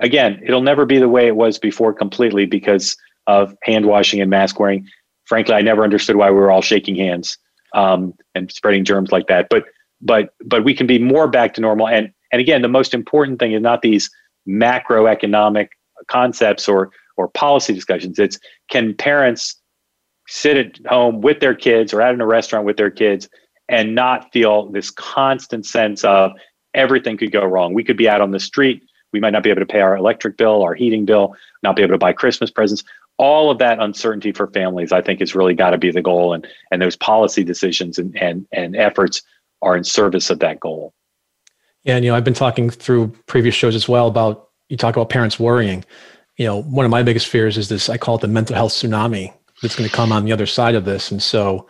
again, 0.00 0.40
it'll 0.44 0.62
never 0.62 0.84
be 0.84 0.98
the 0.98 1.08
way 1.08 1.26
it 1.26 1.36
was 1.36 1.58
before 1.58 1.92
completely 1.92 2.46
because 2.46 2.96
of 3.26 3.54
hand 3.62 3.86
washing 3.86 4.20
and 4.20 4.30
mask 4.30 4.58
wearing 4.58 4.86
frankly, 5.30 5.54
I 5.54 5.62
never 5.62 5.84
understood 5.84 6.16
why 6.16 6.28
we 6.28 6.36
were 6.36 6.50
all 6.50 6.60
shaking 6.60 6.96
hands 6.96 7.38
um, 7.72 8.12
and 8.34 8.50
spreading 8.50 8.84
germs 8.84 9.12
like 9.12 9.28
that. 9.28 9.46
But 9.48 9.64
but 10.02 10.34
but 10.44 10.64
we 10.64 10.74
can 10.74 10.86
be 10.86 10.98
more 10.98 11.28
back 11.28 11.54
to 11.54 11.60
normal. 11.60 11.88
And 11.88 12.12
and 12.32 12.40
again, 12.40 12.62
the 12.62 12.68
most 12.68 12.92
important 12.92 13.38
thing 13.38 13.52
is 13.52 13.62
not 13.62 13.80
these 13.80 14.10
macroeconomic 14.46 15.68
concepts 16.08 16.68
or 16.68 16.90
or 17.16 17.28
policy 17.28 17.72
discussions. 17.72 18.18
It's 18.18 18.38
can 18.70 18.92
parents 18.92 19.54
sit 20.26 20.56
at 20.56 20.86
home 20.86 21.20
with 21.20 21.38
their 21.38 21.54
kids 21.54 21.94
or 21.94 22.02
out 22.02 22.12
in 22.12 22.20
a 22.20 22.26
restaurant 22.26 22.66
with 22.66 22.76
their 22.76 22.90
kids 22.90 23.28
and 23.68 23.94
not 23.94 24.32
feel 24.32 24.68
this 24.70 24.90
constant 24.90 25.64
sense 25.64 26.04
of 26.04 26.32
everything 26.74 27.16
could 27.16 27.30
go 27.30 27.44
wrong. 27.44 27.72
We 27.72 27.84
could 27.84 27.96
be 27.96 28.08
out 28.08 28.20
on 28.20 28.32
the 28.32 28.40
street. 28.40 28.82
We 29.12 29.20
might 29.20 29.30
not 29.30 29.42
be 29.42 29.50
able 29.50 29.60
to 29.60 29.66
pay 29.66 29.80
our 29.80 29.96
electric 29.96 30.36
bill, 30.36 30.62
our 30.62 30.74
heating 30.74 31.04
bill, 31.04 31.34
not 31.62 31.76
be 31.76 31.82
able 31.82 31.94
to 31.94 31.98
buy 31.98 32.12
Christmas 32.12 32.50
presents 32.50 32.84
all 33.20 33.50
of 33.50 33.58
that 33.58 33.78
uncertainty 33.80 34.32
for 34.32 34.46
families, 34.46 34.92
I 34.92 35.02
think, 35.02 35.20
has 35.20 35.34
really 35.34 35.52
got 35.52 35.70
to 35.70 35.78
be 35.78 35.90
the 35.90 36.00
goal, 36.00 36.32
and 36.32 36.46
and 36.70 36.80
those 36.80 36.96
policy 36.96 37.44
decisions 37.44 37.98
and 37.98 38.16
and 38.16 38.46
and 38.50 38.74
efforts 38.74 39.20
are 39.60 39.76
in 39.76 39.84
service 39.84 40.30
of 40.30 40.38
that 40.38 40.58
goal. 40.58 40.94
Yeah, 41.84 41.96
and 41.96 42.04
you 42.04 42.10
know, 42.10 42.16
I've 42.16 42.24
been 42.24 42.32
talking 42.32 42.70
through 42.70 43.08
previous 43.26 43.54
shows 43.54 43.74
as 43.74 43.86
well 43.86 44.08
about 44.08 44.48
you 44.70 44.78
talk 44.78 44.96
about 44.96 45.10
parents 45.10 45.38
worrying. 45.38 45.84
You 46.38 46.46
know, 46.46 46.62
one 46.62 46.86
of 46.86 46.90
my 46.90 47.02
biggest 47.02 47.26
fears 47.26 47.58
is 47.58 47.68
this. 47.68 47.90
I 47.90 47.98
call 47.98 48.14
it 48.14 48.22
the 48.22 48.28
mental 48.28 48.56
health 48.56 48.72
tsunami 48.72 49.34
that's 49.60 49.76
going 49.76 49.88
to 49.88 49.94
come 49.94 50.12
on 50.12 50.24
the 50.24 50.32
other 50.32 50.46
side 50.46 50.74
of 50.74 50.86
this, 50.86 51.10
and 51.10 51.22
so 51.22 51.68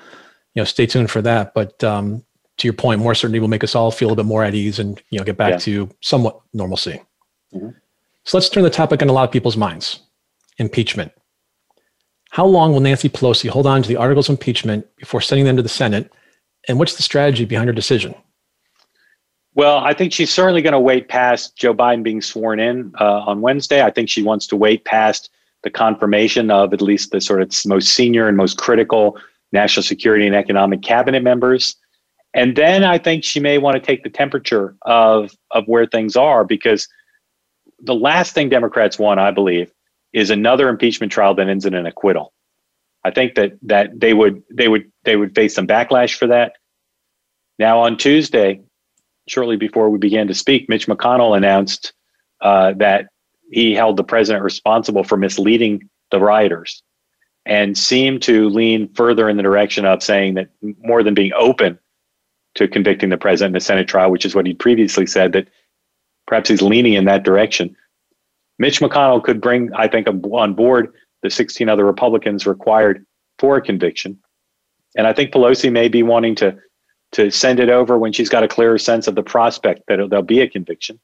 you 0.55 0.61
know, 0.61 0.65
stay 0.65 0.87
tuned 0.87 1.11
for 1.11 1.21
that. 1.23 1.53
But 1.53 1.83
um, 1.83 2.25
to 2.59 2.69
your 2.69 2.75
point, 2.75 3.01
more 3.01 3.17
certainty 3.17 3.41
will 3.41 3.49
make 3.49 3.65
us 3.65 3.75
all 3.75 3.91
feel 3.91 4.13
a 4.13 4.17
bit 4.17 4.25
more 4.25 4.45
at 4.45 4.55
ease 4.55 4.79
and 4.79 5.03
you 5.11 5.19
know 5.19 5.25
get 5.25 5.37
back 5.37 5.55
yeah. 5.55 5.59
to 5.59 5.91
somewhat 6.01 6.41
normalcy. 6.53 7.03
Mm-hmm. 7.55 7.71
So 8.25 8.37
let's 8.37 8.49
turn 8.49 8.63
the 8.63 8.71
topic 8.71 9.03
in 9.03 9.09
a 9.09 9.13
lot 9.13 9.25
of 9.25 9.33
people's 9.33 9.57
minds: 9.57 10.01
impeachment. 10.59 11.13
How 12.31 12.47
long 12.47 12.73
will 12.73 12.81
Nancy 12.81 13.09
Pelosi 13.09 13.49
hold 13.49 13.67
on 13.67 13.83
to 13.83 13.89
the 13.89 13.97
articles 13.97 14.29
of 14.29 14.35
impeachment 14.35 14.87
before 14.97 15.21
sending 15.21 15.47
them 15.47 15.57
to 15.57 15.63
the 15.63 15.69
Senate? 15.69 16.13
And 16.69 16.79
what's 16.79 16.97
the 16.97 17.03
strategy 17.03 17.45
behind 17.45 17.69
her 17.69 17.73
decision? 17.73 18.15
Well, 19.55 19.79
I 19.79 19.95
think 19.95 20.13
she's 20.13 20.33
certainly 20.33 20.63
going 20.63 20.75
to 20.75 20.81
wait 20.81 21.09
past 21.09 21.57
Joe 21.57 21.75
Biden 21.75 22.05
being 22.05 22.21
sworn 22.21 22.61
in 22.61 22.93
uh, 23.01 23.21
on 23.21 23.41
Wednesday. 23.41 23.83
I 23.83 23.91
think 23.91 24.09
she 24.09 24.23
wants 24.23 24.47
to 24.49 24.57
wait 24.57 24.85
past 24.85 25.29
the 25.65 25.71
confirmation 25.71 26.51
of 26.51 26.73
at 26.73 26.81
least 26.81 27.11
the 27.11 27.21
sort 27.21 27.43
of 27.43 27.53
most 27.67 27.89
senior 27.89 28.29
and 28.29 28.37
most 28.37 28.59
critical 28.59 29.19
national 29.53 29.83
security 29.83 30.27
and 30.27 30.37
economic 30.37 30.83
cabinet 30.83 31.23
members. 31.23 31.77
And 32.33 32.55
then 32.55 32.85
I 32.85 32.99
think 32.99 33.25
she 33.25 33.41
may 33.41 33.59
want 33.59 33.75
to 33.75 33.81
take 33.81 34.05
the 34.05 34.11
temperature 34.11 34.77
of, 34.83 35.33
of 35.51 35.67
where 35.67 35.87
things 35.87 36.15
are 36.15 36.45
because 36.45 36.87
the 37.83 37.95
last 37.95 38.35
thing 38.35 38.49
Democrats 38.49 38.99
want, 38.99 39.21
I 39.21 39.31
believe, 39.31 39.73
is 40.13 40.31
another 40.31 40.69
impeachment 40.69 41.13
trial 41.13 41.35
that 41.35 41.49
ends 41.49 41.67
in 41.67 41.75
an 41.75 41.87
acquittal. 41.87 42.33
I 43.05 43.11
think 43.11 43.35
that 43.37 43.53
that 43.63 43.99
they 43.99 44.13
would 44.13 44.43
they 44.51 44.69
would 44.69 44.91
they 45.05 45.17
would 45.17 45.35
face 45.35 45.55
some 45.55 45.67
backlash 45.67 46.17
for 46.17 46.27
that. 46.27 46.53
Now 47.59 47.81
on 47.81 47.97
Tuesday, 47.97 48.61
shortly 49.29 49.57
before 49.57 49.91
we 49.91 49.99
began 49.99 50.27
to 50.29 50.35
speak, 50.35 50.69
Mitch 50.69 50.87
McConnell 50.87 51.37
announced 51.37 51.93
uh, 52.41 52.73
that 52.77 53.09
he 53.51 53.75
held 53.75 53.97
the 53.97 54.05
president 54.05 54.45
responsible 54.45 55.05
for 55.05 55.17
misleading 55.17 55.89
the 56.11 56.21
rioters, 56.21 56.83
and 57.47 57.77
seemed 57.77 58.23
to 58.23 58.49
lean 58.51 58.93
further 58.95 59.29
in 59.29 59.37
the 59.37 59.43
direction 59.43 59.85
of 59.85 60.03
saying 60.03 60.35
that 60.35 60.51
more 60.83 61.03
than 61.03 61.15
being 61.15 61.33
open 61.35 61.79
to 62.57 62.69
convicting 62.69 63.09
the 63.09 63.17
president 63.17 63.51
in 63.51 63.55
the 63.55 63.61
Senate 63.61 63.89
trial, 63.89 64.11
which 64.11 64.25
is 64.25 64.35
what 64.35 64.47
he'd 64.47 64.59
previously 64.59 65.07
said, 65.07 65.33
that 65.33 65.49
perhaps 66.27 66.49
he's 66.49 66.63
leaning 66.63 66.95
in 66.95 67.05
that 67.07 67.23
direction. 67.23 67.75
Mitch 68.59 68.81
McConnell 68.81 69.23
could 69.23 69.41
bring, 69.41 69.73
I 69.75 69.89
think, 69.89 70.07
on 70.07 70.55
board 70.55 70.93
the 71.23 71.31
16 71.31 71.69
other 71.69 71.85
Republicans 71.85 72.47
required 72.47 73.05
for 73.39 73.57
a 73.57 73.63
conviction. 73.63 74.19
And 74.97 75.07
I 75.07 75.13
think 75.13 75.33
Pelosi 75.33 75.71
may 75.71 75.89
be 75.89 76.03
wanting 76.03 76.35
to 76.37 76.57
to 77.13 77.31
send 77.31 77.59
it 77.59 77.69
over 77.69 77.99
when 77.99 78.13
she's 78.13 78.29
got 78.29 78.45
a 78.45 78.49
clearer 78.49 78.79
sense 78.79 79.09
of 79.09 79.17
the 79.17 79.23
prospect 79.23 79.83
that 79.89 79.97
there'll 80.11 80.23
be 80.23 80.41
a 80.41 80.49
conviction. 80.49 81.01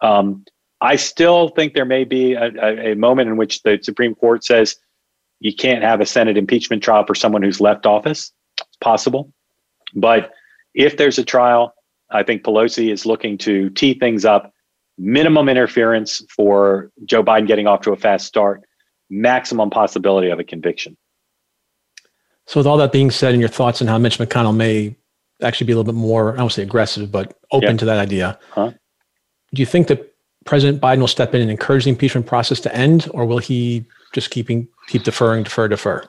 Um, 0.00 0.44
I 0.80 0.96
still 0.96 1.48
think 1.48 1.74
there 1.74 1.84
may 1.84 2.04
be 2.04 2.34
a, 2.34 2.50
a, 2.60 2.92
a, 2.92 2.94
moment 2.94 3.28
in 3.28 3.36
which 3.36 3.62
the 3.62 3.78
Supreme 3.82 4.14
Court 4.14 4.44
says 4.44 4.76
you 5.40 5.54
can't 5.54 5.82
have 5.82 6.00
a 6.00 6.06
Senate 6.06 6.36
impeachment 6.36 6.82
trial 6.82 7.04
for 7.06 7.14
someone 7.14 7.42
who's 7.42 7.60
left 7.60 7.86
office. 7.86 8.32
It's 8.58 8.76
possible. 8.80 9.32
But 9.94 10.30
if 10.74 10.96
there's 10.96 11.18
a 11.18 11.24
trial, 11.24 11.74
I 12.12 12.22
think 12.22 12.42
Pelosi 12.42 12.92
is 12.92 13.06
looking 13.06 13.38
to 13.38 13.70
tee 13.70 13.94
things 13.94 14.24
up 14.24 14.52
minimum 14.98 15.48
interference 15.48 16.22
for 16.34 16.90
Joe 17.04 17.22
Biden 17.22 17.46
getting 17.46 17.66
off 17.66 17.80
to 17.82 17.92
a 17.92 17.96
fast 17.96 18.26
start, 18.26 18.62
maximum 19.10 19.70
possibility 19.70 20.30
of 20.30 20.38
a 20.38 20.44
conviction. 20.44 20.96
So, 22.46 22.60
with 22.60 22.66
all 22.66 22.76
that 22.78 22.92
being 22.92 23.10
said, 23.10 23.32
and 23.32 23.40
your 23.40 23.48
thoughts 23.48 23.80
on 23.80 23.88
how 23.88 23.98
Mitch 23.98 24.18
McConnell 24.18 24.54
may 24.54 24.94
actually 25.42 25.66
be 25.66 25.72
a 25.72 25.76
little 25.76 25.92
bit 25.92 25.98
more, 25.98 26.34
I 26.34 26.36
don't 26.36 26.52
say 26.52 26.62
aggressive, 26.62 27.10
but 27.10 27.38
open 27.50 27.76
to 27.78 27.84
that 27.84 27.98
idea, 27.98 28.38
huh? 28.50 28.72
do 29.54 29.62
you 29.62 29.66
think 29.66 29.88
that 29.88 30.12
President 30.44 30.80
Biden 30.80 30.98
will 30.98 31.08
step 31.08 31.34
in 31.34 31.40
and 31.40 31.50
encourage 31.50 31.84
the 31.84 31.90
impeachment 31.90 32.26
process 32.26 32.60
to 32.60 32.74
end, 32.74 33.08
or 33.12 33.26
will 33.26 33.38
he 33.38 33.84
just 34.12 34.30
keeping 34.30 34.68
keep 34.88 35.04
deferring, 35.04 35.44
defer, 35.44 35.68
defer? 35.68 36.04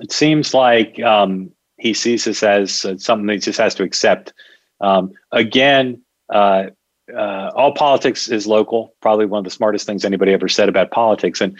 It 0.00 0.12
seems 0.12 0.52
like 0.52 1.00
um, 1.02 1.50
he 1.78 1.94
sees 1.94 2.24
this 2.24 2.42
as 2.42 2.84
uh, 2.84 2.98
something 2.98 3.26
that 3.26 3.34
he 3.34 3.38
just 3.38 3.58
has 3.58 3.74
to 3.76 3.82
accept. 3.82 4.32
Um, 4.80 5.12
again, 5.32 6.02
uh, 6.32 6.66
uh, 7.12 7.50
all 7.54 7.74
politics 7.74 8.28
is 8.28 8.46
local. 8.46 8.94
Probably 9.00 9.26
one 9.26 9.38
of 9.38 9.44
the 9.44 9.50
smartest 9.50 9.86
things 9.86 10.04
anybody 10.04 10.32
ever 10.32 10.48
said 10.48 10.68
about 10.68 10.90
politics. 10.90 11.40
And 11.40 11.58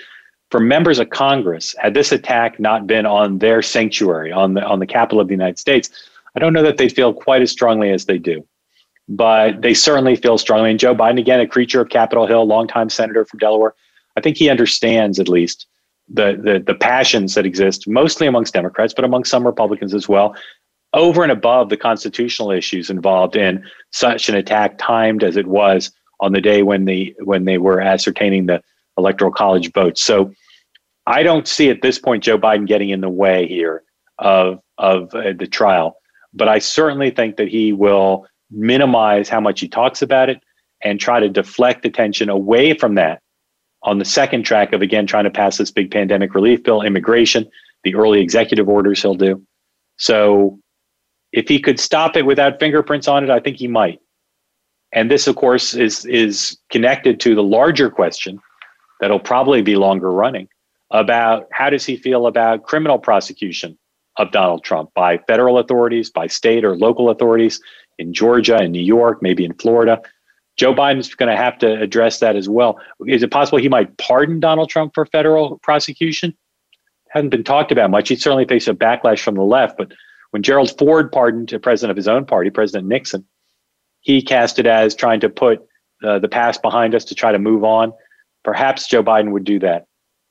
for 0.50 0.60
members 0.60 0.98
of 0.98 1.10
Congress, 1.10 1.74
had 1.78 1.94
this 1.94 2.12
attack 2.12 2.58
not 2.58 2.86
been 2.86 3.06
on 3.06 3.38
their 3.38 3.60
sanctuary, 3.62 4.32
on 4.32 4.54
the 4.54 4.64
on 4.64 4.78
the 4.78 4.86
Capitol 4.86 5.20
of 5.20 5.28
the 5.28 5.34
United 5.34 5.58
States, 5.58 5.90
I 6.34 6.40
don't 6.40 6.52
know 6.52 6.62
that 6.62 6.76
they 6.76 6.88
feel 6.88 7.12
quite 7.12 7.42
as 7.42 7.50
strongly 7.50 7.90
as 7.90 8.06
they 8.06 8.18
do. 8.18 8.46
But 9.06 9.60
they 9.60 9.74
certainly 9.74 10.16
feel 10.16 10.38
strongly. 10.38 10.70
And 10.70 10.80
Joe 10.80 10.94
Biden, 10.94 11.20
again, 11.20 11.40
a 11.40 11.46
creature 11.46 11.82
of 11.82 11.90
Capitol 11.90 12.26
Hill, 12.26 12.46
longtime 12.46 12.88
senator 12.88 13.26
from 13.26 13.38
Delaware, 13.38 13.74
I 14.16 14.22
think 14.22 14.38
he 14.38 14.48
understands 14.48 15.20
at 15.20 15.28
least 15.28 15.66
the, 16.08 16.40
the 16.42 16.62
the 16.64 16.74
passions 16.74 17.34
that 17.34 17.44
exist, 17.44 17.86
mostly 17.86 18.26
amongst 18.26 18.54
Democrats, 18.54 18.94
but 18.94 19.04
among 19.04 19.24
some 19.24 19.46
Republicans 19.46 19.92
as 19.92 20.08
well, 20.08 20.34
over 20.94 21.22
and 21.22 21.32
above 21.32 21.68
the 21.68 21.76
constitutional 21.76 22.50
issues 22.50 22.88
involved 22.88 23.36
in 23.36 23.62
such 23.90 24.28
an 24.28 24.36
attack 24.36 24.78
timed 24.78 25.22
as 25.22 25.36
it 25.36 25.46
was 25.46 25.90
on 26.20 26.32
the 26.32 26.40
day 26.40 26.62
when 26.62 26.86
the 26.86 27.14
when 27.24 27.44
they 27.44 27.58
were 27.58 27.80
ascertaining 27.80 28.46
the 28.46 28.62
electoral 28.96 29.32
college 29.32 29.72
votes. 29.72 30.02
So 30.02 30.32
I 31.06 31.22
don't 31.22 31.46
see 31.46 31.68
at 31.68 31.82
this 31.82 31.98
point 31.98 32.22
Joe 32.22 32.38
Biden 32.38 32.66
getting 32.66 32.90
in 32.90 33.00
the 33.00 33.10
way 33.10 33.46
here 33.46 33.82
of 34.18 34.60
of 34.78 35.14
uh, 35.14 35.32
the 35.36 35.46
trial, 35.46 35.96
but 36.32 36.48
I 36.48 36.60
certainly 36.60 37.10
think 37.10 37.36
that 37.36 37.48
he 37.48 37.72
will 37.72 38.26
minimize 38.50 39.28
how 39.28 39.40
much 39.40 39.60
he 39.60 39.68
talks 39.68 40.00
about 40.00 40.30
it 40.30 40.40
and 40.82 41.00
try 41.00 41.18
to 41.18 41.28
deflect 41.28 41.84
attention 41.84 42.28
away 42.28 42.74
from 42.74 42.94
that 42.94 43.20
on 43.82 43.98
the 43.98 44.04
second 44.04 44.44
track 44.44 44.72
of 44.72 44.80
again 44.80 45.06
trying 45.06 45.24
to 45.24 45.30
pass 45.30 45.58
this 45.58 45.72
big 45.72 45.90
pandemic 45.90 46.34
relief 46.34 46.62
bill, 46.62 46.82
immigration, 46.82 47.50
the 47.82 47.96
early 47.96 48.20
executive 48.20 48.68
orders 48.68 49.02
he'll 49.02 49.14
do. 49.14 49.42
So 49.96 50.58
if 51.34 51.48
he 51.48 51.58
could 51.58 51.80
stop 51.80 52.16
it 52.16 52.24
without 52.24 52.60
fingerprints 52.60 53.08
on 53.08 53.24
it, 53.24 53.30
I 53.30 53.40
think 53.40 53.56
he 53.56 53.66
might. 53.66 54.00
And 54.92 55.10
this, 55.10 55.26
of 55.26 55.34
course, 55.34 55.74
is 55.74 56.06
is 56.06 56.56
connected 56.70 57.18
to 57.20 57.34
the 57.34 57.42
larger 57.42 57.90
question 57.90 58.40
that'll 59.00 59.18
probably 59.18 59.60
be 59.60 59.74
longer 59.74 60.12
running 60.12 60.48
about 60.92 61.48
how 61.50 61.68
does 61.70 61.84
he 61.84 61.96
feel 61.96 62.28
about 62.28 62.62
criminal 62.62 62.98
prosecution 62.98 63.76
of 64.16 64.30
Donald 64.30 64.62
Trump 64.62 64.90
by 64.94 65.18
federal 65.26 65.58
authorities, 65.58 66.08
by 66.08 66.28
state 66.28 66.64
or 66.64 66.76
local 66.76 67.10
authorities 67.10 67.60
in 67.98 68.14
Georgia 68.14 68.56
and 68.56 68.70
New 68.70 68.82
York, 68.82 69.18
maybe 69.20 69.44
in 69.44 69.54
Florida. 69.54 70.00
Joe 70.56 70.72
Biden's 70.72 71.12
going 71.16 71.30
to 71.30 71.36
have 71.36 71.58
to 71.58 71.80
address 71.80 72.20
that 72.20 72.36
as 72.36 72.48
well. 72.48 72.78
Is 73.08 73.24
it 73.24 73.32
possible 73.32 73.58
he 73.58 73.68
might 73.68 73.96
pardon 73.98 74.38
Donald 74.38 74.70
Trump 74.70 74.94
for 74.94 75.04
federal 75.04 75.58
prosecution? 75.64 76.32
Hasn't 77.08 77.32
been 77.32 77.42
talked 77.42 77.72
about 77.72 77.90
much. 77.90 78.08
He'd 78.08 78.20
certainly 78.20 78.44
face 78.44 78.68
a 78.68 78.74
backlash 78.74 79.18
from 79.18 79.34
the 79.34 79.42
left. 79.42 79.76
But 79.76 79.92
when 80.34 80.42
Gerald 80.42 80.76
Ford 80.76 81.12
pardoned 81.12 81.52
a 81.52 81.60
president 81.60 81.92
of 81.92 81.96
his 81.96 82.08
own 82.08 82.24
party, 82.24 82.50
President 82.50 82.88
Nixon, 82.88 83.24
he 84.00 84.20
cast 84.20 84.58
it 84.58 84.66
as 84.66 84.92
trying 84.92 85.20
to 85.20 85.28
put 85.28 85.64
uh, 86.02 86.18
the 86.18 86.26
past 86.26 86.60
behind 86.60 86.92
us 86.92 87.04
to 87.04 87.14
try 87.14 87.30
to 87.30 87.38
move 87.38 87.62
on. 87.62 87.92
Perhaps 88.42 88.88
Joe 88.88 89.04
Biden 89.04 89.30
would 89.30 89.44
do 89.44 89.60
that. 89.60 89.86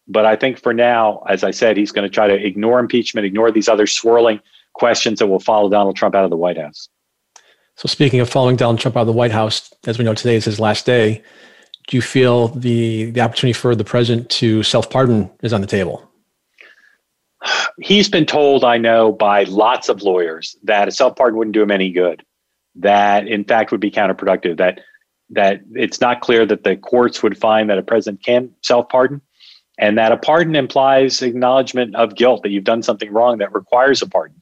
But 0.06 0.26
I 0.26 0.36
think 0.36 0.62
for 0.62 0.74
now, 0.74 1.24
as 1.30 1.46
I 1.46 1.52
said, 1.52 1.78
he's 1.78 1.94
going 1.94 2.04
to 2.04 2.14
try 2.14 2.28
to 2.28 2.34
ignore 2.34 2.80
impeachment, 2.80 3.26
ignore 3.26 3.50
these 3.50 3.70
other 3.70 3.88
swirling 3.88 4.42
questions 4.74 5.20
that 5.20 5.28
will 5.28 5.40
follow 5.40 5.70
Donald 5.70 5.96
Trump 5.96 6.16
out 6.16 6.26
of 6.26 6.30
the 6.30 6.36
White 6.36 6.58
House. 6.58 6.90
So, 7.78 7.88
speaking 7.88 8.20
of 8.20 8.30
following 8.30 8.58
Donald 8.58 8.82
Trump 8.82 8.98
out 8.98 9.02
of 9.02 9.08
the 9.08 9.14
White 9.14 9.32
House, 9.32 9.74
as 9.88 9.98
we 9.98 10.04
know 10.04 10.14
today 10.14 10.36
is 10.36 10.44
his 10.44 10.60
last 10.60 10.86
day, 10.86 11.24
do 11.88 11.96
you 11.96 12.02
feel 12.02 12.50
the, 12.50 13.10
the 13.12 13.22
opportunity 13.22 13.54
for 13.54 13.74
the 13.74 13.86
president 13.86 14.30
to 14.32 14.64
self 14.64 14.90
pardon 14.90 15.32
is 15.44 15.54
on 15.54 15.62
the 15.62 15.68
table? 15.68 16.12
He's 17.80 18.10
been 18.10 18.26
told, 18.26 18.64
I 18.64 18.78
know, 18.78 19.12
by 19.12 19.44
lots 19.44 19.90
of 19.90 20.02
lawyers 20.02 20.56
that 20.64 20.88
a 20.88 20.92
self 20.92 21.16
pardon 21.16 21.38
wouldn't 21.38 21.54
do 21.54 21.62
him 21.62 21.72
any 21.72 21.92
good, 21.92 22.24
that 22.76 23.28
in 23.28 23.44
fact 23.44 23.72
would 23.72 23.82
be 23.82 23.92
counterproductive, 23.92 24.58
that 24.58 24.80
that 25.30 25.62
it's 25.74 26.00
not 26.00 26.22
clear 26.22 26.46
that 26.46 26.64
the 26.64 26.76
courts 26.76 27.24
would 27.24 27.38
find 27.38 27.70
that 27.70 27.78
a 27.78 27.84
president 27.84 28.24
can 28.24 28.52
self 28.62 28.88
pardon, 28.90 29.22
and 29.78 29.98
that 29.98 30.12
a 30.12 30.18
pardon 30.18 30.56
implies 30.56 31.22
acknowledgement 31.22 31.96
of 31.96 32.16
guilt 32.16 32.44
that 32.44 32.50
you've 32.50 32.64
done 32.64 32.84
something 32.84 33.12
wrong 33.12 33.38
that 33.40 33.54
requires 33.54 34.02
a 34.02 34.08
pardon. 34.08 34.42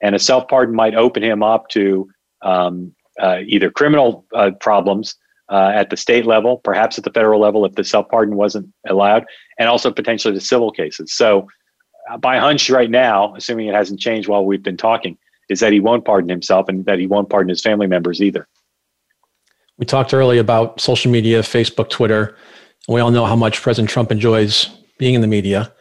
And 0.00 0.14
a 0.14 0.18
self 0.18 0.48
pardon 0.48 0.74
might 0.74 0.94
open 0.94 1.22
him 1.22 1.42
up 1.42 1.68
to 1.70 2.10
um, 2.42 2.94
uh, 3.20 3.38
either 3.46 3.70
criminal 3.70 4.24
uh, 4.34 4.50
problems 4.60 5.14
uh, 5.50 5.70
at 5.74 5.90
the 5.90 5.96
state 5.96 6.26
level, 6.26 6.58
perhaps 6.58 6.98
at 6.98 7.04
the 7.04 7.10
federal 7.10 7.40
level 7.40 7.64
if 7.64 7.74
the 7.74 7.84
self 7.84 8.08
pardon 8.08 8.36
wasn't 8.36 8.72
allowed, 8.88 9.24
and 9.58 9.68
also 9.68 9.92
potentially 9.92 10.34
the 10.34 10.40
civil 10.40 10.70
cases. 10.70 11.14
So, 11.14 11.46
Uh, 12.10 12.18
my 12.22 12.38
hunch 12.38 12.68
right 12.70 12.90
now, 12.90 13.34
assuming 13.34 13.68
it 13.68 13.74
hasn't 13.74 14.00
changed 14.00 14.28
while 14.28 14.44
we've 14.44 14.62
been 14.62 14.76
talking, 14.76 15.16
is 15.48 15.60
that 15.60 15.72
he 15.72 15.80
won't 15.80 16.04
pardon 16.04 16.28
himself 16.28 16.68
and 16.68 16.84
that 16.86 16.98
he 16.98 17.06
won't 17.06 17.28
pardon 17.28 17.48
his 17.48 17.60
family 17.60 17.86
members 17.86 18.20
either. 18.22 18.48
We 19.78 19.86
talked 19.86 20.14
earlier 20.14 20.40
about 20.40 20.80
social 20.80 21.10
media, 21.10 21.40
Facebook, 21.40 21.90
Twitter. 21.90 22.36
We 22.88 23.00
all 23.00 23.10
know 23.10 23.24
how 23.24 23.36
much 23.36 23.60
President 23.60 23.90
Trump 23.90 24.12
enjoys 24.12 24.68
being 24.98 25.14
in 25.14 25.20
the 25.20 25.26
media. 25.26 25.72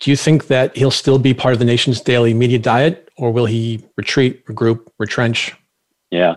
Do 0.00 0.10
you 0.10 0.16
think 0.16 0.48
that 0.48 0.76
he'll 0.76 0.90
still 0.90 1.18
be 1.18 1.32
part 1.32 1.52
of 1.52 1.58
the 1.58 1.64
nation's 1.64 2.00
daily 2.00 2.34
media 2.34 2.58
diet, 2.58 3.08
or 3.16 3.30
will 3.30 3.46
he 3.46 3.84
retreat, 3.96 4.44
regroup, 4.46 4.86
retrench? 4.98 5.54
Yeah, 6.10 6.34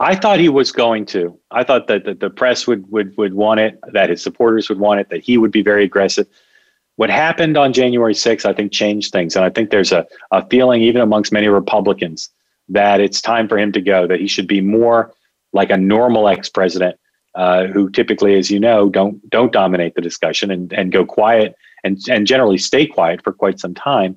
I 0.00 0.14
thought 0.14 0.38
he 0.38 0.50
was 0.50 0.70
going 0.70 1.06
to. 1.06 1.38
I 1.50 1.64
thought 1.64 1.86
that 1.88 2.04
the, 2.04 2.14
the 2.14 2.30
press 2.30 2.66
would 2.66 2.90
would 2.92 3.16
would 3.16 3.34
want 3.34 3.60
it, 3.60 3.78
that 3.92 4.10
his 4.10 4.22
supporters 4.22 4.68
would 4.68 4.78
want 4.78 5.00
it, 5.00 5.08
that 5.08 5.22
he 5.22 5.38
would 5.38 5.50
be 5.50 5.62
very 5.62 5.84
aggressive. 5.84 6.26
What 6.96 7.10
happened 7.10 7.56
on 7.56 7.72
January 7.72 8.14
6th, 8.14 8.46
I 8.46 8.52
think, 8.54 8.72
changed 8.72 9.12
things, 9.12 9.36
and 9.36 9.44
I 9.44 9.50
think 9.50 9.70
there's 9.70 9.92
a, 9.92 10.06
a 10.30 10.46
feeling, 10.48 10.82
even 10.82 11.02
amongst 11.02 11.32
many 11.32 11.48
Republicans, 11.48 12.30
that 12.68 13.00
it's 13.00 13.20
time 13.20 13.48
for 13.48 13.58
him 13.58 13.70
to 13.72 13.80
go. 13.80 14.06
That 14.06 14.18
he 14.18 14.26
should 14.26 14.48
be 14.48 14.60
more 14.60 15.12
like 15.52 15.70
a 15.70 15.76
normal 15.76 16.26
ex-president, 16.28 16.96
uh, 17.34 17.66
who 17.66 17.90
typically, 17.90 18.36
as 18.38 18.50
you 18.50 18.58
know, 18.58 18.88
don't 18.88 19.28
don't 19.30 19.52
dominate 19.52 19.94
the 19.94 20.00
discussion 20.00 20.50
and 20.50 20.72
and 20.72 20.90
go 20.90 21.04
quiet 21.04 21.54
and 21.84 21.98
and 22.08 22.26
generally 22.26 22.58
stay 22.58 22.86
quiet 22.86 23.22
for 23.22 23.32
quite 23.32 23.60
some 23.60 23.74
time. 23.74 24.16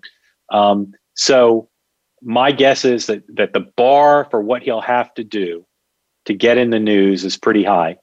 Um, 0.52 0.94
so 1.16 1.70
my 2.22 2.52
guess 2.52 2.86
is 2.86 3.08
that 3.08 3.24
that 3.36 3.54
the 3.54 3.72
bar 3.76 4.26
for 4.32 4.42
what 4.42 4.64
he'll 4.64 4.82
have 4.82 5.14
to 5.16 5.24
do 5.24 5.66
to 6.26 6.34
get 6.34 6.58
in 6.58 6.70
the 6.70 6.80
news 6.80 7.26
is 7.26 7.38
pretty 7.38 7.64
high, 7.64 7.98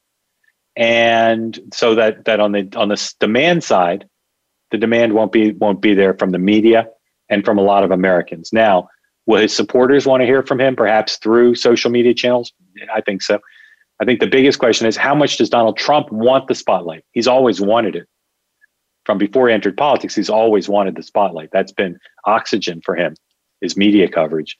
and 0.76 1.58
so 1.72 1.94
that 1.94 2.26
that 2.26 2.40
on 2.40 2.52
the 2.52 2.68
on 2.76 2.88
the 2.88 3.14
demand 3.20 3.64
side, 3.64 4.06
the 4.70 4.78
demand 4.78 5.14
won't 5.14 5.32
be 5.32 5.52
won't 5.52 5.80
be 5.80 5.94
there 5.94 6.14
from 6.14 6.30
the 6.30 6.38
media 6.38 6.88
and 7.28 7.44
from 7.44 7.58
a 7.58 7.62
lot 7.62 7.84
of 7.84 7.90
Americans. 7.90 8.50
Now, 8.52 8.88
will 9.26 9.40
his 9.40 9.54
supporters 9.54 10.06
want 10.06 10.20
to 10.20 10.26
hear 10.26 10.42
from 10.42 10.60
him, 10.60 10.76
perhaps 10.76 11.16
through 11.16 11.54
social 11.54 11.90
media 11.90 12.14
channels? 12.14 12.52
I 12.94 13.00
think 13.00 13.22
so. 13.22 13.38
I 14.00 14.04
think 14.04 14.20
the 14.20 14.26
biggest 14.26 14.58
question 14.58 14.86
is 14.86 14.96
how 14.96 15.14
much 15.14 15.38
does 15.38 15.48
Donald 15.48 15.76
Trump 15.76 16.10
want 16.12 16.48
the 16.48 16.54
spotlight? 16.54 17.04
He's 17.12 17.26
always 17.26 17.60
wanted 17.60 17.96
it 17.96 18.08
from 19.06 19.18
before 19.18 19.48
he 19.48 19.54
entered 19.54 19.76
politics, 19.76 20.14
he's 20.14 20.28
always 20.28 20.68
wanted 20.68 20.96
the 20.96 21.02
spotlight. 21.02 21.50
That's 21.52 21.72
been 21.72 21.98
oxygen 22.26 22.82
for 22.84 22.96
him, 22.96 23.14
his 23.60 23.76
media 23.76 24.08
coverage. 24.08 24.56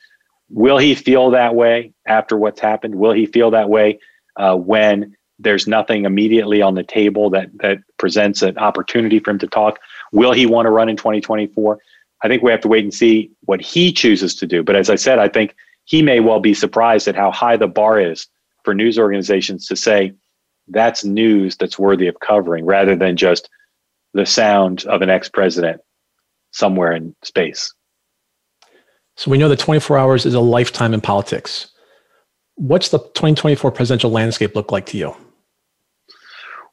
Will 0.48 0.78
he 0.78 0.94
feel 0.94 1.30
that 1.32 1.56
way 1.56 1.92
after 2.06 2.36
what's 2.36 2.60
happened? 2.60 2.94
Will 2.94 3.12
he 3.12 3.26
feel 3.26 3.50
that 3.50 3.68
way 3.68 3.98
uh, 4.36 4.54
when 4.54 5.16
there's 5.40 5.66
nothing 5.66 6.04
immediately 6.04 6.62
on 6.62 6.76
the 6.76 6.84
table 6.84 7.28
that 7.30 7.48
that 7.58 7.78
presents 7.98 8.40
an 8.40 8.56
opportunity 8.56 9.18
for 9.18 9.32
him 9.32 9.40
to 9.40 9.48
talk? 9.48 9.80
Will 10.12 10.32
he 10.32 10.46
want 10.46 10.66
to 10.66 10.70
run 10.70 10.88
in 10.88 10.96
2024? 10.96 11.78
I 12.22 12.28
think 12.28 12.42
we 12.42 12.50
have 12.50 12.60
to 12.62 12.68
wait 12.68 12.84
and 12.84 12.94
see 12.94 13.30
what 13.42 13.60
he 13.60 13.92
chooses 13.92 14.34
to 14.36 14.46
do. 14.46 14.62
But 14.62 14.76
as 14.76 14.88
I 14.88 14.96
said, 14.96 15.18
I 15.18 15.28
think 15.28 15.54
he 15.84 16.02
may 16.02 16.20
well 16.20 16.40
be 16.40 16.54
surprised 16.54 17.08
at 17.08 17.16
how 17.16 17.30
high 17.30 17.56
the 17.56 17.68
bar 17.68 18.00
is 18.00 18.26
for 18.64 18.74
news 18.74 18.98
organizations 18.98 19.66
to 19.66 19.76
say 19.76 20.12
that's 20.68 21.04
news 21.04 21.56
that's 21.56 21.78
worthy 21.78 22.08
of 22.08 22.18
covering 22.20 22.64
rather 22.64 22.96
than 22.96 23.16
just 23.16 23.48
the 24.14 24.26
sound 24.26 24.84
of 24.86 25.02
an 25.02 25.10
ex 25.10 25.28
president 25.28 25.80
somewhere 26.50 26.92
in 26.92 27.14
space. 27.22 27.72
So 29.16 29.30
we 29.30 29.38
know 29.38 29.48
that 29.48 29.58
24 29.58 29.96
hours 29.98 30.26
is 30.26 30.34
a 30.34 30.40
lifetime 30.40 30.92
in 30.92 31.00
politics. 31.00 31.68
What's 32.56 32.88
the 32.88 32.98
2024 32.98 33.70
presidential 33.70 34.10
landscape 34.10 34.54
look 34.54 34.72
like 34.72 34.86
to 34.86 34.98
you? 34.98 35.14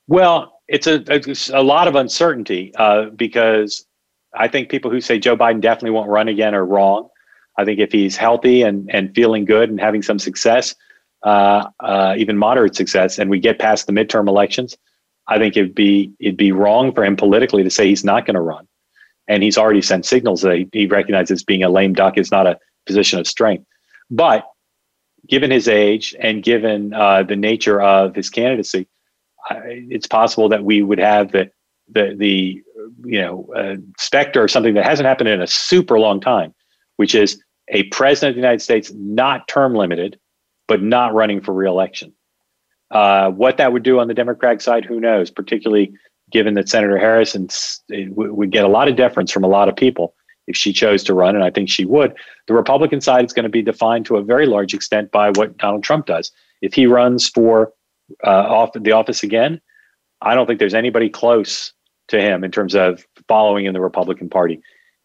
Well, 0.08 0.53
it's 0.68 0.88
a, 0.88 1.04
it's 1.14 1.50
a 1.50 1.62
lot 1.62 1.88
of 1.88 1.96
uncertainty 1.96 2.74
uh, 2.76 3.06
because 3.10 3.86
I 4.34 4.48
think 4.48 4.70
people 4.70 4.90
who 4.90 5.02
say 5.02 5.20
Joe 5.20 5.38
Biden 5.38 5.62
definitely 5.62 5.92
won't 5.92 6.10
run 6.10 6.28
again 6.28 6.56
are 6.56 6.66
wrong. 6.66 7.10
I 7.58 7.66
think 7.66 7.80
if 7.80 7.92
he's 7.92 8.18
healthy 8.18 8.64
and, 8.64 8.90
and 8.92 9.14
feeling 9.14 9.46
good 9.46 9.70
and 9.70 9.80
having 9.80 10.02
some 10.02 10.18
success, 10.18 10.74
uh, 11.24 11.68
uh, 11.80 12.16
even 12.18 12.38
moderate 12.38 12.76
success, 12.76 13.20
and 13.20 13.30
we 13.30 13.40
get 13.40 13.60
past 13.60 13.86
the 13.86 13.94
midterm 13.94 14.28
elections, 14.28 14.76
I 15.28 15.38
think 15.38 15.56
it'd 15.56 15.76
be 15.76 16.12
it'd 16.20 16.38
be 16.38 16.52
wrong 16.52 16.94
for 16.94 17.06
him 17.06 17.16
politically 17.16 17.64
to 17.64 17.70
say 17.70 17.88
he's 17.88 18.04
not 18.04 18.26
going 18.26 18.34
to 18.34 18.42
run, 18.42 18.68
and 19.28 19.42
he's 19.42 19.58
already 19.58 19.82
sent 19.82 20.06
signals 20.06 20.42
that 20.42 20.58
he, 20.58 20.68
he 20.74 20.86
recognizes 20.88 21.44
being 21.44 21.64
a 21.64 21.70
lame 21.70 21.94
duck 21.94 22.18
is 22.18 22.32
not 22.32 22.48
a 22.48 22.60
position 22.86 23.20
of 23.20 23.28
strength. 23.28 23.66
But 24.10 24.46
given 25.30 25.52
his 25.52 25.68
age 25.68 26.14
and 26.20 26.44
given 26.44 26.94
uh, 26.94 27.24
the 27.24 27.38
nature 27.38 27.82
of 27.82 28.16
his 28.16 28.30
candidacy, 28.30 28.88
it's 29.52 30.08
possible 30.08 30.50
that 30.50 30.64
we 30.64 30.82
would 30.82 31.00
have 31.00 31.32
the 31.32 31.50
the 31.90 32.16
the 32.18 32.64
you 33.06 33.22
know 33.22 33.48
uh, 33.56 33.76
specter 33.98 34.44
of 34.44 34.52
something 34.52 34.74
that 34.74 34.86
hasn't 34.86 35.08
happened 35.08 35.30
in 35.30 35.42
a 35.42 35.48
super 35.48 36.00
long 36.00 36.20
time, 36.20 36.54
which 36.98 37.16
is 37.16 37.42
a 37.70 37.84
president 37.84 38.32
of 38.32 38.36
the 38.36 38.42
United 38.42 38.62
States 38.62 38.92
not 38.96 39.48
term 39.48 39.76
limited, 39.76 40.20
but 40.68 40.82
not 40.82 41.14
running 41.14 41.42
for 41.42 41.54
reelection. 41.54 42.14
Uh, 42.92 43.32
what 43.32 43.58
that 43.58 43.74
would 43.74 43.84
do 43.84 44.00
on 44.00 44.08
the 44.08 44.14
Democratic 44.14 44.62
side, 44.62 44.86
who 44.86 45.00
knows? 45.00 45.32
Particularly 45.32 45.94
given 46.32 46.54
that 46.56 46.70
Senator 46.70 46.98
Harrison 46.98 47.48
would 47.90 48.52
get 48.52 48.66
a 48.66 48.68
lot 48.68 48.88
of 48.88 48.96
deference 48.96 49.32
from 49.32 49.44
a 49.44 49.48
lot 49.48 49.70
of 49.70 49.76
people 49.76 50.16
if 50.48 50.58
she 50.58 50.74
chose 50.74 51.04
to 51.04 51.14
run, 51.14 51.36
and 51.36 51.44
I 51.44 51.50
think 51.50 51.70
she 51.70 51.86
would. 51.86 52.14
The 52.48 52.54
Republican 52.54 53.02
side 53.02 53.24
is 53.24 53.34
going 53.34 53.44
to 53.44 53.50
be 53.50 53.62
defined 53.62 54.06
to 54.08 54.18
a 54.18 54.24
very 54.24 54.46
large 54.46 54.74
extent 54.74 55.12
by 55.12 55.30
what 55.30 55.58
Donald 55.58 55.84
Trump 55.84 56.06
does. 56.06 56.32
If 56.62 56.74
he 56.74 56.86
runs 56.86 57.30
for 57.30 57.72
uh, 58.26 58.30
off 58.30 58.72
the 58.74 58.92
office 58.92 59.24
again, 59.24 59.62
I 60.22 60.36
don't 60.36 60.48
think 60.48 60.60
there's 60.60 60.74
anybody 60.74 61.10
close 61.10 61.74
to 62.10 62.20
him 62.20 62.44
in 62.44 62.52
terms 62.52 62.76
of 62.76 63.06
following 63.28 63.66
in 63.66 63.74
the 63.74 63.82
Republican 63.82 64.30
Party. 64.30 64.62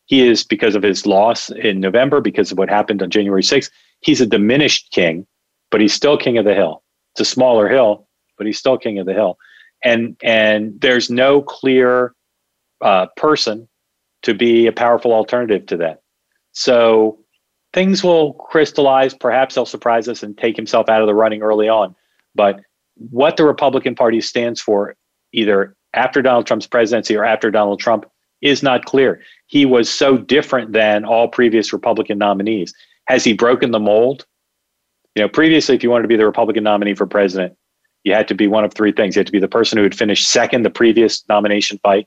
He 0.07 0.27
is 0.27 0.45
because 0.45 0.75
of 0.75 0.83
his 0.83 1.07
loss 1.07 1.51
in 1.51 1.81
November, 1.81 2.21
because 2.21 2.51
of 2.51 2.59
what 2.59 2.71
happened 2.71 3.03
on 3.03 3.11
January 3.11 3.43
6th. 3.43 3.71
He's 4.01 4.21
a 4.21 4.27
diminished 4.27 4.91
king, 4.91 5.27
but 5.71 5.81
he's 5.81 5.93
still 5.93 6.17
king 6.17 6.39
of 6.39 6.45
the 6.45 6.55
hill. 6.55 6.83
It's 7.13 7.21
a 7.21 7.25
smaller 7.31 7.69
hill, 7.69 8.09
but 8.37 8.47
he's 8.47 8.59
still 8.59 8.79
king 8.79 8.99
of 8.99 9.07
the 9.07 9.13
hill. 9.13 9.39
And 9.85 10.17
and 10.23 10.81
there's 10.81 11.11
no 11.11 11.43
clear 11.43 12.15
uh, 12.81 13.07
person 13.17 13.69
to 14.23 14.35
be 14.35 14.67
a 14.67 14.73
powerful 14.73 15.13
alternative 15.13 15.67
to 15.67 15.77
that. 15.79 16.03
So 16.53 17.19
things 17.73 18.03
will 18.03 18.35
crystallize. 18.35 19.15
Perhaps 19.15 19.55
he'll 19.55 19.67
surprise 19.67 20.09
us 20.09 20.23
and 20.23 20.37
take 20.37 20.57
himself 20.57 20.89
out 20.89 21.01
of 21.01 21.07
the 21.07 21.15
running 21.15 21.43
early 21.43 21.69
on. 21.69 21.95
But 22.35 22.61
what 23.11 23.37
the 23.37 23.45
Republican 23.45 23.95
Party 23.95 24.21
stands 24.21 24.61
for, 24.61 24.95
either 25.33 25.75
after 25.95 26.23
Donald 26.23 26.47
Trump's 26.47 26.67
presidency 26.67 27.17
or 27.17 27.25
after 27.25 27.51
Donald 27.51 27.81
Trump, 27.81 28.07
is 28.41 28.63
not 28.63 28.85
clear. 28.85 29.21
He 29.47 29.67
was 29.67 29.91
so 29.91 30.17
different 30.17 30.73
than 30.73 31.05
all 31.05 31.29
previous 31.29 31.73
Republican 31.73 32.19
nominees. 32.19 32.73
Has 33.07 33.25
he 33.25 33.33
broken 33.33 33.71
the 33.71 33.81
mold? 33.81 34.27
You 35.15 35.23
know, 35.23 35.29
previously, 35.29 35.75
if 35.75 35.83
you 35.83 35.91
wanted 35.91 36.03
to 36.03 36.09
be 36.09 36.17
the 36.17 36.27
Republican 36.27 36.65
nominee 36.65 36.95
for 36.95 37.07
president, 37.07 37.57
you 38.05 38.15
had 38.15 38.29
to 38.29 38.35
be 38.35 38.47
one 38.47 38.65
of 38.65 38.75
three 38.75 38.93
things. 38.93 39.17
You 39.17 39.21
had 39.21 39.27
to 39.27 39.33
be 39.33 39.41
the 39.41 39.49
person 39.49 39.77
who 39.77 39.83
had 39.83 39.95
finished 39.95 40.31
second 40.31 40.63
the 40.63 40.71
previous 40.71 41.25
nomination 41.29 41.81
fight. 41.83 42.07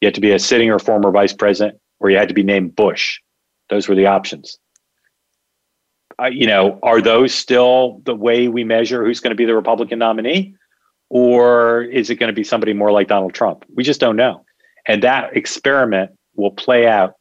You 0.00 0.06
had 0.06 0.14
to 0.14 0.20
be 0.20 0.32
a 0.32 0.38
sitting 0.38 0.70
or 0.70 0.78
former 0.78 1.10
vice 1.10 1.32
president, 1.32 1.78
or 2.00 2.10
you 2.10 2.18
had 2.18 2.28
to 2.28 2.34
be 2.34 2.42
named 2.42 2.76
Bush. 2.76 3.20
Those 3.70 3.88
were 3.88 3.94
the 3.94 4.06
options. 4.06 4.58
Uh, 6.22 6.26
you 6.26 6.46
know, 6.46 6.78
are 6.82 7.00
those 7.00 7.34
still 7.34 8.00
the 8.04 8.14
way 8.14 8.48
we 8.48 8.64
measure 8.64 9.04
who's 9.04 9.20
going 9.20 9.30
to 9.30 9.36
be 9.36 9.44
the 9.44 9.54
Republican 9.54 9.98
nominee? 9.98 10.54
Or 11.10 11.82
is 11.82 12.10
it 12.10 12.16
going 12.16 12.28
to 12.28 12.34
be 12.34 12.44
somebody 12.44 12.72
more 12.72 12.90
like 12.90 13.08
Donald 13.08 13.34
Trump? 13.34 13.64
We 13.74 13.84
just 13.84 14.00
don't 14.00 14.16
know. 14.16 14.44
And 14.86 15.02
that 15.02 15.36
experiment 15.36 16.12
will 16.34 16.50
play 16.50 16.86
out 16.86 17.14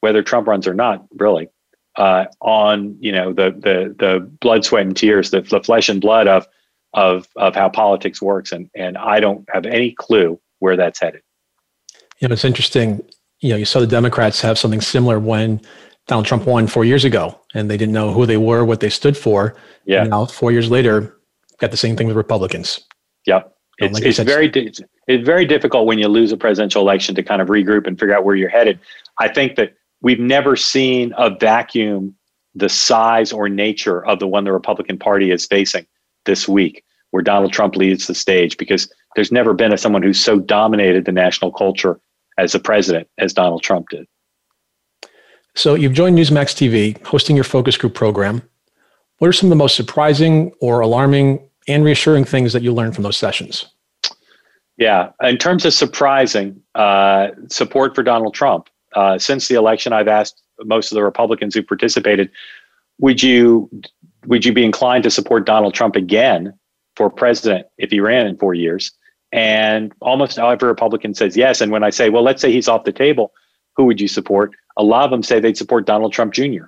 whether 0.00 0.22
Trump 0.22 0.46
runs 0.46 0.66
or 0.66 0.74
not, 0.74 1.04
really, 1.12 1.48
uh, 1.96 2.26
on 2.40 2.96
you 3.00 3.10
know 3.10 3.32
the 3.32 3.50
the 3.50 3.94
the 3.98 4.20
blood, 4.40 4.64
sweat, 4.64 4.84
and 4.84 4.96
tears, 4.96 5.30
the, 5.30 5.40
the 5.40 5.62
flesh 5.62 5.88
and 5.88 6.00
blood 6.00 6.28
of 6.28 6.46
of 6.92 7.26
of 7.36 7.54
how 7.54 7.68
politics 7.68 8.20
works. 8.20 8.52
And 8.52 8.68
and 8.74 8.98
I 8.98 9.20
don't 9.20 9.48
have 9.52 9.64
any 9.64 9.92
clue 9.92 10.38
where 10.58 10.76
that's 10.76 11.00
headed. 11.00 11.22
You 12.20 12.28
know, 12.28 12.34
it's 12.34 12.44
interesting. 12.44 13.02
You 13.40 13.50
know, 13.50 13.56
you 13.56 13.64
saw 13.64 13.80
the 13.80 13.86
Democrats 13.86 14.40
have 14.42 14.58
something 14.58 14.80
similar 14.80 15.18
when 15.18 15.60
Donald 16.06 16.26
Trump 16.26 16.46
won 16.46 16.66
four 16.66 16.84
years 16.84 17.04
ago, 17.04 17.38
and 17.54 17.70
they 17.70 17.76
didn't 17.76 17.94
know 17.94 18.12
who 18.12 18.26
they 18.26 18.36
were, 18.36 18.64
what 18.64 18.80
they 18.80 18.90
stood 18.90 19.16
for. 19.16 19.56
Yeah. 19.86 20.02
And 20.02 20.10
now, 20.10 20.26
four 20.26 20.52
years 20.52 20.70
later, 20.70 21.18
got 21.58 21.70
the 21.70 21.76
same 21.76 21.96
thing 21.96 22.06
with 22.06 22.16
Republicans. 22.16 22.80
Yep. 23.26 23.50
It's, 23.78 23.94
like 23.94 24.04
it's 24.04 24.16
said, 24.18 24.26
very 24.26 24.48
it's, 24.48 24.80
it's 25.08 25.24
very 25.26 25.46
difficult 25.46 25.86
when 25.86 25.98
you 25.98 26.08
lose 26.08 26.30
a 26.30 26.36
presidential 26.36 26.82
election 26.82 27.14
to 27.16 27.22
kind 27.22 27.42
of 27.42 27.48
regroup 27.48 27.86
and 27.86 27.98
figure 27.98 28.14
out 28.14 28.24
where 28.24 28.36
you're 28.36 28.48
headed. 28.48 28.78
I 29.18 29.28
think 29.28 29.56
that 29.56 29.74
we've 30.00 30.20
never 30.20 30.54
seen 30.56 31.12
a 31.16 31.30
vacuum 31.30 32.14
the 32.54 32.68
size 32.68 33.32
or 33.32 33.48
nature 33.48 34.06
of 34.06 34.20
the 34.20 34.28
one 34.28 34.44
the 34.44 34.52
Republican 34.52 34.98
Party 34.98 35.30
is 35.32 35.46
facing 35.46 35.86
this 36.24 36.46
week, 36.46 36.84
where 37.10 37.22
Donald 37.22 37.52
Trump 37.52 37.74
leads 37.76 38.06
the 38.06 38.14
stage, 38.14 38.56
because 38.56 38.92
there's 39.16 39.32
never 39.32 39.54
been 39.54 39.72
a, 39.72 39.78
someone 39.78 40.02
who's 40.02 40.20
so 40.20 40.38
dominated 40.38 41.04
the 41.04 41.12
national 41.12 41.50
culture 41.50 41.98
as 42.38 42.54
a 42.54 42.60
president 42.60 43.08
as 43.18 43.32
Donald 43.32 43.62
Trump 43.62 43.88
did. 43.88 44.06
So 45.54 45.74
you've 45.74 45.92
joined 45.92 46.18
Newsmax 46.18 46.54
TV, 46.54 47.00
hosting 47.06 47.36
your 47.36 47.44
focus 47.44 47.76
group 47.76 47.94
program. 47.94 48.42
What 49.18 49.28
are 49.28 49.32
some 49.32 49.46
of 49.46 49.50
the 49.50 49.56
most 49.56 49.76
surprising 49.76 50.52
or 50.60 50.80
alarming 50.80 51.48
and 51.68 51.84
reassuring 51.84 52.24
things 52.24 52.52
that 52.52 52.62
you 52.62 52.72
learned 52.72 52.94
from 52.94 53.04
those 53.04 53.16
sessions? 53.16 53.66
Yeah, 54.76 55.10
in 55.22 55.38
terms 55.38 55.64
of 55.64 55.72
surprising 55.72 56.60
uh, 56.74 57.28
support 57.48 57.94
for 57.94 58.02
Donald 58.02 58.34
Trump, 58.34 58.68
uh, 58.94 59.18
since 59.18 59.46
the 59.46 59.54
election, 59.54 59.92
I've 59.92 60.08
asked 60.08 60.42
most 60.64 60.90
of 60.90 60.96
the 60.96 61.02
Republicans 61.04 61.54
who 61.54 61.62
participated, 61.62 62.30
would 62.98 63.22
you 63.22 63.70
would 64.26 64.44
you 64.44 64.52
be 64.52 64.64
inclined 64.64 65.04
to 65.04 65.10
support 65.10 65.46
Donald 65.46 65.74
Trump 65.74 65.96
again 65.96 66.52
for 66.96 67.10
president 67.10 67.66
if 67.76 67.90
he 67.90 68.00
ran 68.00 68.26
in 68.26 68.36
four 68.36 68.54
years? 68.54 68.92
And 69.32 69.92
almost 70.00 70.38
every 70.38 70.68
Republican 70.68 71.14
says 71.14 71.36
yes. 71.36 71.60
And 71.60 71.70
when 71.70 71.84
I 71.84 71.90
say, 71.90 72.08
well, 72.08 72.22
let's 72.22 72.40
say 72.40 72.52
he's 72.52 72.68
off 72.68 72.84
the 72.84 72.92
table, 72.92 73.32
who 73.76 73.84
would 73.84 74.00
you 74.00 74.08
support? 74.08 74.52
A 74.76 74.82
lot 74.82 75.04
of 75.04 75.10
them 75.10 75.22
say 75.22 75.40
they'd 75.40 75.56
support 75.56 75.86
Donald 75.86 76.12
Trump 76.12 76.32
Jr. 76.32 76.66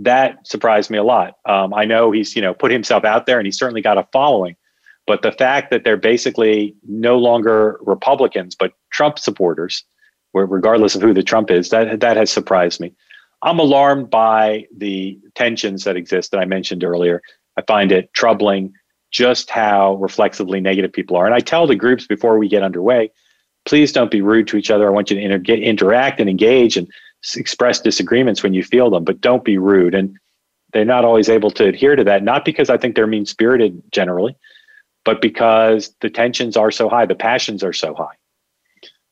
That 0.00 0.46
surprised 0.46 0.90
me 0.90 0.98
a 0.98 1.04
lot. 1.04 1.34
Um, 1.44 1.74
I 1.74 1.84
know 1.84 2.10
he's 2.10 2.36
you 2.36 2.42
know 2.42 2.54
put 2.54 2.70
himself 2.70 3.04
out 3.04 3.26
there 3.26 3.38
and 3.38 3.46
he's 3.46 3.58
certainly 3.58 3.82
got 3.82 3.98
a 3.98 4.06
following, 4.12 4.56
but 5.06 5.22
the 5.22 5.32
fact 5.32 5.70
that 5.70 5.84
they're 5.84 5.96
basically 5.96 6.76
no 6.86 7.18
longer 7.18 7.78
Republicans 7.82 8.54
but 8.54 8.72
Trump 8.90 9.18
supporters, 9.18 9.84
regardless 10.34 10.94
of 10.94 11.02
who 11.02 11.14
the 11.14 11.22
Trump 11.22 11.50
is, 11.50 11.70
that 11.70 12.00
that 12.00 12.16
has 12.16 12.30
surprised 12.30 12.80
me. 12.80 12.94
I'm 13.42 13.58
alarmed 13.58 14.10
by 14.10 14.66
the 14.76 15.18
tensions 15.34 15.84
that 15.84 15.96
exist 15.96 16.32
that 16.32 16.38
I 16.38 16.44
mentioned 16.44 16.82
earlier. 16.82 17.22
I 17.56 17.62
find 17.62 17.92
it 17.92 18.12
troubling 18.12 18.72
just 19.10 19.50
how 19.50 19.94
reflexively 19.94 20.60
negative 20.60 20.92
people 20.92 21.16
are. 21.16 21.26
And 21.26 21.34
I 21.34 21.40
tell 21.40 21.66
the 21.66 21.76
groups 21.76 22.06
before 22.06 22.38
we 22.38 22.48
get 22.48 22.62
underway, 22.62 23.10
please 23.64 23.92
don't 23.92 24.10
be 24.10 24.22
rude 24.22 24.48
to 24.48 24.56
each 24.56 24.70
other. 24.70 24.86
I 24.86 24.90
want 24.90 25.10
you 25.10 25.16
to 25.16 25.22
inter- 25.22 25.52
interact 25.54 26.20
and 26.20 26.28
engage 26.28 26.76
and 26.76 26.88
express 27.36 27.80
disagreements 27.80 28.42
when 28.42 28.54
you 28.54 28.62
feel 28.62 28.90
them, 28.90 29.04
but 29.04 29.20
don't 29.20 29.44
be 29.44 29.58
rude. 29.58 29.94
And 29.94 30.16
they're 30.72 30.84
not 30.84 31.04
always 31.04 31.28
able 31.28 31.50
to 31.52 31.66
adhere 31.66 31.96
to 31.96 32.04
that, 32.04 32.22
not 32.22 32.44
because 32.44 32.70
I 32.70 32.76
think 32.76 32.94
they're 32.94 33.06
mean 33.06 33.26
spirited 33.26 33.82
generally, 33.90 34.36
but 35.04 35.20
because 35.20 35.94
the 36.00 36.10
tensions 36.10 36.56
are 36.56 36.70
so 36.70 36.88
high, 36.88 37.06
the 37.06 37.14
passions 37.14 37.62
are 37.64 37.72
so 37.72 37.94
high. 37.94 38.14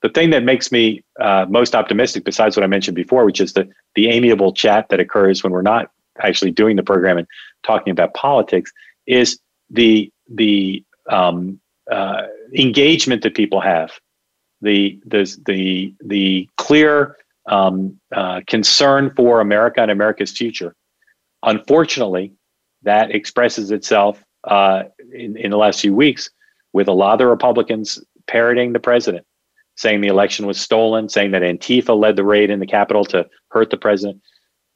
The 0.02 0.10
thing 0.10 0.30
that 0.30 0.44
makes 0.44 0.70
me 0.70 1.02
uh, 1.18 1.46
most 1.48 1.74
optimistic, 1.74 2.24
besides 2.24 2.56
what 2.56 2.62
I 2.62 2.66
mentioned 2.66 2.94
before, 2.94 3.24
which 3.24 3.40
is 3.40 3.54
the, 3.54 3.68
the 3.94 4.08
amiable 4.08 4.52
chat 4.52 4.88
that 4.90 5.00
occurs 5.00 5.42
when 5.42 5.52
we're 5.52 5.62
not 5.62 5.90
actually 6.20 6.50
doing 6.50 6.76
the 6.76 6.82
program 6.82 7.18
and 7.18 7.26
talking 7.64 7.90
about 7.90 8.14
politics, 8.14 8.70
is 9.06 9.38
the 9.70 10.12
the 10.28 10.84
um, 11.08 11.60
uh, 11.90 12.22
engagement 12.54 13.22
that 13.22 13.34
people 13.34 13.60
have 13.60 13.98
the 14.66 15.00
the 15.06 15.22
the 15.46 15.94
the 16.04 16.48
clear 16.58 17.16
um, 17.48 17.98
uh, 18.14 18.40
concern 18.46 19.12
for 19.16 19.40
America 19.40 19.80
and 19.80 19.90
America's 19.90 20.32
future. 20.32 20.74
Unfortunately, 21.42 22.32
that 22.82 23.14
expresses 23.14 23.70
itself 23.70 24.22
uh, 24.44 24.82
in, 25.12 25.36
in 25.36 25.50
the 25.50 25.56
last 25.56 25.80
few 25.80 25.94
weeks 25.94 26.28
with 26.72 26.88
a 26.88 26.92
lot 26.92 27.14
of 27.14 27.18
the 27.18 27.26
Republicans 27.26 28.02
parroting 28.26 28.72
the 28.72 28.80
president, 28.80 29.24
saying 29.76 30.00
the 30.00 30.08
election 30.08 30.46
was 30.46 30.60
stolen, 30.60 31.08
saying 31.08 31.30
that 31.30 31.42
Antifa 31.42 31.98
led 31.98 32.16
the 32.16 32.24
raid 32.24 32.50
in 32.50 32.58
the 32.58 32.66
Capitol 32.66 33.04
to 33.04 33.26
hurt 33.50 33.70
the 33.70 33.76
president. 33.76 34.20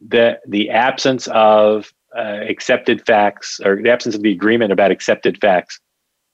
The 0.01 0.39
the 0.47 0.71
absence 0.71 1.27
of 1.29 1.93
uh, 2.17 2.41
accepted 2.49 3.05
facts 3.05 3.61
or 3.65 3.83
the 3.83 3.91
absence 3.91 4.15
of 4.15 4.23
the 4.23 4.33
agreement 4.33 4.73
about 4.73 4.91
accepted 4.91 5.39
facts 5.41 5.81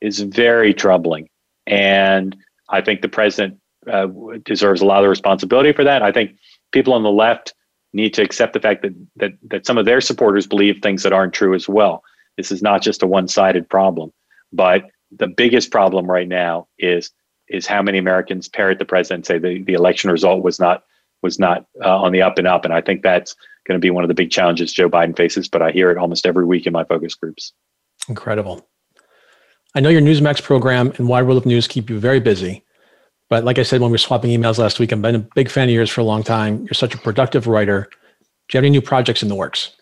is 0.00 0.20
very 0.20 0.74
troubling. 0.74 1.28
And 1.66 2.36
I 2.68 2.80
think 2.80 3.00
the 3.00 3.08
president 3.08 3.58
uh, 3.90 4.08
deserves 4.44 4.80
a 4.80 4.86
lot 4.86 5.04
of 5.04 5.10
responsibility 5.10 5.72
for 5.72 5.84
that. 5.84 6.02
I 6.02 6.12
think 6.12 6.36
people 6.72 6.92
on 6.92 7.02
the 7.02 7.10
left 7.10 7.54
need 7.92 8.12
to 8.14 8.22
accept 8.22 8.52
the 8.52 8.60
fact 8.60 8.82
that 8.82 8.94
that 9.16 9.32
that 9.48 9.66
some 9.66 9.78
of 9.78 9.86
their 9.86 10.00
supporters 10.00 10.46
believe 10.46 10.80
things 10.82 11.02
that 11.02 11.12
aren't 11.12 11.34
true 11.34 11.54
as 11.54 11.68
well. 11.68 12.02
This 12.36 12.50
is 12.50 12.62
not 12.62 12.82
just 12.82 13.02
a 13.02 13.06
one-sided 13.06 13.68
problem, 13.68 14.12
but 14.52 14.84
the 15.10 15.28
biggest 15.28 15.70
problem 15.70 16.10
right 16.10 16.28
now 16.28 16.68
is 16.78 17.10
is 17.48 17.66
how 17.66 17.80
many 17.80 17.98
Americans 17.98 18.48
parrot 18.48 18.78
the 18.78 18.84
president 18.84 19.24
say 19.24 19.38
the, 19.38 19.62
the 19.62 19.74
election 19.74 20.10
result 20.10 20.42
was 20.42 20.58
not 20.58 20.82
was 21.22 21.38
not 21.38 21.66
uh, 21.84 21.98
on 21.98 22.12
the 22.12 22.22
up 22.22 22.38
and 22.38 22.46
up, 22.46 22.64
and 22.64 22.74
I 22.74 22.80
think 22.80 23.02
that's 23.02 23.34
going 23.66 23.80
to 23.80 23.84
be 23.84 23.90
one 23.90 24.04
of 24.04 24.08
the 24.08 24.14
big 24.14 24.30
challenges 24.30 24.72
Joe 24.72 24.90
Biden 24.90 25.16
faces. 25.16 25.48
But 25.48 25.62
I 25.62 25.70
hear 25.70 25.90
it 25.90 25.98
almost 25.98 26.26
every 26.26 26.44
week 26.44 26.66
in 26.66 26.72
my 26.72 26.84
focus 26.84 27.14
groups. 27.14 27.52
Incredible. 28.08 28.68
I 29.76 29.80
know 29.80 29.90
your 29.90 30.00
Newsmax 30.00 30.42
program 30.42 30.90
and 30.96 31.06
Wide 31.06 31.26
World 31.26 31.36
of 31.36 31.44
News 31.44 31.68
keep 31.68 31.90
you 31.90 32.00
very 32.00 32.18
busy. 32.18 32.64
But 33.28 33.44
like 33.44 33.58
I 33.58 33.62
said 33.62 33.82
when 33.82 33.90
we 33.90 33.94
were 33.94 33.98
swapping 33.98 34.30
emails 34.30 34.56
last 34.56 34.80
week, 34.80 34.90
I've 34.90 35.02
been 35.02 35.14
a 35.14 35.26
big 35.34 35.50
fan 35.50 35.68
of 35.68 35.74
yours 35.74 35.90
for 35.90 36.00
a 36.00 36.04
long 36.04 36.22
time. 36.22 36.62
You're 36.62 36.72
such 36.72 36.94
a 36.94 36.98
productive 36.98 37.46
writer. 37.46 37.86
Do 37.90 38.56
you 38.56 38.58
have 38.58 38.64
any 38.64 38.70
new 38.70 38.80
projects 38.80 39.22
in 39.22 39.28
the 39.28 39.34
works? 39.34 39.76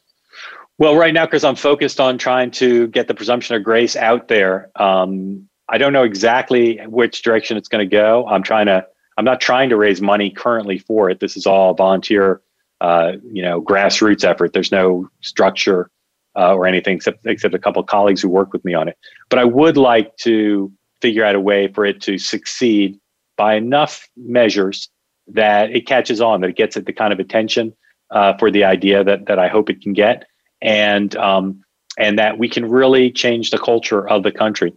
Well, 0.79 0.97
right 0.97 1.15
now, 1.15 1.27
because 1.27 1.45
I'm 1.45 1.55
focused 1.55 2.01
on 2.01 2.19
trying 2.19 2.51
to 2.53 2.89
get 2.89 3.07
the 3.07 3.15
presumption 3.15 3.55
of 3.55 3.63
grace 3.63 3.95
out 3.95 4.27
there. 4.27 4.69
Um, 4.75 5.49
I 5.69 5.79
don't 5.79 5.93
know 5.93 6.03
exactly 6.03 6.79
which 6.87 7.23
direction 7.23 7.57
it's 7.57 7.69
going 7.69 7.89
to 7.89 7.97
go. 7.97 8.27
I'm 8.27 8.43
trying 8.43 8.67
to. 8.67 8.85
I'm 9.17 9.25
not 9.25 9.41
trying 9.41 9.69
to 9.69 9.77
raise 9.77 10.01
money 10.01 10.29
currently 10.29 10.79
for 10.79 11.09
it. 11.09 11.21
This 11.21 11.37
is 11.37 11.47
all 11.47 11.71
a 11.71 11.75
volunteer, 11.75 12.41
uh, 12.81 13.13
you 13.33 13.43
know, 13.43 13.63
grassroots 13.63 14.25
effort. 14.25 14.53
There's 14.55 14.73
no 14.73 15.09
structure 15.21 15.89
uh, 16.37 16.55
or 16.55 16.67
anything 16.67 16.97
except 16.97 17.25
except 17.27 17.55
a 17.55 17.59
couple 17.59 17.81
of 17.81 17.87
colleagues 17.87 18.21
who 18.21 18.29
work 18.29 18.53
with 18.53 18.65
me 18.65 18.75
on 18.75 18.89
it. 18.89 18.99
But 19.29 19.39
I 19.39 19.45
would 19.45 19.77
like 19.77 20.17
to 20.19 20.73
figure 21.01 21.25
out 21.25 21.35
a 21.35 21.41
way 21.41 21.69
for 21.69 21.85
it 21.85 22.01
to 22.03 22.19
succeed 22.19 22.99
by 23.37 23.55
enough 23.55 24.09
measures 24.17 24.89
that 25.27 25.71
it 25.71 25.87
catches 25.87 26.21
on, 26.21 26.41
that 26.41 26.51
it 26.51 26.57
gets 26.57 26.77
at 26.77 26.87
the 26.87 26.93
kind 26.93 27.13
of 27.13 27.19
attention 27.19 27.75
uh, 28.11 28.37
for 28.39 28.51
the 28.51 28.65
idea 28.65 29.05
that 29.05 29.27
that 29.27 29.39
I 29.39 29.49
hope 29.49 29.71
it 29.71 29.81
can 29.81 29.93
get, 29.93 30.27
and 30.63 31.15
um, 31.17 31.63
and 31.99 32.19
that 32.19 32.39
we 32.39 32.49
can 32.49 32.69
really 32.69 33.11
change 33.11 33.51
the 33.51 33.59
culture 33.59 34.09
of 34.09 34.23
the 34.23 34.33
country. 34.33 34.73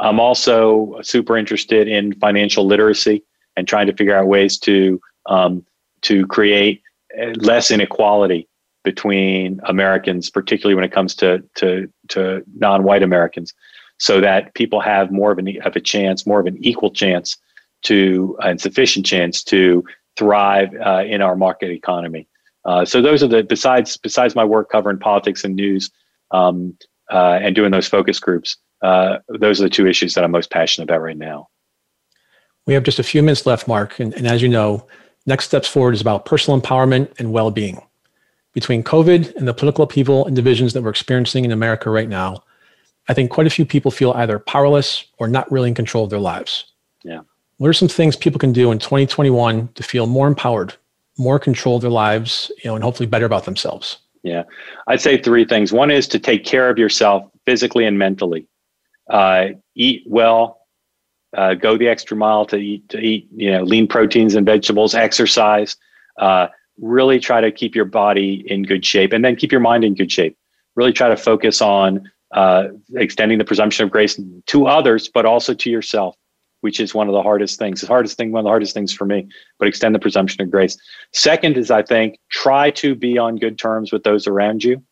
I'm 0.00 0.18
also 0.18 0.98
super 1.02 1.36
interested 1.36 1.88
in 1.88 2.14
financial 2.14 2.66
literacy 2.66 3.22
and 3.56 3.68
trying 3.68 3.86
to 3.86 3.94
figure 3.94 4.16
out 4.16 4.26
ways 4.26 4.58
to 4.60 5.00
um, 5.26 5.64
to 6.02 6.26
create 6.26 6.82
uh, 7.20 7.32
less 7.36 7.70
inequality 7.70 8.48
between 8.82 9.60
Americans, 9.64 10.30
particularly 10.30 10.74
when 10.74 10.84
it 10.84 10.92
comes 10.92 11.14
to 11.16 11.42
to 11.56 11.90
to 12.08 12.42
non-white 12.56 13.02
Americans, 13.02 13.54
so 13.98 14.20
that 14.20 14.54
people 14.54 14.80
have 14.80 15.10
more 15.10 15.32
of 15.32 15.38
an 15.38 15.56
of 15.64 15.76
a 15.76 15.80
chance, 15.80 16.26
more 16.26 16.40
of 16.40 16.46
an 16.46 16.56
equal 16.64 16.90
chance 16.90 17.36
to 17.82 18.36
and 18.42 18.60
sufficient 18.60 19.06
chance 19.06 19.42
to 19.44 19.84
thrive 20.16 20.70
uh, 20.84 21.04
in 21.06 21.22
our 21.22 21.36
market 21.36 21.70
economy. 21.70 22.28
Uh, 22.64 22.84
so 22.84 23.00
those 23.00 23.22
are 23.22 23.28
the 23.28 23.42
besides 23.42 23.96
besides 23.96 24.34
my 24.34 24.44
work 24.44 24.70
covering 24.70 24.98
politics 24.98 25.44
and 25.44 25.56
news 25.56 25.90
um, 26.30 26.76
uh, 27.10 27.38
and 27.42 27.54
doing 27.54 27.70
those 27.70 27.88
focus 27.88 28.20
groups. 28.20 28.56
Uh, 28.82 29.18
those 29.28 29.60
are 29.60 29.64
the 29.64 29.70
two 29.70 29.86
issues 29.86 30.14
that 30.14 30.24
I'm 30.24 30.30
most 30.30 30.50
passionate 30.50 30.84
about 30.84 31.02
right 31.02 31.16
now. 31.16 31.48
We 32.66 32.74
have 32.74 32.82
just 32.82 32.98
a 32.98 33.02
few 33.02 33.22
minutes 33.22 33.46
left, 33.46 33.66
Mark, 33.66 33.98
and, 33.98 34.14
and 34.14 34.26
as 34.26 34.42
you 34.42 34.48
know, 34.48 34.86
next 35.26 35.46
steps 35.46 35.68
forward 35.68 35.94
is 35.94 36.00
about 36.00 36.24
personal 36.24 36.60
empowerment 36.60 37.18
and 37.18 37.32
well-being. 37.32 37.82
Between 38.52 38.82
COVID 38.82 39.36
and 39.36 39.46
the 39.46 39.54
political 39.54 39.84
upheaval 39.84 40.26
and 40.26 40.34
divisions 40.34 40.72
that 40.72 40.82
we're 40.82 40.90
experiencing 40.90 41.44
in 41.44 41.52
America 41.52 41.88
right 41.90 42.08
now, 42.08 42.42
I 43.08 43.14
think 43.14 43.30
quite 43.30 43.46
a 43.46 43.50
few 43.50 43.64
people 43.64 43.90
feel 43.90 44.12
either 44.12 44.38
powerless 44.38 45.04
or 45.18 45.28
not 45.28 45.50
really 45.50 45.68
in 45.68 45.74
control 45.74 46.04
of 46.04 46.10
their 46.10 46.20
lives. 46.20 46.64
Yeah. 47.04 47.20
What 47.58 47.68
are 47.68 47.74
some 47.74 47.88
things 47.88 48.16
people 48.16 48.38
can 48.38 48.52
do 48.52 48.72
in 48.72 48.78
2021 48.78 49.68
to 49.74 49.82
feel 49.82 50.06
more 50.06 50.26
empowered, 50.26 50.74
more 51.18 51.38
control 51.38 51.76
of 51.76 51.82
their 51.82 51.90
lives, 51.90 52.50
you 52.62 52.70
know, 52.70 52.74
and 52.74 52.82
hopefully 52.82 53.06
better 53.06 53.26
about 53.26 53.44
themselves? 53.44 53.98
Yeah, 54.22 54.44
I'd 54.86 55.00
say 55.00 55.20
three 55.20 55.44
things. 55.44 55.72
One 55.72 55.90
is 55.90 56.06
to 56.08 56.18
take 56.18 56.44
care 56.44 56.68
of 56.68 56.78
yourself 56.78 57.30
physically 57.46 57.84
and 57.84 57.98
mentally. 57.98 58.46
Uh, 59.08 59.48
eat 59.74 60.04
well, 60.06 60.60
uh, 61.36 61.54
go 61.54 61.76
the 61.76 61.88
extra 61.88 62.16
mile 62.16 62.44
to 62.46 62.56
eat 62.56 62.88
to 62.90 62.98
eat 62.98 63.28
you 63.34 63.50
know 63.50 63.62
lean 63.62 63.86
proteins 63.86 64.34
and 64.34 64.44
vegetables. 64.44 64.94
Exercise. 64.94 65.76
Uh, 66.18 66.48
really 66.80 67.20
try 67.20 67.40
to 67.40 67.50
keep 67.50 67.74
your 67.74 67.84
body 67.84 68.44
in 68.46 68.62
good 68.62 68.84
shape, 68.84 69.12
and 69.12 69.24
then 69.24 69.36
keep 69.36 69.52
your 69.52 69.60
mind 69.60 69.84
in 69.84 69.94
good 69.94 70.10
shape. 70.10 70.36
Really 70.76 70.92
try 70.92 71.08
to 71.08 71.16
focus 71.16 71.60
on 71.60 72.10
uh, 72.32 72.68
extending 72.94 73.38
the 73.38 73.44
presumption 73.44 73.84
of 73.84 73.90
grace 73.90 74.20
to 74.46 74.66
others, 74.66 75.08
but 75.08 75.26
also 75.26 75.54
to 75.54 75.70
yourself 75.70 76.16
which 76.60 76.80
is 76.80 76.94
one 76.94 77.08
of 77.08 77.14
the 77.14 77.22
hardest 77.22 77.58
things. 77.58 77.80
The 77.80 77.86
hardest 77.86 78.16
thing, 78.16 78.32
one 78.32 78.40
of 78.40 78.44
the 78.44 78.50
hardest 78.50 78.74
things 78.74 78.92
for 78.92 79.04
me, 79.04 79.28
but 79.58 79.68
extend 79.68 79.94
the 79.94 79.98
presumption 79.98 80.42
of 80.42 80.50
grace. 80.50 80.76
Second 81.12 81.56
is, 81.56 81.70
I 81.70 81.82
think, 81.82 82.18
try 82.30 82.70
to 82.72 82.94
be 82.94 83.18
on 83.18 83.36
good 83.36 83.58
terms 83.58 83.92
with 83.92 84.04
those 84.04 84.26
around 84.26 84.62
you. 84.62 84.82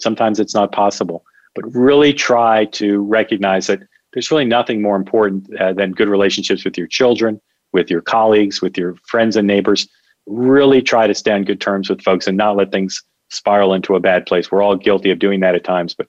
Sometimes 0.00 0.38
it's 0.38 0.54
not 0.54 0.72
possible, 0.72 1.24
but 1.54 1.64
really 1.74 2.12
try 2.12 2.66
to 2.66 3.00
recognize 3.02 3.66
that 3.66 3.80
there's 4.12 4.30
really 4.30 4.44
nothing 4.44 4.80
more 4.80 4.96
important 4.96 5.54
uh, 5.56 5.72
than 5.72 5.92
good 5.92 6.08
relationships 6.08 6.64
with 6.64 6.78
your 6.78 6.86
children, 6.86 7.40
with 7.72 7.90
your 7.90 8.00
colleagues, 8.00 8.62
with 8.62 8.78
your 8.78 8.94
friends 9.04 9.36
and 9.36 9.46
neighbors. 9.46 9.88
Really 10.26 10.82
try 10.82 11.06
to 11.06 11.14
stay 11.14 11.32
on 11.32 11.44
good 11.44 11.60
terms 11.60 11.88
with 11.88 12.02
folks 12.02 12.26
and 12.26 12.36
not 12.36 12.56
let 12.56 12.72
things 12.72 13.02
spiral 13.28 13.74
into 13.74 13.94
a 13.94 14.00
bad 14.00 14.26
place. 14.26 14.50
We're 14.50 14.62
all 14.62 14.76
guilty 14.76 15.10
of 15.10 15.18
doing 15.18 15.40
that 15.40 15.54
at 15.54 15.64
times, 15.64 15.94
but 15.94 16.06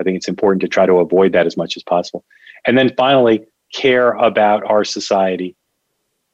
I 0.00 0.04
think 0.04 0.16
it's 0.16 0.28
important 0.28 0.60
to 0.62 0.68
try 0.68 0.86
to 0.86 0.94
avoid 0.94 1.32
that 1.32 1.46
as 1.46 1.56
much 1.56 1.76
as 1.76 1.82
possible. 1.82 2.24
And 2.66 2.76
then 2.76 2.92
finally, 2.96 3.44
care 3.72 4.12
about 4.12 4.64
our 4.64 4.84
society, 4.84 5.56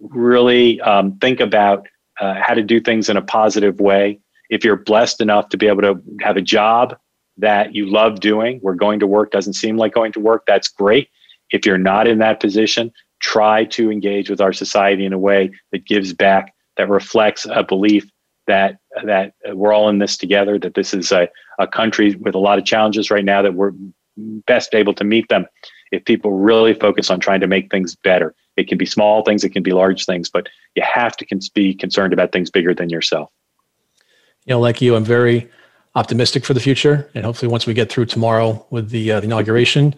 really 0.00 0.80
um, 0.80 1.18
think 1.18 1.40
about 1.40 1.86
uh, 2.20 2.34
how 2.40 2.54
to 2.54 2.62
do 2.62 2.80
things 2.80 3.08
in 3.08 3.16
a 3.16 3.22
positive 3.22 3.80
way. 3.80 4.18
If 4.48 4.64
you're 4.64 4.76
blessed 4.76 5.20
enough 5.20 5.48
to 5.50 5.56
be 5.56 5.66
able 5.66 5.82
to 5.82 6.02
have 6.20 6.36
a 6.36 6.42
job 6.42 6.96
that 7.38 7.74
you 7.74 7.86
love 7.90 8.20
doing, 8.20 8.58
where 8.60 8.74
going 8.74 9.00
to 9.00 9.06
work 9.06 9.30
doesn't 9.30 9.54
seem 9.54 9.76
like 9.76 9.92
going 9.92 10.12
to 10.12 10.20
work, 10.20 10.44
that's 10.46 10.68
great. 10.68 11.08
If 11.50 11.66
you're 11.66 11.78
not 11.78 12.06
in 12.06 12.18
that 12.18 12.40
position, 12.40 12.92
try 13.20 13.64
to 13.64 13.90
engage 13.90 14.30
with 14.30 14.40
our 14.40 14.52
society 14.52 15.04
in 15.04 15.12
a 15.12 15.18
way 15.18 15.50
that 15.72 15.86
gives 15.86 16.12
back, 16.12 16.54
that 16.76 16.88
reflects 16.88 17.46
a 17.50 17.62
belief 17.62 18.10
that 18.46 18.78
that 19.04 19.34
we're 19.46 19.72
all 19.72 19.88
in 19.88 19.98
this 19.98 20.16
together, 20.16 20.58
that 20.58 20.74
this 20.74 20.94
is 20.94 21.12
a, 21.12 21.28
a 21.58 21.66
country 21.66 22.14
with 22.16 22.34
a 22.34 22.38
lot 22.38 22.58
of 22.58 22.64
challenges 22.64 23.10
right 23.10 23.24
now, 23.24 23.42
that 23.42 23.54
we're 23.54 23.72
best 24.16 24.74
able 24.74 24.94
to 24.94 25.04
meet 25.04 25.28
them 25.28 25.46
if 25.92 26.04
people 26.04 26.32
really 26.32 26.74
focus 26.74 27.10
on 27.10 27.20
trying 27.20 27.40
to 27.40 27.46
make 27.46 27.70
things 27.70 27.94
better. 27.94 28.34
It 28.56 28.68
can 28.68 28.78
be 28.78 28.86
small 28.86 29.22
things, 29.22 29.44
it 29.44 29.50
can 29.50 29.62
be 29.62 29.72
large 29.72 30.06
things, 30.06 30.30
but 30.30 30.48
you 30.74 30.82
have 30.82 31.16
to 31.18 31.26
be 31.54 31.74
concerned 31.74 32.12
about 32.12 32.32
things 32.32 32.50
bigger 32.50 32.74
than 32.74 32.88
yourself. 32.88 33.30
You 34.46 34.54
know, 34.54 34.60
like 34.60 34.80
you, 34.80 34.96
I'm 34.96 35.04
very 35.04 35.50
optimistic 35.94 36.44
for 36.44 36.54
the 36.54 36.60
future, 36.60 37.10
and 37.14 37.24
hopefully, 37.24 37.50
once 37.50 37.66
we 37.66 37.74
get 37.74 37.90
through 37.90 38.06
tomorrow 38.06 38.64
with 38.70 38.90
the, 38.90 39.12
uh, 39.12 39.20
the 39.20 39.26
inauguration, 39.26 39.94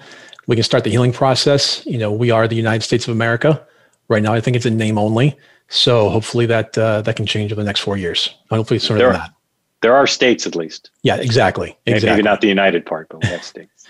we 0.47 0.57
can 0.57 0.65
start 0.65 0.85
the 0.85 0.91
healing 0.91 1.13
process. 1.13 1.85
You 1.87 1.99
know, 1.99 2.11
we 2.11 2.31
are 2.31 2.49
the 2.49 2.57
United 2.57 2.83
States 2.83 3.07
of 3.07 3.15
America. 3.15 3.65
Right 4.09 4.23
now, 4.23 4.33
I 4.33 4.41
think 4.41 4.57
it's 4.57 4.67
in 4.67 4.79
name 4.79 4.97
only. 4.97 5.37
So 5.69 6.09
hopefully 6.09 6.47
that 6.47 6.77
uh, 6.77 7.03
that 7.03 7.17
can 7.17 7.27
change 7.27 7.53
over 7.53 7.63
the 7.63 7.67
next 7.67 7.81
four 7.81 7.97
years. 7.97 8.35
Hopefully 8.51 8.79
sooner 8.79 8.99
there 8.99 9.13
than 9.13 9.17
are, 9.17 9.25
that. 9.25 9.35
There 9.81 9.95
are 9.95 10.07
states, 10.07 10.47
at 10.47 10.57
least. 10.57 10.91
Yeah, 11.03 11.17
exactly. 11.17 11.77
exactly. 11.87 12.11
Maybe 12.11 12.23
not 12.23 12.41
the 12.41 12.49
United 12.49 12.85
part, 12.85 13.09
but 13.11 13.23
we 13.23 13.29
have 13.29 13.45
states. 13.45 13.87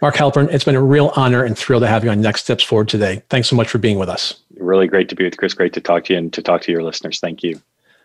Mark 0.00 0.16
Halperin, 0.16 0.52
it's 0.52 0.64
been 0.64 0.74
a 0.74 0.82
real 0.82 1.12
honor 1.14 1.44
and 1.44 1.56
thrill 1.56 1.78
to 1.78 1.86
have 1.86 2.02
you 2.02 2.10
on 2.10 2.20
Next 2.20 2.42
Steps 2.42 2.64
Forward 2.64 2.88
today. 2.88 3.22
Thanks 3.30 3.48
so 3.48 3.54
much 3.54 3.68
for 3.68 3.78
being 3.78 3.98
with 3.98 4.08
us. 4.08 4.40
Really 4.56 4.88
great 4.88 5.08
to 5.10 5.14
be 5.14 5.22
with 5.22 5.36
Chris. 5.36 5.54
Great 5.54 5.72
to 5.74 5.80
talk 5.80 6.04
to 6.06 6.12
you 6.12 6.18
and 6.18 6.32
to 6.32 6.42
talk 6.42 6.62
to 6.62 6.72
your 6.72 6.82
listeners. 6.82 7.20
Thank 7.20 7.44
you. 7.44 7.62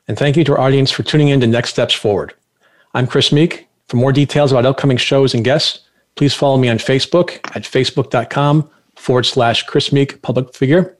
And 0.08 0.18
thank 0.18 0.38
you 0.38 0.44
to 0.44 0.52
our 0.52 0.60
audience 0.60 0.92
for 0.92 1.02
tuning 1.02 1.30
in 1.30 1.40
to 1.40 1.48
Next 1.48 1.72
Steps 1.72 1.96
Forward. 1.96 2.36
I'm 2.94 3.08
Chris 3.08 3.32
Meek. 3.32 3.68
For 3.88 3.98
more 3.98 4.12
details 4.12 4.52
about 4.52 4.66
upcoming 4.66 4.98
shows 4.98 5.34
and 5.34 5.44
guests, 5.44 5.80
please 6.16 6.36
follow 6.36 6.58
me 6.58 6.70
on 6.70 6.78
Facebook 6.78 7.38
at 7.56 7.64
facebook.com 7.64 8.70
forward 8.96 9.26
slash 9.26 9.64
Chris 9.64 9.92
Meek 9.92 10.22
public 10.22 10.54
figure. 10.54 10.97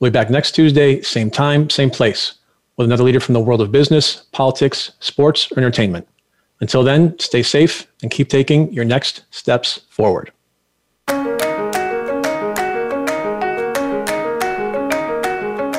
We'll 0.00 0.10
be 0.10 0.14
back 0.14 0.30
next 0.30 0.52
Tuesday, 0.52 1.02
same 1.02 1.30
time, 1.30 1.68
same 1.68 1.90
place, 1.90 2.34
with 2.78 2.86
another 2.86 3.04
leader 3.04 3.20
from 3.20 3.34
the 3.34 3.40
world 3.40 3.60
of 3.60 3.70
business, 3.70 4.24
politics, 4.32 4.92
sports, 4.98 5.52
or 5.52 5.58
entertainment. 5.58 6.08
Until 6.60 6.82
then, 6.82 7.18
stay 7.18 7.42
safe 7.42 7.86
and 8.02 8.10
keep 8.10 8.30
taking 8.30 8.72
your 8.72 8.86
next 8.86 9.24
steps 9.30 9.80
forward. 9.90 10.32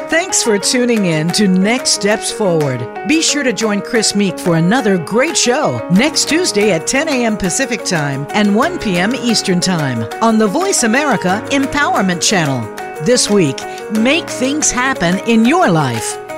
Thanks 0.10 0.44
for 0.44 0.58
tuning 0.60 1.08
in 1.08 1.30
to 1.30 1.48
Next 1.48 1.90
Steps 1.90 2.32
Forward. 2.32 3.08
Be 3.08 3.22
sure 3.22 3.44
to 3.44 3.52
join 3.52 3.82
Chris 3.82 4.16
Meek 4.16 4.40
for 4.40 4.56
another 4.58 4.98
great 4.98 5.36
show 5.36 5.86
next 5.90 6.30
Tuesday 6.30 6.72
at 6.72 6.86
10 6.88 7.10
a.m. 7.10 7.38
Pacific 7.38 7.84
Time 7.84 8.28
and 8.34 8.56
1 8.56 8.80
p.m. 8.80 9.16
Eastern 9.16 9.60
Time 9.60 10.04
on 10.22 10.38
the 10.38 10.48
Voice 10.48 10.84
America 10.84 11.44
Empowerment 11.50 12.22
Channel. 12.22 12.91
This 13.04 13.32
week, 13.32 13.58
make 13.94 14.30
things 14.30 14.70
happen 14.70 15.18
in 15.28 15.44
your 15.44 15.72
life. 15.72 16.31